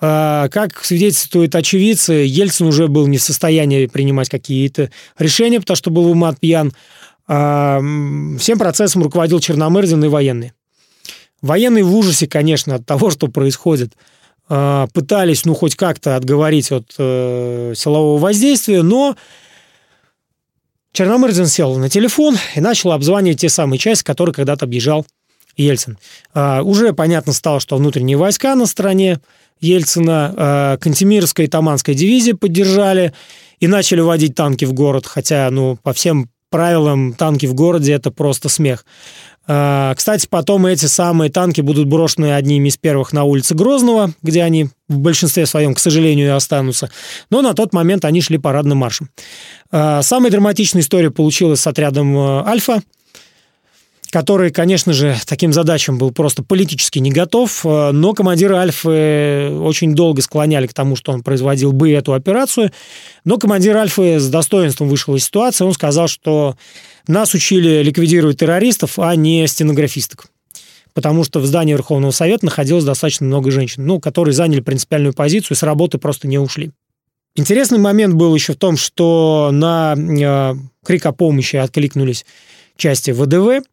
А, 0.00 0.48
как 0.48 0.82
свидетельствует 0.84 1.54
очевидцы, 1.54 2.12
Ельцин 2.12 2.66
уже 2.66 2.88
был 2.88 3.06
не 3.06 3.18
в 3.18 3.22
состоянии 3.22 3.86
принимать 3.86 4.28
какие-то 4.28 4.90
решения, 5.18 5.60
потому 5.60 5.76
что 5.76 5.90
был 5.90 6.12
в 6.12 6.36
пьян. 6.36 6.72
А, 7.26 7.80
всем 8.38 8.58
процессом 8.58 9.02
руководил 9.02 9.40
Черномырдин 9.40 10.02
и 10.04 10.08
военные. 10.08 10.54
Военные 11.42 11.84
в 11.84 11.94
ужасе, 11.94 12.26
конечно, 12.26 12.76
от 12.76 12.86
того, 12.86 13.10
что 13.10 13.28
происходит. 13.28 13.92
А, 14.48 14.88
пытались, 14.92 15.44
ну, 15.44 15.54
хоть 15.54 15.76
как-то 15.76 16.16
отговорить 16.16 16.72
от 16.72 16.92
э, 16.98 17.72
силового 17.76 18.18
воздействия, 18.18 18.82
но 18.82 19.16
Черномырдин 20.92 21.46
сел 21.46 21.76
на 21.76 21.88
телефон 21.88 22.36
и 22.54 22.60
начал 22.60 22.92
обзванивать 22.92 23.40
те 23.40 23.48
самые 23.48 23.78
части, 23.78 24.04
которые 24.04 24.34
когда-то 24.34 24.64
объезжал 24.64 25.06
Ельцин. 25.56 25.98
Уже 26.34 26.92
понятно 26.92 27.32
стало, 27.32 27.60
что 27.60 27.76
внутренние 27.76 28.16
войска 28.16 28.54
на 28.54 28.66
стороне 28.66 29.20
Ельцина, 29.60 30.34
э, 30.36 30.78
Кантемировская 30.80 31.46
и 31.46 31.48
Таманская 31.48 31.94
дивизии 31.94 32.32
поддержали 32.32 33.12
и 33.58 33.66
начали 33.66 34.00
вводить 34.00 34.34
танки 34.34 34.64
в 34.64 34.72
город, 34.72 35.06
хотя, 35.06 35.50
ну, 35.50 35.76
по 35.82 35.92
всем 35.92 36.30
правилам 36.48 37.12
танки 37.12 37.46
в 37.46 37.54
городе 37.54 37.92
это 37.92 38.10
просто 38.10 38.48
смех. 38.48 38.84
Э, 39.50 39.94
кстати, 39.96 40.28
потом 40.30 40.66
эти 40.66 40.86
самые 40.86 41.28
танки 41.28 41.60
будут 41.60 41.88
брошены 41.88 42.34
одними 42.34 42.68
из 42.68 42.76
первых 42.76 43.12
на 43.12 43.24
улице 43.24 43.56
Грозного, 43.56 44.12
где 44.22 44.44
они 44.44 44.68
в 44.88 44.98
большинстве 44.98 45.44
своем, 45.44 45.74
к 45.74 45.80
сожалению, 45.80 46.26
и 46.26 46.30
останутся. 46.30 46.88
Но 47.30 47.42
на 47.42 47.52
тот 47.54 47.72
момент 47.72 48.04
они 48.04 48.20
шли 48.20 48.38
парадным 48.38 48.78
маршем. 48.78 49.10
Э, 49.72 50.02
самая 50.02 50.30
драматичная 50.30 50.82
история 50.82 51.10
получилась 51.10 51.60
с 51.60 51.66
отрядом 51.66 52.16
«Альфа», 52.46 52.80
который, 54.10 54.50
конечно 54.50 54.92
же, 54.92 55.16
таким 55.26 55.52
задачам 55.52 55.98
был 55.98 56.10
просто 56.10 56.42
политически 56.42 56.98
не 56.98 57.10
готов, 57.10 57.64
э, 57.64 57.90
но 57.92 58.12
командиры 58.12 58.56
Альфы 58.56 59.50
очень 59.60 59.94
долго 59.94 60.22
склоняли 60.22 60.66
к 60.66 60.74
тому, 60.74 60.96
что 60.96 61.12
он 61.12 61.22
производил 61.22 61.72
бы 61.72 61.90
эту 61.92 62.12
операцию, 62.12 62.72
но 63.24 63.38
командир 63.38 63.76
Альфы 63.76 64.18
с 64.18 64.28
достоинством 64.28 64.88
вышел 64.88 65.14
из 65.14 65.24
ситуации, 65.24 65.64
он 65.64 65.72
сказал, 65.72 66.08
что 66.08 66.56
нас 67.06 67.34
учили 67.34 67.82
ликвидировать 67.82 68.38
террористов, 68.38 68.98
а 68.98 69.14
не 69.16 69.46
стенографисток 69.46 70.26
потому 70.92 71.22
что 71.22 71.38
в 71.38 71.46
здании 71.46 71.72
Верховного 71.72 72.10
Совета 72.10 72.44
находилось 72.44 72.84
достаточно 72.84 73.24
много 73.24 73.52
женщин, 73.52 73.86
ну, 73.86 74.00
которые 74.00 74.34
заняли 74.34 74.60
принципиальную 74.60 75.14
позицию 75.14 75.56
и 75.56 75.58
с 75.58 75.62
работы 75.62 75.98
просто 75.98 76.26
не 76.26 76.36
ушли. 76.38 76.72
Интересный 77.36 77.78
момент 77.78 78.14
был 78.14 78.34
еще 78.34 78.54
в 78.54 78.56
том, 78.56 78.76
что 78.76 79.50
на 79.52 79.94
э, 79.96 80.54
крик 80.84 81.06
о 81.06 81.12
помощи 81.12 81.56
откликнулись 81.56 82.26
части 82.76 83.12
ВДВ, 83.12 83.64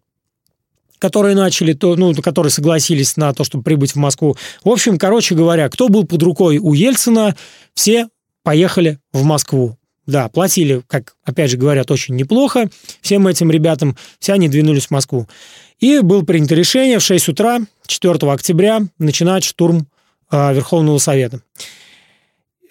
которые 1.00 1.36
начали, 1.36 1.74
то, 1.74 1.96
ну, 1.96 2.14
которые 2.16 2.52
согласились 2.52 3.18
на 3.18 3.34
то, 3.34 3.44
чтобы 3.44 3.64
прибыть 3.64 3.92
в 3.92 3.98
Москву. 3.98 4.36
В 4.64 4.70
общем, 4.70 4.98
короче 4.98 5.36
говоря, 5.36 5.70
кто 5.70 5.90
был 5.90 6.06
под 6.06 6.24
рукой 6.24 6.58
у 6.58 6.74
Ельцина, 6.74 7.36
все 7.74 8.08
поехали 8.44 9.00
в 9.14 9.24
Москву. 9.24 9.78
Да, 10.06 10.30
платили, 10.30 10.82
как 10.88 11.16
опять 11.26 11.52
же 11.52 11.58
говорят, 11.58 11.92
очень 11.92 12.16
неплохо 12.16 12.70
всем 13.02 13.28
этим 13.28 13.52
ребятам. 13.52 13.98
Все 14.20 14.34
они 14.34 14.48
двинулись 14.48 14.88
в 14.88 14.92
Москву. 14.92 15.28
И 15.80 16.00
было 16.00 16.24
принято 16.24 16.56
решение 16.56 17.00
в 17.00 17.04
6 17.04 17.28
утра 17.28 17.60
4 17.86 18.32
октября 18.32 18.82
начинать 18.98 19.44
штурм 19.44 19.88
э, 20.32 20.54
Верховного 20.54 20.98
Совета. 20.98 21.42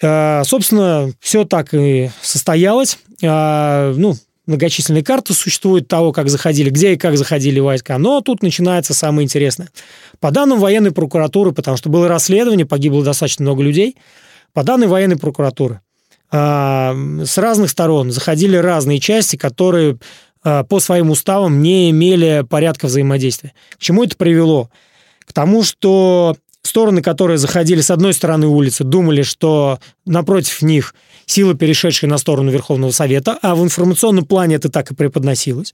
Э, 0.01 0.43
собственно, 0.45 1.11
все 1.19 1.45
так 1.45 1.73
и 1.73 2.09
состоялось. 2.21 2.97
Э, 3.21 3.93
ну, 3.95 4.15
многочисленные 4.47 5.03
карты 5.03 5.33
существуют 5.33 5.87
того, 5.87 6.11
как 6.11 6.29
заходили, 6.29 6.69
где 6.69 6.93
и 6.93 6.97
как 6.97 7.17
заходили 7.17 7.59
войска. 7.59 7.97
Но 7.97 8.21
тут 8.21 8.41
начинается 8.41 8.93
самое 8.93 9.25
интересное. 9.25 9.69
По 10.19 10.31
данным 10.31 10.59
военной 10.59 10.91
прокуратуры, 10.91 11.51
потому 11.51 11.77
что 11.77 11.89
было 11.89 12.07
расследование, 12.07 12.65
погибло 12.65 13.03
достаточно 13.03 13.43
много 13.43 13.61
людей, 13.61 13.97
по 14.53 14.63
данным 14.63 14.89
военной 14.89 15.17
прокуратуры, 15.17 15.81
с 16.31 17.37
разных 17.37 17.69
сторон 17.69 18.11
заходили 18.11 18.57
разные 18.57 18.99
части, 18.99 19.35
которые 19.35 19.99
по 20.41 20.79
своим 20.79 21.11
уставам 21.11 21.61
не 21.61 21.89
имели 21.89 22.45
порядка 22.49 22.87
взаимодействия. 22.87 23.53
К 23.75 23.79
чему 23.79 24.03
это 24.03 24.15
привело? 24.17 24.69
К 25.25 25.33
тому, 25.33 25.63
что 25.63 26.35
стороны, 26.67 27.01
которые 27.01 27.37
заходили 27.37 27.81
с 27.81 27.91
одной 27.91 28.13
стороны 28.13 28.47
улицы, 28.47 28.83
думали, 28.83 29.21
что 29.21 29.79
напротив 30.05 30.61
них 30.61 30.93
силы, 31.25 31.55
перешедшие 31.55 32.09
на 32.09 32.17
сторону 32.17 32.51
Верховного 32.51 32.91
Совета, 32.91 33.37
а 33.41 33.55
в 33.55 33.63
информационном 33.63 34.25
плане 34.25 34.55
это 34.55 34.69
так 34.69 34.91
и 34.91 34.95
преподносилось. 34.95 35.73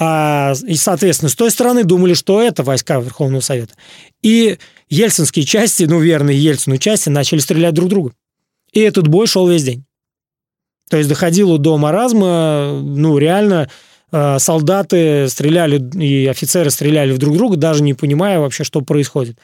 А, 0.00 0.54
и, 0.66 0.76
соответственно, 0.76 1.28
с 1.28 1.34
той 1.34 1.50
стороны 1.50 1.84
думали, 1.84 2.14
что 2.14 2.40
это 2.40 2.62
войска 2.62 3.00
Верховного 3.00 3.40
Совета. 3.40 3.74
И 4.22 4.58
ельцинские 4.88 5.44
части, 5.44 5.84
ну, 5.84 5.98
верные 5.98 6.38
Ельцину 6.38 6.76
части, 6.76 7.08
начали 7.08 7.40
стрелять 7.40 7.74
друг 7.74 7.88
друга. 7.88 8.12
И 8.72 8.80
этот 8.80 9.08
бой 9.08 9.26
шел 9.26 9.48
весь 9.48 9.64
день. 9.64 9.84
То 10.88 10.96
есть 10.96 11.08
доходило 11.08 11.58
до 11.58 11.76
маразма, 11.76 12.80
ну, 12.80 13.18
реально 13.18 13.68
солдаты 14.10 15.28
стреляли 15.28 15.78
и 15.98 16.26
офицеры 16.26 16.70
стреляли 16.70 17.12
в 17.12 17.18
друг 17.18 17.36
друга, 17.36 17.56
даже 17.56 17.82
не 17.82 17.94
понимая 17.94 18.38
вообще, 18.40 18.64
что 18.64 18.80
происходит. 18.80 19.36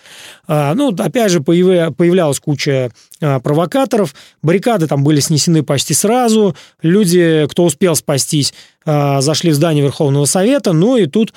Э, 0.49 0.73
ну, 0.75 0.95
опять 0.95 1.31
же, 1.31 1.41
появлялась 1.41 2.41
куча 2.41 2.91
э, 3.21 3.41
провокаторов, 3.41 4.15
баррикады 4.43 4.87
там 4.87 5.05
были 5.05 5.21
снесены 5.21 5.63
почти 5.63 5.95
сразу, 5.95 6.57
люди, 6.83 7.47
кто 7.51 7.65
успел 7.65 7.95
спастись, 7.97 8.55
зашли 8.87 9.51
в 9.51 9.55
здание 9.55 9.83
Верховного 9.83 10.27
Совета, 10.27 10.75
ну 10.75 10.99
и 10.99 11.07
тут 11.07 11.33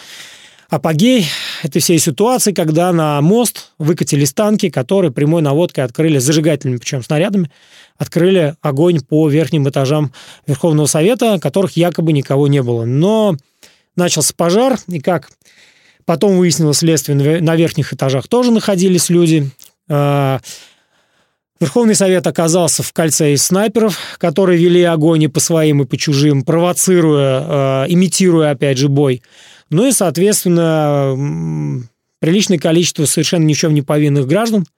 апогей 0.69 1.27
этой 1.63 1.81
всей 1.81 1.99
ситуации, 1.99 2.51
когда 2.51 2.91
на 2.91 3.21
мост 3.21 3.71
выкатились 3.77 4.33
танки, 4.33 4.69
которые 4.69 5.11
прямой 5.11 5.41
наводкой 5.41 5.83
открыли, 5.83 6.17
зажигательными 6.17 6.77
причем 6.77 7.03
снарядами, 7.03 7.49
открыли 7.97 8.55
огонь 8.61 9.01
по 9.01 9.29
верхним 9.29 9.67
этажам 9.67 10.11
Верховного 10.45 10.87
Совета, 10.87 11.39
которых 11.39 11.77
якобы 11.77 12.13
никого 12.13 12.47
не 12.47 12.61
было. 12.61 12.85
Но 12.85 13.35
начался 13.95 14.33
пожар, 14.35 14.77
и 14.87 14.99
как 14.99 15.29
потом 16.05 16.37
выяснилось 16.37 16.77
следствие, 16.77 17.41
на 17.41 17.55
верхних 17.55 17.93
этажах 17.93 18.27
тоже 18.27 18.51
находились 18.51 19.09
люди. 19.09 19.49
А, 19.89 20.39
Верховный 21.59 21.95
Совет 21.95 22.27
оказался 22.27 22.83
в 22.83 22.93
кольце 22.93 23.33
из 23.33 23.43
снайперов, 23.43 23.97
которые 24.19 24.59
вели 24.59 24.83
огонь 24.83 25.23
и 25.23 25.27
по 25.27 25.39
своим, 25.39 25.81
и 25.81 25.85
по 25.85 25.97
чужим, 25.97 26.43
провоцируя, 26.43 27.41
а, 27.41 27.85
имитируя, 27.87 28.51
опять 28.51 28.77
же, 28.77 28.89
бой. 28.89 29.23
Ну 29.69 29.87
и, 29.87 29.91
соответственно, 29.91 31.85
приличное 32.19 32.57
количество 32.57 33.05
совершенно 33.05 33.43
ни 33.43 33.53
в 33.53 33.57
чем 33.57 33.73
не 33.73 33.81
повинных 33.81 34.27
граждан– 34.27 34.65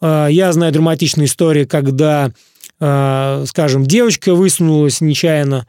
а, 0.00 0.26
я 0.26 0.52
знаю 0.52 0.72
драматичные 0.72 1.26
истории, 1.26 1.64
когда, 1.64 2.30
а, 2.78 3.44
скажем, 3.46 3.86
девочка 3.86 4.34
высунулась 4.34 5.00
нечаянно, 5.00 5.66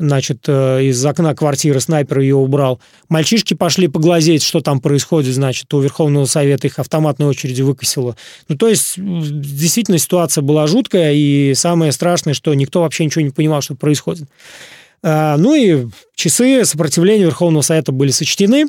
значит, 0.00 0.44
э, 0.46 0.84
из 0.84 1.04
окна 1.04 1.34
квартиры 1.34 1.80
снайпер 1.80 2.20
ее 2.20 2.36
убрал. 2.36 2.80
Мальчишки 3.08 3.54
пошли 3.54 3.88
поглазеть, 3.88 4.44
что 4.44 4.60
там 4.60 4.80
происходит, 4.80 5.34
значит, 5.34 5.72
у 5.74 5.80
Верховного 5.80 6.24
Совета 6.24 6.68
их 6.68 6.78
автоматной 6.78 7.26
очереди 7.26 7.62
выкосило. 7.62 8.16
Ну, 8.46 8.56
то 8.56 8.68
есть, 8.68 8.94
действительно, 8.96 9.98
ситуация 9.98 10.42
была 10.42 10.68
жуткая, 10.68 11.14
и 11.14 11.52
самое 11.54 11.90
страшное, 11.90 12.34
что 12.34 12.54
никто 12.54 12.82
вообще 12.82 13.04
ничего 13.04 13.24
не 13.24 13.30
понимал, 13.30 13.60
что 13.60 13.74
происходит. 13.74 14.28
А, 15.02 15.36
ну 15.36 15.54
и 15.54 15.86
часы 16.14 16.64
сопротивления 16.64 17.24
Верховного 17.24 17.62
Совета 17.62 17.92
были 17.92 18.10
сочтены. 18.10 18.66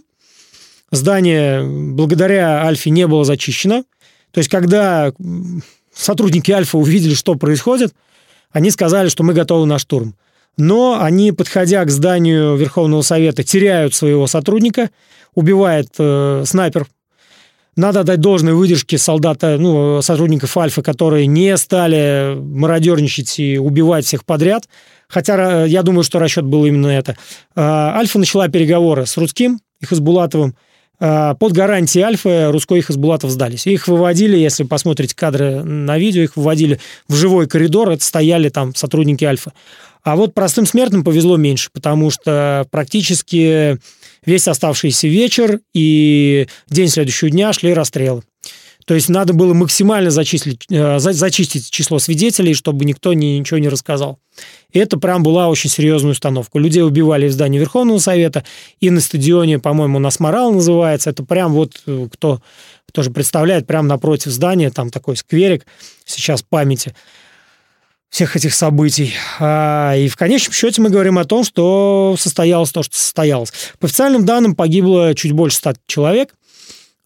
Здание 0.91 1.63
благодаря 1.63 2.63
Альфе 2.63 2.89
не 2.89 3.07
было 3.07 3.23
зачищено. 3.23 3.83
То 4.31 4.39
есть, 4.39 4.49
когда 4.49 5.11
сотрудники 5.93 6.51
Альфа 6.51 6.77
увидели, 6.77 7.13
что 7.13 7.35
происходит, 7.35 7.93
они 8.51 8.71
сказали, 8.71 9.09
что 9.09 9.23
мы 9.23 9.33
готовы 9.33 9.65
на 9.65 9.79
штурм. 9.79 10.15
Но 10.57 10.99
они, 11.01 11.31
подходя 11.31 11.85
к 11.85 11.89
зданию 11.89 12.55
Верховного 12.55 13.01
Совета, 13.01 13.43
теряют 13.43 13.95
своего 13.95 14.27
сотрудника, 14.27 14.89
убивает 15.35 15.89
э, 15.97 16.43
снайпер. 16.45 16.87
Надо 17.75 18.03
дать 18.03 18.19
должной 18.19 18.53
выдержке 18.53 18.97
солдата, 18.97 19.57
ну, 19.57 20.01
сотрудников 20.01 20.57
Альфа, 20.57 20.81
которые 20.81 21.27
не 21.27 21.55
стали 21.55 22.35
мародерничать 22.37 23.39
и 23.39 23.57
убивать 23.57 24.05
всех 24.05 24.25
подряд. 24.25 24.67
Хотя 25.09 25.65
я 25.65 25.83
думаю, 25.83 26.03
что 26.03 26.19
расчет 26.19 26.45
был 26.45 26.65
именно 26.65 26.87
это. 26.87 27.17
Э, 27.55 27.61
Альфа 27.61 28.19
начала 28.19 28.47
переговоры 28.47 29.05
с 29.05 29.17
Рудским 29.17 29.59
и 29.81 29.85
Хасбулатовым. 29.85 30.55
А, 31.01 31.33
под 31.35 31.53
гарантией 31.53 32.03
Альфа 32.03 32.51
Русской 32.51 32.79
и 32.79 32.81
Хасбулатов 32.81 33.31
сдались. 33.31 33.65
Их 33.67 33.87
выводили, 33.87 34.37
если 34.37 34.63
посмотрите 34.63 35.15
кадры 35.15 35.63
на 35.63 35.97
видео, 35.97 36.23
их 36.23 36.35
выводили 36.35 36.79
в 37.07 37.15
живой 37.15 37.47
коридор, 37.47 37.89
это 37.89 38.03
стояли 38.03 38.49
там 38.49 38.75
сотрудники 38.75 39.23
Альфа. 39.23 39.53
А 40.03 40.15
вот 40.15 40.33
простым 40.33 40.65
смертным 40.65 41.03
повезло 41.03 41.37
меньше, 41.37 41.69
потому 41.73 42.09
что 42.09 42.65
практически 42.69 43.77
весь 44.25 44.47
оставшийся 44.47 45.07
вечер 45.07 45.59
и 45.73 46.47
день 46.69 46.89
следующего 46.89 47.29
дня 47.29 47.53
шли 47.53 47.73
расстрелы. 47.73 48.23
То 48.89 48.95
есть 48.95 49.07
надо 49.07 49.33
было 49.33 49.53
максимально 49.53 50.09
зачислить, 50.09 50.65
э, 50.71 50.97
зачистить 50.97 51.69
число 51.69 51.99
свидетелей, 51.99 52.55
чтобы 52.55 52.85
никто 52.85 53.13
ни, 53.13 53.37
ничего 53.37 53.59
не 53.59 53.69
рассказал. 53.69 54.17
И 54.71 54.79
это 54.79 54.97
прям 54.97 55.21
была 55.21 55.47
очень 55.47 55.69
серьезная 55.69 56.13
установка. 56.13 56.57
Людей 56.57 56.81
убивали 56.81 57.27
в 57.27 57.31
здании 57.31 57.59
Верховного 57.59 57.99
Совета 57.99 58.43
и 58.79 58.89
на 58.89 58.99
стадионе, 58.99 59.59
по-моему, 59.59 59.97
у 59.97 59.99
нас 59.99 60.19
Морал 60.19 60.51
называется. 60.53 61.11
Это 61.11 61.23
прям 61.23 61.53
вот 61.53 61.83
э, 61.85 62.07
кто 62.11 62.41
тоже 62.91 63.11
представляет, 63.11 63.67
прям 63.67 63.85
напротив 63.85 64.31
здания, 64.31 64.71
там 64.71 64.89
такой 64.89 65.17
скверик 65.17 65.67
сейчас 66.03 66.41
памяти 66.41 66.95
всех 68.09 68.35
этих 68.35 68.55
событий. 68.55 69.13
А, 69.39 69.93
и 69.95 70.07
в 70.07 70.15
конечном 70.15 70.53
счете 70.53 70.81
мы 70.81 70.89
говорим 70.89 71.19
о 71.19 71.25
том, 71.25 71.43
что 71.43 72.15
состоялось 72.17 72.71
то, 72.71 72.81
что 72.81 72.97
состоялось. 72.97 73.53
По 73.77 73.85
официальным 73.85 74.25
данным 74.25 74.55
погибло 74.55 75.13
чуть 75.13 75.33
больше 75.33 75.57
100 75.57 75.73
человек. 75.85 76.33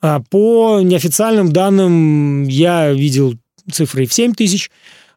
А 0.04 0.20
по 0.20 0.82
неофициальным 0.82 1.54
данным 1.54 2.44
я 2.44 2.92
видел 2.92 3.36
цифры 3.72 4.06
в 4.06 4.14
7 4.14 4.34
тысяч, 4.34 4.70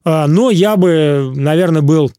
а, 0.04 0.28
но 0.28 0.52
я 0.52 0.76
бы, 0.76 1.32
наверное, 1.34 1.82
был 1.82 2.12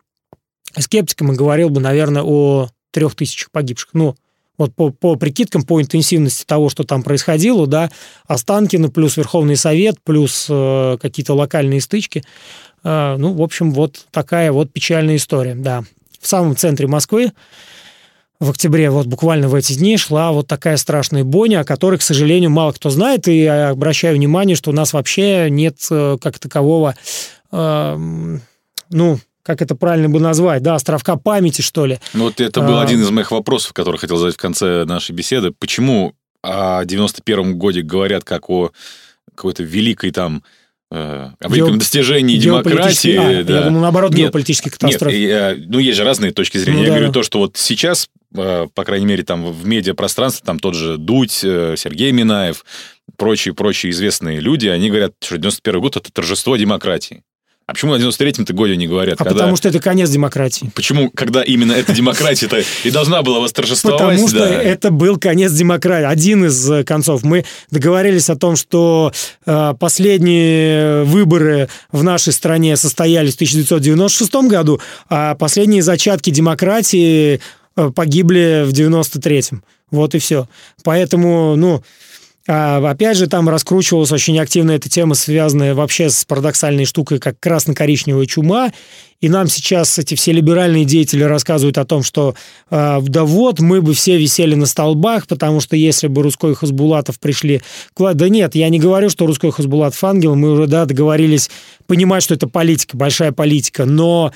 скептиком 0.78 1.32
и 1.32 1.36
говорил 1.36 1.70
бы, 1.70 1.80
наверное, 1.80 2.24
о 2.24 2.68
трех 2.92 3.16
тысячах 3.16 3.52
погибших. 3.52 3.92
Ну, 3.94 4.18
вот 4.58 4.76
по, 4.76 4.90
по 4.90 5.16
прикидкам, 5.16 5.64
по 5.64 5.82
интенсивности 5.82 6.44
того, 6.44 6.68
что 6.68 6.84
там 6.84 7.04
происходило, 7.04 7.68
да, 7.68 7.90
Останкино 8.28 8.90
плюс 8.90 9.16
Верховный 9.16 9.56
Совет, 9.56 9.96
плюс 10.04 10.48
э, 10.50 10.98
какие-то 11.02 11.36
локальные 11.36 11.80
стычки. 11.80 12.26
Э, 12.84 13.16
ну, 13.18 13.32
в 13.32 13.42
общем, 13.44 13.72
вот 13.72 14.08
такая 14.12 14.52
вот 14.52 14.74
печальная 14.74 15.16
история, 15.16 15.56
да. 15.56 15.86
В 16.20 16.28
самом 16.28 16.58
центре 16.58 16.86
Москвы 16.88 17.32
в 18.40 18.52
октябре, 18.52 18.90
вот 18.90 19.08
буквально 19.08 19.48
в 19.48 19.56
эти 19.56 19.74
дни, 19.74 19.98
шла 19.98 20.32
вот 20.32 20.48
такая 20.48 20.78
страшная 20.78 21.24
бойня, 21.24 21.62
о 21.62 21.64
которой, 21.64 21.98
к 21.98 22.04
сожалению, 22.04 22.52
мало 22.52 22.72
кто 22.72 22.90
знает, 22.90 23.28
и 23.28 23.46
обращаю 23.46 24.16
внимание, 24.16 24.56
что 24.56 24.70
у 24.70 24.74
нас 24.74 24.94
вообще 24.94 25.50
нет 25.50 25.78
э, 25.90 26.18
как 26.22 26.38
такового, 26.38 26.96
э, 27.52 27.98
ну, 28.90 29.20
как 29.42 29.62
это 29.62 29.76
правильно 29.76 30.10
бы 30.10 30.20
назвать, 30.20 30.62
да, 30.62 30.76
островка 30.76 31.16
памяти, 31.16 31.62
что 31.62 31.86
ли. 31.86 32.00
Ну, 32.14 32.26
вот 32.26 32.40
это 32.40 32.62
был 32.62 32.78
а... 32.78 32.84
один 32.84 33.02
из 33.02 33.10
моих 33.10 33.32
вопросов, 33.32 33.74
который 33.74 33.98
хотел 33.98 34.18
задать 34.18 34.36
в 34.36 34.40
конце 34.42 34.86
нашей 34.86 35.14
беседы. 35.14 35.52
Почему 35.52 36.14
о 36.44 36.84
91-м 36.84 37.58
годе 37.58 37.82
говорят 37.82 38.24
как 38.24 38.50
о 38.50 38.72
какой-то 39.34 39.64
великой 39.64 40.12
там 40.12 40.44
о 40.90 41.34
великом 41.50 41.74
Гео... 41.74 41.80
достижении 41.80 42.38
демократии. 42.38 43.16
А, 43.16 43.44
да. 43.44 43.58
Я 43.58 43.62
думаю, 43.66 43.82
наоборот, 43.82 44.12
нет, 44.12 44.28
геополитические 44.28 44.72
катастрофы. 44.72 45.18
Нет, 45.18 45.30
я, 45.30 45.56
ну, 45.68 45.80
есть 45.80 45.98
же 45.98 46.04
разные 46.04 46.32
точки 46.32 46.58
зрения. 46.58 46.80
Ну, 46.80 46.84
я 46.86 46.90
да, 46.90 46.96
говорю 46.96 47.12
то, 47.12 47.24
что 47.24 47.40
вот 47.40 47.58
сейчас, 47.58 48.08
э, 48.36 48.68
по 48.74 48.84
крайней 48.86 49.06
мере, 49.06 49.24
там 49.24 49.52
в 49.52 49.66
медиапространстве, 49.66 50.46
там 50.46 50.60
тот 50.60 50.76
же 50.76 50.98
Дудь, 50.98 51.42
э, 51.44 51.76
Сергей 51.78 52.12
Минаев, 52.12 52.64
прочие-прочие 53.18 53.92
известные 53.92 54.40
люди, 54.40 54.68
они 54.68 54.90
говорят, 54.90 55.14
что 55.22 55.38
91 55.38 55.82
год– 55.82 55.96
это 55.98 56.12
торжество 56.12 56.56
демократии. 56.56 57.24
А 57.68 57.74
почему 57.74 57.92
о 57.92 58.00
93-м-то 58.00 58.54
годе 58.54 58.78
не 58.78 58.88
говорят? 58.88 59.16
А 59.20 59.26
когда... 59.26 59.40
потому 59.40 59.58
что 59.58 59.68
это 59.68 59.82
конец 59.82 60.10
демократии. 60.10 60.72
Почему, 60.74 61.12
когда 61.14 61.44
именно 61.44 61.74
эта 61.74 61.92
демократия-то 61.92 62.64
и 62.86 62.92
должна 62.92 63.22
была 63.24 63.42
восторжествовать? 63.42 64.00
Потому 64.00 64.28
что 64.30 64.40
да. 64.40 64.64
это 64.64 64.90
был 64.90 65.18
конец 65.18 65.52
демократии, 65.52 66.06
один 66.06 66.46
из 66.46 66.72
э, 66.72 66.86
концов. 66.86 67.24
Мы 67.24 67.44
договорились 67.70 68.30
о 68.30 68.38
том, 68.38 68.56
что 68.56 69.12
э, 69.46 69.74
последние 69.78 71.04
выборы 71.04 71.68
в 71.92 72.04
нашей 72.04 72.32
стране 72.32 72.78
состоялись 72.78 73.34
в 73.34 73.36
1996 73.36 74.34
году, 74.50 74.80
а 75.10 75.36
последние 75.36 75.82
зачатки 75.82 76.30
демократии 76.30 77.42
э, 77.76 77.92
погибли 77.94 78.64
в 78.66 78.72
93-м. 78.72 79.62
Вот 79.92 80.16
и 80.16 80.20
все. 80.20 80.48
Поэтому, 80.86 81.58
ну, 81.58 81.84
опять 82.48 83.18
же, 83.18 83.28
там 83.28 83.50
раскручивалась 83.50 84.12
очень 84.12 84.40
активно 84.40 84.72
эта 84.72 84.90
тема, 84.90 85.16
связанная 85.16 85.76
вообще 85.76 86.10
с 86.10 86.24
парадоксальной 86.24 86.86
штукой, 86.86 87.20
как 87.20 87.40
красно-коричневая 87.40 88.26
чума. 88.26 88.72
И 89.20 89.30
нам 89.30 89.48
сейчас 89.48 89.98
эти 89.98 90.16
все 90.16 90.32
либеральные 90.32 90.86
деятели 90.86 91.24
рассказывают 91.24 91.78
о 91.78 91.86
том, 91.86 92.04
что 92.04 92.36
э, 92.70 93.00
да 93.02 93.26
вот, 93.26 93.60
мы 93.60 93.82
бы 93.82 93.94
все 93.94 94.18
висели 94.18 94.54
на 94.56 94.68
столбах, 94.68 95.28
потому 95.28 95.60
что 95.60 95.76
если 95.76 96.08
бы 96.08 96.22
Русской 96.22 96.56
Хасбулатов 96.56 97.20
пришли... 97.20 97.62
Да 97.98 98.30
нет, 98.30 98.56
я 98.56 98.70
не 98.70 98.80
говорю, 98.80 99.10
что 99.10 99.26
Русской 99.26 99.52
Хасбулатов 99.52 100.02
ангел, 100.04 100.36
мы 100.36 100.52
уже, 100.52 100.68
да, 100.68 100.86
договорились 100.86 101.50
понимать, 101.88 102.24
что 102.24 102.36
это 102.36 102.48
политика, 102.48 102.96
большая 102.96 103.32
политика, 103.32 103.86
но 103.86 104.32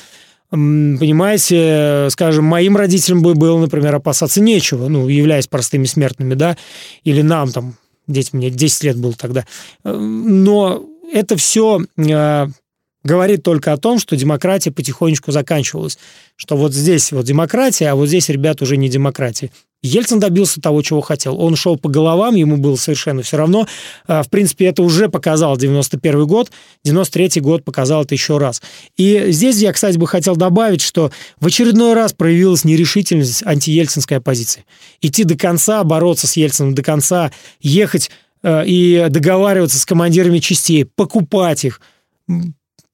понимаете, 0.50 2.08
скажем, 2.10 2.44
моим 2.44 2.76
родителям 2.76 3.22
бы 3.22 3.36
было, 3.36 3.58
например, 3.58 3.96
опасаться 3.96 4.42
нечего, 4.42 4.90
ну, 4.90 5.08
являясь 5.08 5.48
простыми 5.48 5.86
смертными, 5.86 6.34
да, 6.34 6.58
или 7.04 7.22
нам 7.22 7.52
там, 7.52 7.76
детям, 8.08 8.40
мне 8.40 8.50
10 8.50 8.84
лет 8.84 8.98
было 8.98 9.14
тогда. 9.14 9.46
Но 9.84 10.86
это 11.12 11.38
все 11.38 11.82
э, 11.98 12.48
говорит 13.04 13.44
только 13.44 13.74
о 13.74 13.78
том, 13.78 14.00
что 14.00 14.16
демократия 14.16 14.72
потихонечку 14.72 15.32
заканчивалась. 15.32 15.98
Что 16.36 16.58
вот 16.58 16.74
здесь 16.74 17.12
вот 17.12 17.26
демократия, 17.26 17.90
а 17.90 17.96
вот 17.96 18.08
здесь, 18.08 18.30
ребят, 18.30 18.62
уже 18.62 18.78
не 18.78 18.90
демократия. 18.90 19.52
Ельцин 19.84 20.20
добился 20.20 20.62
того, 20.62 20.82
чего 20.84 21.02
хотел. 21.02 21.42
Он 21.42 21.56
шел 21.56 21.76
по 21.76 21.90
головам, 21.90 22.36
ему 22.36 22.58
было 22.58 22.76
совершенно 22.76 23.24
все 23.24 23.38
равно. 23.38 23.68
А, 24.06 24.22
в 24.22 24.30
принципе, 24.30 24.66
это 24.66 24.84
уже 24.84 25.10
показал 25.10 25.58
91 25.58 26.28
год, 26.28 26.52
93 26.84 27.42
год 27.42 27.64
показал 27.64 28.04
это 28.04 28.14
еще 28.14 28.38
раз. 28.38 28.62
И 28.96 29.32
здесь 29.32 29.58
я, 29.58 29.74
кстати, 29.74 29.98
бы 29.98 30.08
хотел 30.08 30.36
добавить, 30.36 30.82
что 30.82 31.12
в 31.40 31.48
очередной 31.48 31.94
раз 31.94 32.14
проявилась 32.14 32.64
нерешительность 32.64 33.44
антиельцинской 33.44 34.18
оппозиции. 34.18 34.66
Идти 35.02 35.24
до 35.24 35.36
конца, 35.36 35.84
бороться 35.84 36.28
с 36.28 36.38
Ельцином 36.38 36.76
до 36.76 36.84
конца, 36.84 37.32
ехать 37.60 38.12
э, 38.44 38.64
и 38.68 39.08
договариваться 39.10 39.80
с 39.80 39.86
командирами 39.86 40.38
частей, 40.38 40.86
покупать 40.86 41.66
их, 41.66 41.82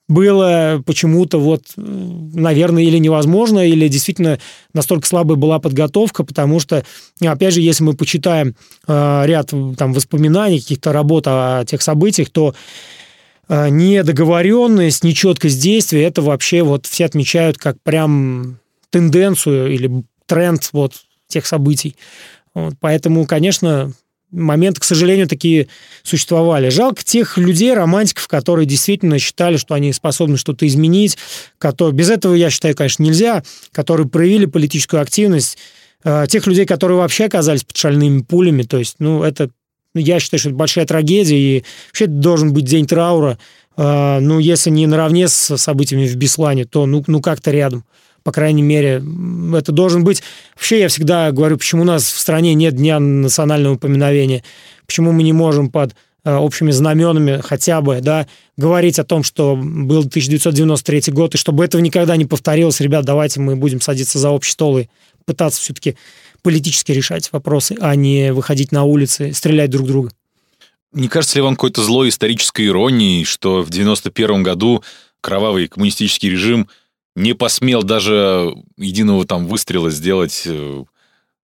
было 0.08 0.82
почему-то 0.86 1.40
вот, 1.40 1.64
наверное, 1.76 2.84
или 2.84 2.98
невозможно, 2.98 3.68
или 3.68 3.88
действительно 3.88 4.40
настолько 4.74 5.06
слабая 5.06 5.36
была 5.38 5.60
подготовка, 5.60 6.24
потому 6.24 6.60
что, 6.60 6.86
опять 7.22 7.54
же, 7.54 7.62
если 7.62 7.84
мы 7.84 7.94
почитаем 7.94 8.56
э, 8.88 9.24
ряд 9.26 9.52
там 9.78 9.94
воспоминаний, 9.94 10.60
каких-то 10.60 10.94
работ 10.94 11.26
о 11.28 11.66
тех 11.66 11.82
событиях, 11.82 12.30
то 12.30 12.56
э, 13.50 13.70
недоговоренность, 13.70 15.04
нечеткость 15.04 15.62
действия, 15.62 16.04
это 16.04 16.22
вообще 16.22 16.64
вот 16.64 16.86
все 16.86 17.06
отмечают 17.06 17.58
как 17.58 17.82
прям 17.82 18.60
тенденцию 18.90 19.74
или 19.74 20.04
тренд 20.26 20.70
вот 20.72 20.94
тех 21.28 21.46
событий. 21.46 21.96
Вот, 22.54 22.76
поэтому, 22.80 23.26
конечно, 23.26 23.92
моменты, 24.32 24.82
к 24.82 24.84
сожалению, 24.84 25.28
такие 25.28 25.68
существовали. 26.04 26.70
Жалко 26.70 27.04
тех 27.04 27.38
людей, 27.38 27.74
романтиков, 27.74 28.28
которые 28.28 28.66
действительно 28.66 29.20
считали, 29.20 29.58
что 29.58 29.74
они 29.74 29.94
способны 29.94 30.38
что-то 30.38 30.68
изменить. 30.68 31.18
Которые... 31.58 31.96
Без 31.96 32.10
этого, 32.10 32.34
я 32.34 32.50
считаю, 32.50 32.76
конечно, 32.76 33.04
нельзя. 33.04 33.44
Которые 33.72 34.08
проявили 34.08 34.46
политическую 34.46 35.02
активность. 35.02 35.58
Э, 36.04 36.26
тех 36.28 36.46
людей, 36.48 36.66
которые 36.66 36.98
вообще 36.98 37.26
оказались 37.26 37.64
под 37.64 37.78
шальными 37.78 38.22
пулями. 38.22 38.64
То 38.64 38.78
есть, 38.78 38.96
ну, 39.00 39.24
это... 39.24 39.50
Я 39.96 40.20
считаю, 40.20 40.40
что 40.40 40.50
это 40.50 40.58
большая 40.58 40.86
трагедия. 40.86 41.38
И 41.38 41.64
вообще 41.88 42.06
это 42.06 42.14
должен 42.14 42.54
быть 42.54 42.66
день 42.66 42.86
траура. 42.86 43.38
Э, 43.78 44.20
ну, 44.20 44.40
если 44.40 44.70
не 44.70 44.88
наравне 44.88 45.28
с 45.28 45.58
событиями 45.58 46.08
в 46.08 46.16
Беслане, 46.16 46.66
то 46.66 46.86
ну, 46.86 47.04
ну 47.08 47.22
как-то 47.22 47.52
рядом 47.52 47.86
по 48.28 48.34
крайней 48.34 48.62
мере, 48.62 49.02
это 49.56 49.72
должен 49.72 50.04
быть... 50.04 50.22
Вообще 50.54 50.82
я 50.82 50.90
всегда 50.90 51.32
говорю, 51.32 51.56
почему 51.56 51.84
у 51.84 51.86
нас 51.86 52.04
в 52.04 52.20
стране 52.20 52.56
нет 52.56 52.76
Дня 52.76 53.00
национального 53.00 53.78
поминовения, 53.78 54.44
почему 54.86 55.14
мы 55.14 55.24
не 55.24 55.32
можем 55.32 55.70
под 55.70 55.96
э, 56.26 56.36
общими 56.36 56.72
знаменами 56.72 57.40
хотя 57.42 57.80
бы, 57.80 58.02
да, 58.02 58.28
говорить 58.58 59.00
о 59.00 59.06
том, 59.06 59.24
что 59.24 59.56
был 59.56 60.00
1993 60.00 61.14
год, 61.14 61.36
и 61.36 61.38
чтобы 61.38 61.64
этого 61.64 61.80
никогда 61.80 62.18
не 62.18 62.26
повторилось, 62.26 62.82
ребят, 62.82 63.06
давайте 63.06 63.40
мы 63.40 63.56
будем 63.56 63.80
садиться 63.80 64.20
за 64.20 64.30
общий 64.30 64.52
стол 64.52 64.80
и 64.80 64.88
пытаться 65.24 65.62
все-таки 65.62 65.96
политически 66.42 66.92
решать 66.92 67.32
вопросы, 67.32 67.78
а 67.80 67.96
не 67.96 68.34
выходить 68.34 68.74
на 68.74 68.84
улицы, 68.84 69.32
стрелять 69.32 69.70
друг 69.70 69.88
друга. 69.88 70.12
Не 70.92 71.08
кажется 71.08 71.38
ли 71.38 71.44
вам 71.44 71.56
какой-то 71.56 71.82
злой 71.82 72.10
исторической 72.10 72.68
иронией, 72.68 73.24
что 73.24 73.62
в 73.62 73.70
91 73.70 74.44
году 74.44 74.84
кровавый 75.22 75.70
коммунистический 75.70 76.30
режим– 76.30 76.68
не 77.18 77.34
посмел 77.34 77.82
даже 77.82 78.56
единого 78.78 79.26
там 79.26 79.48
выстрела 79.48 79.90
сделать 79.90 80.44
э, 80.46 80.84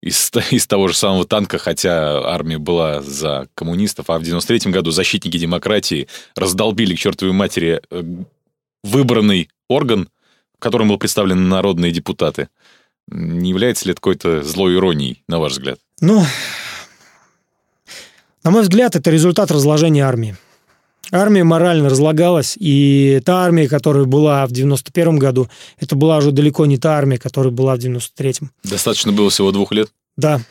из, 0.01 0.31
из 0.51 0.67
того 0.67 0.87
же 0.87 0.95
самого 0.95 1.25
танка, 1.25 1.57
хотя 1.57 2.21
армия 2.23 2.59
была 2.59 3.01
за 3.01 3.47
коммунистов, 3.55 4.09
а 4.09 4.19
в 4.19 4.23
93 4.23 4.71
году 4.71 4.91
защитники 4.91 5.37
демократии 5.37 6.07
раздолбили 6.35 6.95
к 6.95 6.99
чертовой 6.99 7.33
матери 7.33 7.81
э, 7.89 8.03
выбранный 8.83 9.49
орган, 9.67 10.09
в 10.55 10.59
котором 10.59 10.89
был 10.89 10.97
представлены 10.97 11.41
народные 11.41 11.91
депутаты. 11.91 12.49
Не 13.07 13.49
является 13.49 13.85
ли 13.85 13.91
это 13.93 13.99
какой-то 13.99 14.43
злой 14.43 14.75
иронией, 14.75 15.23
на 15.27 15.39
ваш 15.39 15.53
взгляд? 15.53 15.79
Ну, 15.99 16.23
на 18.43 18.51
мой 18.51 18.61
взгляд, 18.61 18.95
это 18.95 19.09
результат 19.09 19.49
разложения 19.49 20.05
армии. 20.05 20.37
Армия 21.11 21.43
морально 21.43 21.89
разлагалась, 21.89 22.55
и 22.59 23.21
та 23.25 23.43
армия, 23.43 23.67
которая 23.67 24.05
была 24.05 24.45
в 24.47 24.51
91 24.51 25.19
году, 25.19 25.49
это 25.79 25.95
была 25.95 26.17
уже 26.17 26.31
далеко 26.31 26.65
не 26.65 26.77
та 26.77 26.97
армия, 26.97 27.17
которая 27.17 27.51
была 27.51 27.75
в 27.75 27.79
93-м. 27.79 28.51
Достаточно 28.63 29.11
было 29.11 29.29
всего 29.29 29.51
двух 29.51 29.71
лет? 29.71 29.89
Да. 30.17 30.41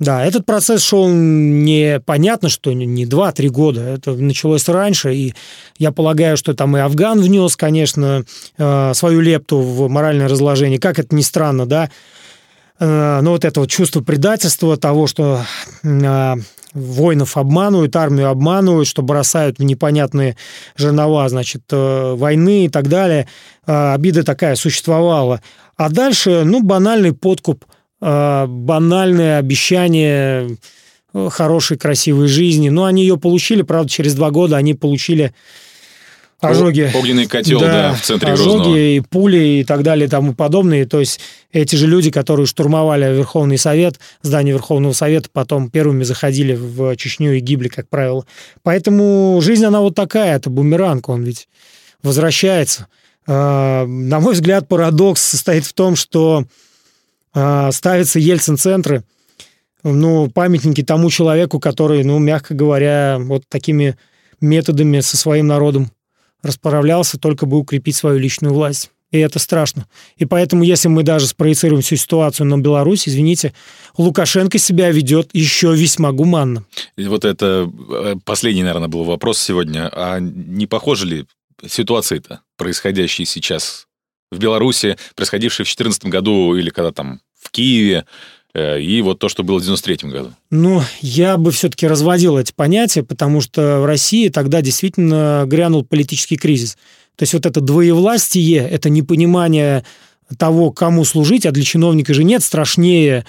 Да, 0.00 0.24
этот 0.24 0.44
процесс 0.44 0.82
шел 0.82 1.08
непонятно, 1.08 2.48
что 2.48 2.72
не 2.72 3.06
2-3 3.06 3.48
года, 3.48 3.80
это 3.82 4.12
началось 4.14 4.68
раньше, 4.68 5.14
и 5.14 5.34
я 5.78 5.92
полагаю, 5.92 6.36
что 6.36 6.52
там 6.52 6.76
и 6.76 6.80
Афган 6.80 7.20
внес, 7.20 7.56
конечно, 7.56 8.24
э, 8.58 8.92
свою 8.94 9.20
лепту 9.20 9.60
в 9.60 9.88
моральное 9.88 10.28
разложение, 10.28 10.80
как 10.80 10.98
это 10.98 11.14
ни 11.14 11.22
странно, 11.22 11.64
да, 11.64 11.90
э, 12.80 13.20
но 13.22 13.30
вот 13.30 13.44
это 13.44 13.60
вот 13.60 13.70
чувство 13.70 14.00
предательства, 14.00 14.76
того, 14.76 15.06
что 15.06 15.42
э, 15.84 16.34
воинов 16.74 17.36
обманывают, 17.36 17.94
армию 17.96 18.28
обманывают, 18.28 18.88
что 18.88 19.02
бросают 19.02 19.58
в 19.58 19.62
непонятные 19.62 20.36
жернова, 20.76 21.28
значит, 21.28 21.62
э, 21.70 22.14
войны 22.14 22.66
и 22.66 22.68
так 22.68 22.88
далее. 22.88 23.28
Э, 23.66 23.94
обида 23.94 24.24
такая 24.24 24.56
существовала. 24.56 25.40
А 25.76 25.88
дальше, 25.88 26.42
ну, 26.44 26.62
банальный 26.62 27.12
подкуп, 27.12 27.64
э, 28.00 28.46
банальное 28.46 29.38
обещание 29.38 30.58
хорошей, 31.30 31.76
красивой 31.76 32.26
жизни. 32.26 32.68
Но 32.68 32.84
они 32.84 33.02
ее 33.02 33.16
получили, 33.16 33.62
правда, 33.62 33.88
через 33.88 34.14
два 34.14 34.30
года 34.30 34.56
они 34.56 34.74
получили 34.74 35.32
ожоги. 36.40 36.90
Огненный 36.94 37.26
котел, 37.26 37.60
да, 37.60 37.66
да 37.66 37.94
в 37.94 38.02
центре 38.02 38.32
ожоги 38.32 38.48
Грозного. 38.48 38.76
и 38.76 39.00
пули 39.00 39.60
и 39.60 39.64
так 39.64 39.82
далее 39.82 40.06
и 40.06 40.10
тому 40.10 40.34
подобное. 40.34 40.86
То 40.86 41.00
есть 41.00 41.20
эти 41.52 41.76
же 41.76 41.86
люди, 41.86 42.10
которые 42.10 42.46
штурмовали 42.46 43.04
Верховный 43.14 43.58
Совет, 43.58 43.98
здание 44.22 44.54
Верховного 44.54 44.92
Совета, 44.92 45.28
потом 45.32 45.70
первыми 45.70 46.04
заходили 46.04 46.54
в 46.54 46.96
Чечню 46.96 47.34
и 47.34 47.40
гибли, 47.40 47.68
как 47.68 47.88
правило. 47.88 48.26
Поэтому 48.62 49.38
жизнь, 49.42 49.64
она 49.64 49.80
вот 49.80 49.94
такая, 49.94 50.36
это 50.36 50.50
бумеранг, 50.50 51.08
он 51.08 51.22
ведь 51.22 51.48
возвращается. 52.02 52.86
А, 53.26 53.86
на 53.86 54.20
мой 54.20 54.34
взгляд, 54.34 54.68
парадокс 54.68 55.22
состоит 55.22 55.64
в 55.64 55.72
том, 55.72 55.96
что 55.96 56.44
а, 57.32 57.72
ставятся 57.72 58.18
Ельцин-центры, 58.18 59.02
ну, 59.82 60.30
памятники 60.30 60.82
тому 60.82 61.10
человеку, 61.10 61.60
который, 61.60 62.04
ну, 62.04 62.18
мягко 62.18 62.54
говоря, 62.54 63.18
вот 63.20 63.42
такими 63.48 63.96
методами 64.40 65.00
со 65.00 65.16
своим 65.16 65.46
народом 65.46 65.90
расправлялся, 66.44 67.18
только 67.18 67.46
бы 67.46 67.58
укрепить 67.58 67.96
свою 67.96 68.18
личную 68.18 68.54
власть. 68.54 68.90
И 69.10 69.18
это 69.18 69.38
страшно. 69.38 69.86
И 70.16 70.24
поэтому, 70.24 70.64
если 70.64 70.88
мы 70.88 71.04
даже 71.04 71.28
спроецируем 71.28 71.82
всю 71.82 71.94
ситуацию 71.94 72.46
на 72.46 72.58
Беларусь, 72.58 73.06
извините, 73.06 73.52
Лукашенко 73.96 74.58
себя 74.58 74.90
ведет 74.90 75.30
еще 75.32 75.72
весьма 75.74 76.10
гуманно. 76.10 76.64
И 76.96 77.06
вот 77.06 77.24
это 77.24 77.70
э, 77.90 78.16
последний, 78.24 78.64
наверное, 78.64 78.88
был 78.88 79.04
вопрос 79.04 79.38
сегодня. 79.38 79.88
А 79.92 80.18
не 80.18 80.66
похожи 80.66 81.06
ли 81.06 81.26
ситуации-то, 81.64 82.40
происходящие 82.56 83.24
сейчас 83.24 83.86
в 84.32 84.38
Беларуси, 84.38 84.96
происходившие 85.14 85.64
в 85.64 85.68
2014 85.68 86.06
году 86.06 86.56
или 86.56 86.70
когда 86.70 86.90
там 86.90 87.20
в 87.40 87.50
Киеве, 87.52 88.06
и 88.54 89.02
вот 89.02 89.18
то, 89.18 89.28
что 89.28 89.42
было 89.42 89.58
в 89.58 89.62
93 89.62 90.10
году? 90.10 90.32
Ну, 90.50 90.82
я 91.00 91.36
бы 91.36 91.50
все-таки 91.50 91.86
разводил 91.86 92.38
эти 92.38 92.52
понятия, 92.52 93.02
потому 93.02 93.40
что 93.40 93.80
в 93.80 93.86
России 93.86 94.28
тогда 94.28 94.62
действительно 94.62 95.44
грянул 95.46 95.84
политический 95.84 96.36
кризис. 96.36 96.76
То 97.16 97.22
есть 97.22 97.34
вот 97.34 97.46
это 97.46 97.60
двоевластие, 97.60 98.58
это 98.58 98.90
непонимание 98.90 99.84
того, 100.38 100.70
кому 100.70 101.04
служить, 101.04 101.46
а 101.46 101.52
для 101.52 101.62
чиновника 101.62 102.14
же 102.14 102.24
нет 102.24 102.42
страшнее 102.42 103.24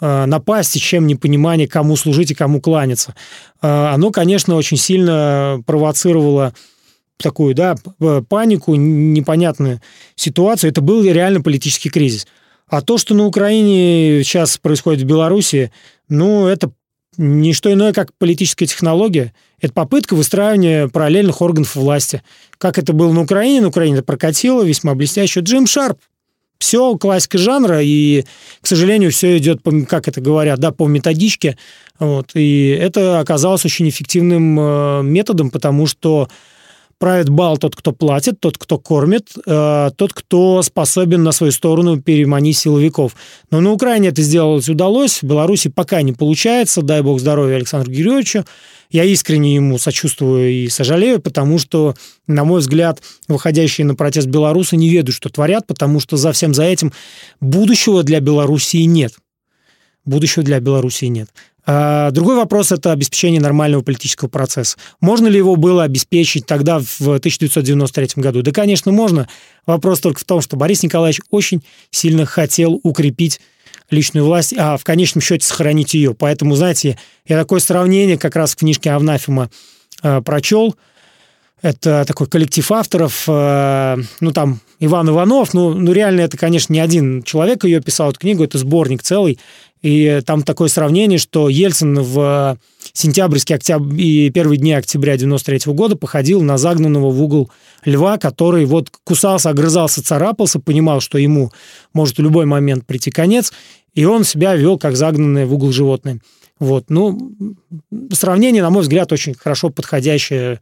э, 0.00 0.24
напасти, 0.26 0.78
чем 0.78 1.06
непонимание, 1.06 1.68
кому 1.68 1.96
служить 1.96 2.30
и 2.30 2.34
кому 2.34 2.60
кланяться. 2.60 3.14
Э, 3.62 3.90
оно, 3.94 4.10
конечно, 4.10 4.56
очень 4.56 4.76
сильно 4.76 5.62
провоцировало 5.66 6.54
такую, 7.16 7.54
да, 7.54 7.76
панику, 8.28 8.74
непонятную 8.76 9.80
ситуацию. 10.14 10.70
Это 10.70 10.80
был 10.80 11.02
реально 11.04 11.40
политический 11.40 11.90
кризис. 11.90 12.26
А 12.68 12.82
то, 12.82 12.98
что 12.98 13.14
на 13.14 13.26
Украине 13.26 14.22
сейчас 14.22 14.58
происходит 14.58 15.02
в 15.02 15.06
Беларуси, 15.06 15.72
ну, 16.08 16.46
это 16.46 16.70
не 17.16 17.52
что 17.52 17.72
иное, 17.72 17.92
как 17.92 18.12
политическая 18.16 18.66
технология. 18.66 19.34
Это 19.60 19.72
попытка 19.72 20.14
выстраивания 20.14 20.88
параллельных 20.88 21.42
органов 21.42 21.74
власти. 21.74 22.22
Как 22.58 22.78
это 22.78 22.92
было 22.92 23.12
на 23.12 23.22
Украине, 23.22 23.60
на 23.60 23.68
Украине 23.68 23.96
это 23.96 24.04
прокатило 24.04 24.62
весьма 24.62 24.94
блестяще. 24.94 25.40
Джим 25.40 25.66
Шарп. 25.66 25.98
Все 26.58 26.96
классика 26.96 27.38
жанра, 27.38 27.80
и, 27.80 28.24
к 28.60 28.66
сожалению, 28.66 29.12
все 29.12 29.38
идет, 29.38 29.62
по, 29.62 29.70
как 29.82 30.08
это 30.08 30.20
говорят, 30.20 30.58
да, 30.58 30.72
по 30.72 30.88
методичке. 30.88 31.56
Вот. 32.00 32.32
И 32.34 32.70
это 32.70 33.20
оказалось 33.20 33.64
очень 33.64 33.88
эффективным 33.88 34.58
э, 34.58 35.02
методом, 35.04 35.50
потому 35.50 35.86
что 35.86 36.28
правит 36.98 37.28
бал 37.28 37.56
тот, 37.58 37.76
кто 37.76 37.92
платит, 37.92 38.40
тот, 38.40 38.58
кто 38.58 38.78
кормит, 38.78 39.30
э, 39.46 39.90
тот, 39.96 40.12
кто 40.12 40.62
способен 40.62 41.22
на 41.22 41.32
свою 41.32 41.52
сторону 41.52 42.00
переманить 42.00 42.58
силовиков. 42.58 43.14
Но 43.50 43.60
на 43.60 43.72
Украине 43.72 44.08
это 44.08 44.22
сделать 44.22 44.68
удалось, 44.68 45.22
в 45.22 45.26
Беларуси 45.26 45.70
пока 45.70 46.02
не 46.02 46.12
получается, 46.12 46.82
дай 46.82 47.02
бог 47.02 47.20
здоровья 47.20 47.56
Александру 47.56 47.92
Георгиевичу. 47.92 48.44
Я 48.90 49.04
искренне 49.04 49.54
ему 49.54 49.78
сочувствую 49.78 50.50
и 50.50 50.68
сожалею, 50.68 51.20
потому 51.20 51.58
что, 51.58 51.94
на 52.26 52.44
мой 52.44 52.60
взгляд, 52.60 53.00
выходящие 53.28 53.86
на 53.86 53.94
протест 53.94 54.28
белорусы 54.28 54.76
не 54.76 54.88
ведают, 54.88 55.14
что 55.14 55.28
творят, 55.28 55.66
потому 55.66 56.00
что 56.00 56.16
за 56.16 56.32
всем 56.32 56.54
за 56.54 56.64
этим 56.64 56.92
будущего 57.40 58.02
для 58.02 58.20
Белоруссии 58.20 58.84
нет. 58.84 59.12
Будущего 60.04 60.42
для 60.42 60.58
Белоруссии 60.58 61.06
нет. 61.06 61.28
А, 61.70 62.10
другой 62.12 62.36
вопрос– 62.36 62.72
это 62.72 62.92
обеспечение 62.92 63.42
нормального 63.42 63.82
политического 63.82 64.28
процесса. 64.30 64.78
Можно 65.02 65.26
ли 65.26 65.36
его 65.36 65.54
было 65.56 65.84
обеспечить 65.84 66.46
тогда, 66.46 66.78
в 66.78 66.98
1993 67.02 68.22
году? 68.22 68.40
Да, 68.40 68.52
конечно, 68.52 68.90
можно. 68.90 69.28
Вопрос 69.66 70.00
только 70.00 70.18
в 70.18 70.24
том, 70.24 70.40
что 70.40 70.56
Борис 70.56 70.82
Николаевич 70.82 71.20
очень 71.28 71.62
сильно 71.90 72.24
хотел 72.24 72.80
укрепить 72.84 73.42
личную 73.90 74.24
власть, 74.24 74.54
а 74.56 74.78
в 74.78 74.84
конечном 74.84 75.20
счете 75.20 75.44
сохранить 75.44 75.92
ее. 75.92 76.14
Поэтому, 76.14 76.56
знаете, 76.56 76.98
я 77.26 77.38
такое 77.38 77.60
сравнение 77.60 78.16
как 78.16 78.34
раз 78.34 78.52
в 78.52 78.56
книжке 78.56 78.90
Авнафима 78.90 79.50
э, 80.02 80.22
прочел. 80.22 80.74
Это 81.60 82.04
такой 82.06 82.28
коллектив 82.28 82.70
авторов, 82.72 83.24
э, 83.26 83.96
ну, 84.20 84.32
там, 84.32 84.60
Иван 84.80 85.10
Иванов, 85.10 85.54
ну, 85.54 85.74
ну, 85.74 85.92
реально 85.92 86.20
это, 86.20 86.36
конечно, 86.38 86.72
не 86.72 86.78
один 86.78 87.22
человек 87.24 87.64
ее 87.64 87.80
писал, 87.80 88.10
эту 88.10 88.20
книгу, 88.20 88.44
это 88.44 88.58
сборник 88.58 89.02
целый, 89.02 89.38
и 89.82 90.20
там 90.26 90.42
такое 90.42 90.68
сравнение, 90.68 91.18
что 91.18 91.48
Ельцин 91.48 92.00
в 92.00 92.58
сентябрьские 92.92 93.56
октябрь, 93.56 94.00
и 94.00 94.30
первые 94.30 94.58
дни 94.58 94.72
октября 94.72 95.16
93 95.16 95.72
года 95.72 95.96
походил 95.96 96.42
на 96.42 96.58
загнанного 96.58 97.10
в 97.10 97.22
угол 97.22 97.50
льва, 97.84 98.18
который 98.18 98.64
вот 98.64 98.90
кусался, 99.04 99.50
огрызался, 99.50 100.02
царапался, 100.02 100.58
понимал, 100.58 101.00
что 101.00 101.18
ему 101.18 101.52
может 101.92 102.18
в 102.18 102.22
любой 102.22 102.46
момент 102.46 102.86
прийти 102.86 103.10
конец, 103.10 103.52
и 103.94 104.04
он 104.04 104.24
себя 104.24 104.56
вел 104.56 104.78
как 104.78 104.96
загнанное 104.96 105.46
в 105.46 105.54
угол 105.54 105.72
животное. 105.72 106.20
Вот, 106.58 106.86
ну, 106.88 107.32
сравнение, 108.12 108.62
на 108.62 108.70
мой 108.70 108.82
взгляд, 108.82 109.12
очень 109.12 109.34
хорошо 109.34 109.70
подходящее 109.70 110.60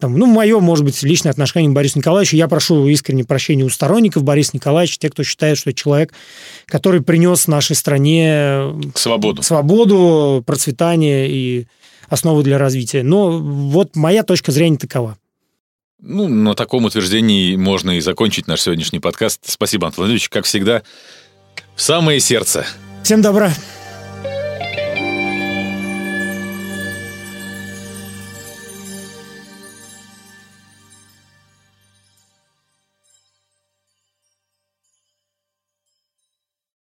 там, 0.00 0.18
ну, 0.18 0.26
мое, 0.26 0.58
может 0.60 0.84
быть, 0.84 1.02
личное 1.02 1.30
отношение 1.30 1.70
к 1.70 1.74
Борису 1.74 1.98
Николаевичу. 1.98 2.36
Я 2.36 2.48
прошу 2.48 2.86
искренне 2.88 3.24
прощения 3.24 3.64
у 3.64 3.68
сторонников 3.68 4.24
Бориса 4.24 4.52
Николаевича, 4.54 4.98
те, 4.98 5.10
кто 5.10 5.22
считает, 5.22 5.58
что 5.58 5.70
это 5.70 5.78
человек, 5.78 6.12
который 6.66 7.02
принес 7.02 7.46
нашей 7.46 7.76
стране 7.76 8.74
свободу, 8.94 9.42
свободу 9.42 10.42
процветание 10.44 11.30
и 11.30 11.66
основу 12.08 12.42
для 12.42 12.58
развития. 12.58 13.02
Но 13.02 13.38
вот 13.38 13.94
моя 13.94 14.22
точка 14.22 14.52
зрения 14.52 14.78
такова. 14.78 15.16
Ну, 16.02 16.28
на 16.28 16.54
таком 16.54 16.86
утверждении 16.86 17.56
можно 17.56 17.92
и 17.92 18.00
закончить 18.00 18.46
наш 18.46 18.62
сегодняшний 18.62 19.00
подкаст. 19.00 19.42
Спасибо, 19.44 19.86
Антон 19.86 20.04
Владимирович, 20.04 20.30
как 20.30 20.46
всегда, 20.46 20.82
в 21.76 21.82
самое 21.82 22.20
сердце. 22.20 22.66
Всем 23.02 23.20
добра. 23.20 23.52